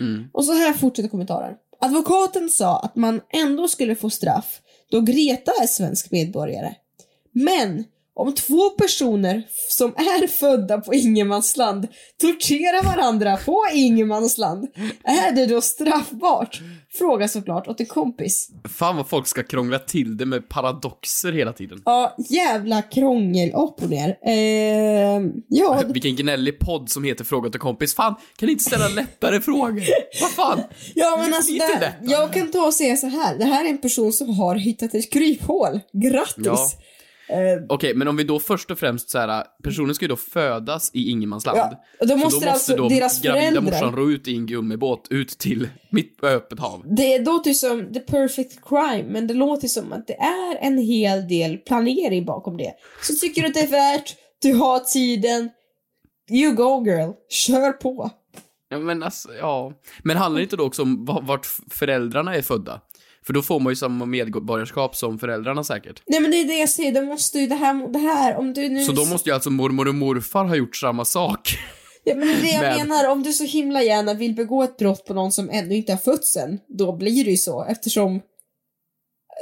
Mm. 0.00 0.24
Och 0.32 0.44
så 0.44 0.52
här 0.52 0.72
fortsätter 0.72 1.08
kommentaren. 1.08 1.54
Advokaten 1.80 2.48
sa 2.48 2.78
att 2.80 2.96
man 2.96 3.20
ändå 3.32 3.68
skulle 3.68 3.94
få 3.94 4.10
straff 4.10 4.60
då 4.90 5.00
Greta 5.00 5.52
är 5.62 5.66
svensk 5.66 6.10
medborgare. 6.10 6.74
Men 7.32 7.84
om 8.16 8.34
två 8.34 8.70
personer 8.70 9.42
som 9.68 9.94
är 9.96 10.26
födda 10.26 10.80
på 10.80 10.94
ingenmansland 10.94 11.88
torterar 12.20 12.82
varandra 12.84 13.36
på 13.36 13.64
ingenmansland, 13.74 14.68
är 15.04 15.32
det 15.32 15.46
då 15.46 15.60
straffbart? 15.60 16.60
Fråga 16.98 17.28
såklart 17.28 17.68
åt 17.68 17.80
en 17.80 17.86
kompis. 17.86 18.50
Fan 18.78 18.96
vad 18.96 19.08
folk 19.08 19.26
ska 19.26 19.42
krångla 19.42 19.78
till 19.78 20.16
det 20.16 20.26
med 20.26 20.48
paradoxer 20.48 21.32
hela 21.32 21.52
tiden. 21.52 21.82
Ja, 21.84 22.16
jävla 22.28 22.82
krångel 22.82 23.48
upp 23.48 23.82
och 23.82 23.90
ner. 23.90 24.18
Ehm, 24.26 25.32
ja, 25.48 25.82
Vilken 25.88 26.16
gnällig 26.16 26.58
podd 26.58 26.90
som 26.90 27.04
heter 27.04 27.24
Fråga 27.24 27.50
till 27.50 27.60
kompis. 27.60 27.94
Fan, 27.94 28.14
kan 28.36 28.46
ni 28.46 28.52
inte 28.52 28.64
ställa 28.64 28.88
lättare 28.88 29.40
frågor? 29.40 29.82
Vad 30.20 30.30
fan? 30.30 30.60
Ja 30.94 31.18
men 31.22 31.34
alltså, 31.34 31.52
det, 31.52 31.58
detta. 31.58 31.92
jag 32.00 32.32
kan 32.32 32.50
ta 32.50 32.66
och 32.66 32.74
säga 32.74 32.96
så 32.96 33.06
här. 33.06 33.38
Det 33.38 33.44
här 33.44 33.64
är 33.64 33.68
en 33.68 33.78
person 33.80 34.12
som 34.12 34.30
har 34.38 34.54
hittat 34.54 34.94
ett 34.94 35.12
kryphål. 35.12 35.80
Grattis! 35.92 36.44
Ja. 36.44 36.68
Eh, 37.28 37.64
Okej, 37.68 37.94
men 37.94 38.08
om 38.08 38.16
vi 38.16 38.24
då 38.24 38.38
först 38.40 38.70
och 38.70 38.78
främst 38.78 39.10
så 39.10 39.18
här, 39.18 39.44
personen 39.64 39.94
ska 39.94 40.04
ju 40.04 40.08
då 40.08 40.16
födas 40.16 40.90
i 40.94 41.10
ingenmansland. 41.10 41.58
Ja, 41.58 41.84
och 42.00 42.06
då 42.06 42.14
Så 42.14 42.24
måste 42.24 42.50
alltså 42.52 42.88
deras 42.88 43.22
gravida 43.22 43.60
morsan 43.60 43.96
ro 43.96 44.10
ut 44.10 44.28
i 44.28 44.34
en 44.36 44.46
gummibåt 44.46 45.06
ut 45.10 45.28
till 45.38 45.68
mitt 45.90 46.16
på 46.18 46.26
öppet 46.26 46.58
hav. 46.60 46.82
det 46.96 47.18
låter 47.18 47.50
ju 47.50 47.54
som 47.54 47.92
the 47.92 48.00
perfect 48.00 48.58
crime, 48.68 49.04
men 49.12 49.26
det 49.26 49.34
låter 49.34 49.68
som 49.68 49.92
att 49.92 50.06
det 50.06 50.16
är 50.16 50.56
en 50.60 50.78
hel 50.78 51.28
del 51.28 51.56
planering 51.58 52.24
bakom 52.24 52.56
det. 52.56 52.72
Så 53.02 53.14
tycker 53.14 53.42
du 53.42 53.48
att 53.48 53.54
det 53.54 53.60
är 53.60 53.66
värt, 53.70 54.16
du 54.42 54.52
har 54.54 54.78
tiden, 54.80 55.50
you 56.30 56.52
go 56.54 56.84
girl, 56.86 57.10
kör 57.30 57.72
på. 57.72 58.10
Ja, 58.68 58.78
men 58.78 59.02
alltså, 59.02 59.28
ja. 59.40 59.72
Men 60.02 60.16
handlar 60.16 60.38
det 60.38 60.42
inte 60.42 60.56
då 60.56 60.64
också 60.64 60.82
om 60.82 61.04
va- 61.04 61.20
vart 61.22 61.46
föräldrarna 61.70 62.34
är 62.34 62.42
födda? 62.42 62.80
För 63.26 63.32
då 63.32 63.42
får 63.42 63.60
man 63.60 63.72
ju 63.72 63.76
samma 63.76 64.06
medborgarskap 64.06 64.96
som 64.96 65.18
föräldrarna 65.18 65.64
säkert. 65.64 66.02
Nej 66.06 66.20
men 66.20 66.30
det 66.30 66.36
är 66.40 66.44
det 66.44 66.58
jag 66.58 66.68
säger, 66.68 66.92
då 66.92 67.02
måste 67.02 67.38
ju 67.38 67.46
det 67.46 67.54
här, 67.54 67.88
det 67.92 67.98
här 67.98 68.36
om 68.36 68.52
du 68.52 68.68
nu... 68.68 68.84
Så 68.84 68.92
då 68.92 69.04
måste 69.04 69.28
ju 69.30 69.34
alltså 69.34 69.50
mormor 69.50 69.88
och 69.88 69.94
morfar 69.94 70.44
ha 70.44 70.56
gjort 70.56 70.76
samma 70.76 71.04
sak. 71.04 71.58
Ja 72.04 72.14
men 72.14 72.28
det 72.28 72.34
är 72.34 72.40
det 72.42 72.48
jag 72.50 72.60
Men- 72.78 72.88
menar, 72.88 73.08
om 73.10 73.22
du 73.22 73.32
så 73.32 73.44
himla 73.44 73.82
gärna 73.82 74.14
vill 74.14 74.34
begå 74.34 74.62
ett 74.62 74.76
brott 74.76 75.06
på 75.06 75.14
någon 75.14 75.32
som 75.32 75.50
ännu 75.50 75.74
inte 75.74 75.92
har 75.92 75.98
fötts 75.98 76.36
än, 76.36 76.58
då 76.68 76.96
blir 76.96 77.24
det 77.24 77.30
ju 77.30 77.36
så 77.36 77.64
eftersom 77.64 78.20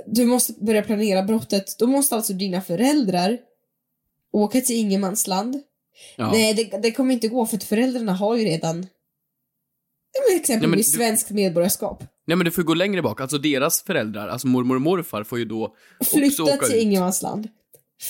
du 0.07 0.25
måste 0.25 0.53
börja 0.65 0.83
planera 0.83 1.23
brottet. 1.23 1.79
Då 1.79 1.87
måste 1.87 2.17
alltså 2.17 2.33
dina 2.33 2.61
föräldrar 2.63 3.39
åka 4.33 4.61
till 4.61 4.77
ingenmansland. 4.77 5.63
Ja. 6.17 6.31
Nej, 6.33 6.55
det, 6.55 6.79
det 6.83 6.93
kommer 6.93 7.15
inte 7.15 7.29
gå 7.29 7.47
för 7.47 7.57
att 7.57 7.65
föräldrarna 7.65 8.13
har 8.13 8.37
ju 8.37 8.45
redan 8.45 8.87
ja, 10.13 10.37
exempelvis 10.37 10.93
du- 10.93 10.99
svenskt 10.99 11.31
medborgarskap. 11.31 12.05
Nej 12.27 12.37
men 12.37 12.45
det 12.45 12.51
får 12.51 12.63
gå 12.63 12.75
längre 12.75 13.03
bak, 13.03 13.21
alltså 13.21 13.39
deras 13.39 13.83
föräldrar, 13.83 14.29
alltså 14.29 14.47
mormor 14.47 14.75
och 14.75 14.81
morfar 14.83 15.25
får 15.25 15.39
ju 15.39 15.45
då 15.45 15.77
också 16.01 16.17
Flytta 16.17 16.43
åka 16.43 16.57
till 16.67 16.77
ut. 16.77 16.83
ingenmansland. 16.83 17.49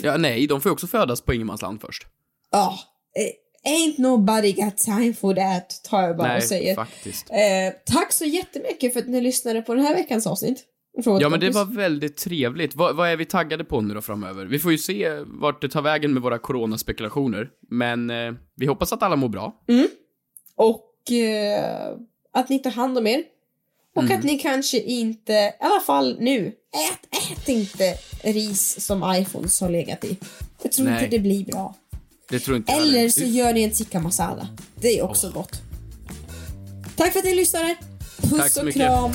Ja, 0.03 0.17
nej, 0.17 0.47
de 0.47 0.61
får 0.61 0.71
ju 0.71 0.73
också 0.73 0.87
födas 0.87 1.21
på 1.21 1.35
ingenmansland 1.35 1.81
först. 1.81 2.07
Ja. 2.51 2.79
eh, 3.19 3.71
ain't 3.73 3.95
nobody 3.99 4.53
got 4.53 4.77
time 4.77 5.15
for 5.15 5.35
that, 5.35 5.81
tar 5.91 6.03
jag 6.03 6.17
bara 6.17 6.29
nej, 6.29 6.37
och 6.37 6.43
säger. 6.43 6.75
faktiskt. 6.75 7.31
Eh, 7.31 7.37
tack 7.87 8.13
så 8.13 8.25
jättemycket 8.25 8.93
för 8.93 9.01
att 9.01 9.07
ni 9.09 9.21
lyssnade 9.21 9.63
på 9.63 9.75
den 9.75 9.85
här 9.85 9.95
veckans 9.95 10.27
avsnitt. 10.27 10.65
Fråga 11.05 11.21
Ja 11.23 11.29
men 11.29 11.41
det 11.41 11.47
kompis. 11.47 11.57
var 11.57 11.65
väldigt 11.83 12.17
trevligt. 12.17 12.75
Vad, 12.77 12.97
vad 12.97 13.09
är 13.09 13.17
vi 13.17 13.25
taggade 13.25 13.65
på 13.65 13.81
nu 13.81 13.95
då 13.95 14.01
framöver? 14.03 14.47
Vi 14.47 14.59
får 14.59 14.73
ju 14.73 14.79
se 14.79 15.11
vart 15.27 15.61
det 15.63 15.69
tar 15.69 15.83
vägen 15.83 16.13
med 16.15 16.23
våra 16.23 16.39
coronaspekulationer. 16.39 17.49
Men 17.71 18.11
eh, 18.11 18.33
vi 18.57 18.67
hoppas 18.67 18.93
att 18.93 19.03
alla 19.03 19.17
mår 19.17 19.29
bra. 19.29 19.63
Och 20.57 21.13
eh, 21.13 21.95
att 22.33 22.49
ni 22.49 22.59
tar 22.59 22.71
hand 22.71 22.99
om 22.99 23.07
er. 23.07 23.23
Och 23.95 24.03
Mm. 24.03 24.19
att 24.19 24.25
ni 24.25 24.39
kanske 24.39 24.79
inte, 24.81 25.33
i 25.33 25.53
alla 25.61 25.81
fall 25.81 26.17
nu, 26.21 26.47
ät, 26.47 27.33
ät 27.39 27.49
inte 27.49 27.99
ris 28.23 28.85
som 28.87 29.15
iPhones 29.17 29.61
har 29.61 29.71
legat 29.71 30.05
i. 30.05 30.17
Jag 30.63 30.73
tror 30.73 30.87
Nej. 30.87 30.95
inte 31.05 31.17
det 31.17 31.19
blir 31.23 31.45
bra. 31.45 31.75
Det 32.29 32.39
tror 32.41 32.57
inte 32.57 32.73
Eller 32.73 32.85
heller. 32.99 33.09
så 33.09 33.21
gör 33.25 33.53
ni 33.53 33.63
en 33.63 33.71
tikka 33.71 34.01
masala. 34.01 34.49
Det 34.81 34.99
är 34.99 35.03
också 35.03 35.31
gott. 35.31 35.61
Tack 36.97 37.13
för 37.13 37.19
att 37.19 37.25
ni 37.25 37.35
lyssnade. 37.35 37.77
Puss 38.23 38.57
och 38.57 38.65
mycket. 38.65 38.83
kram. 38.83 39.13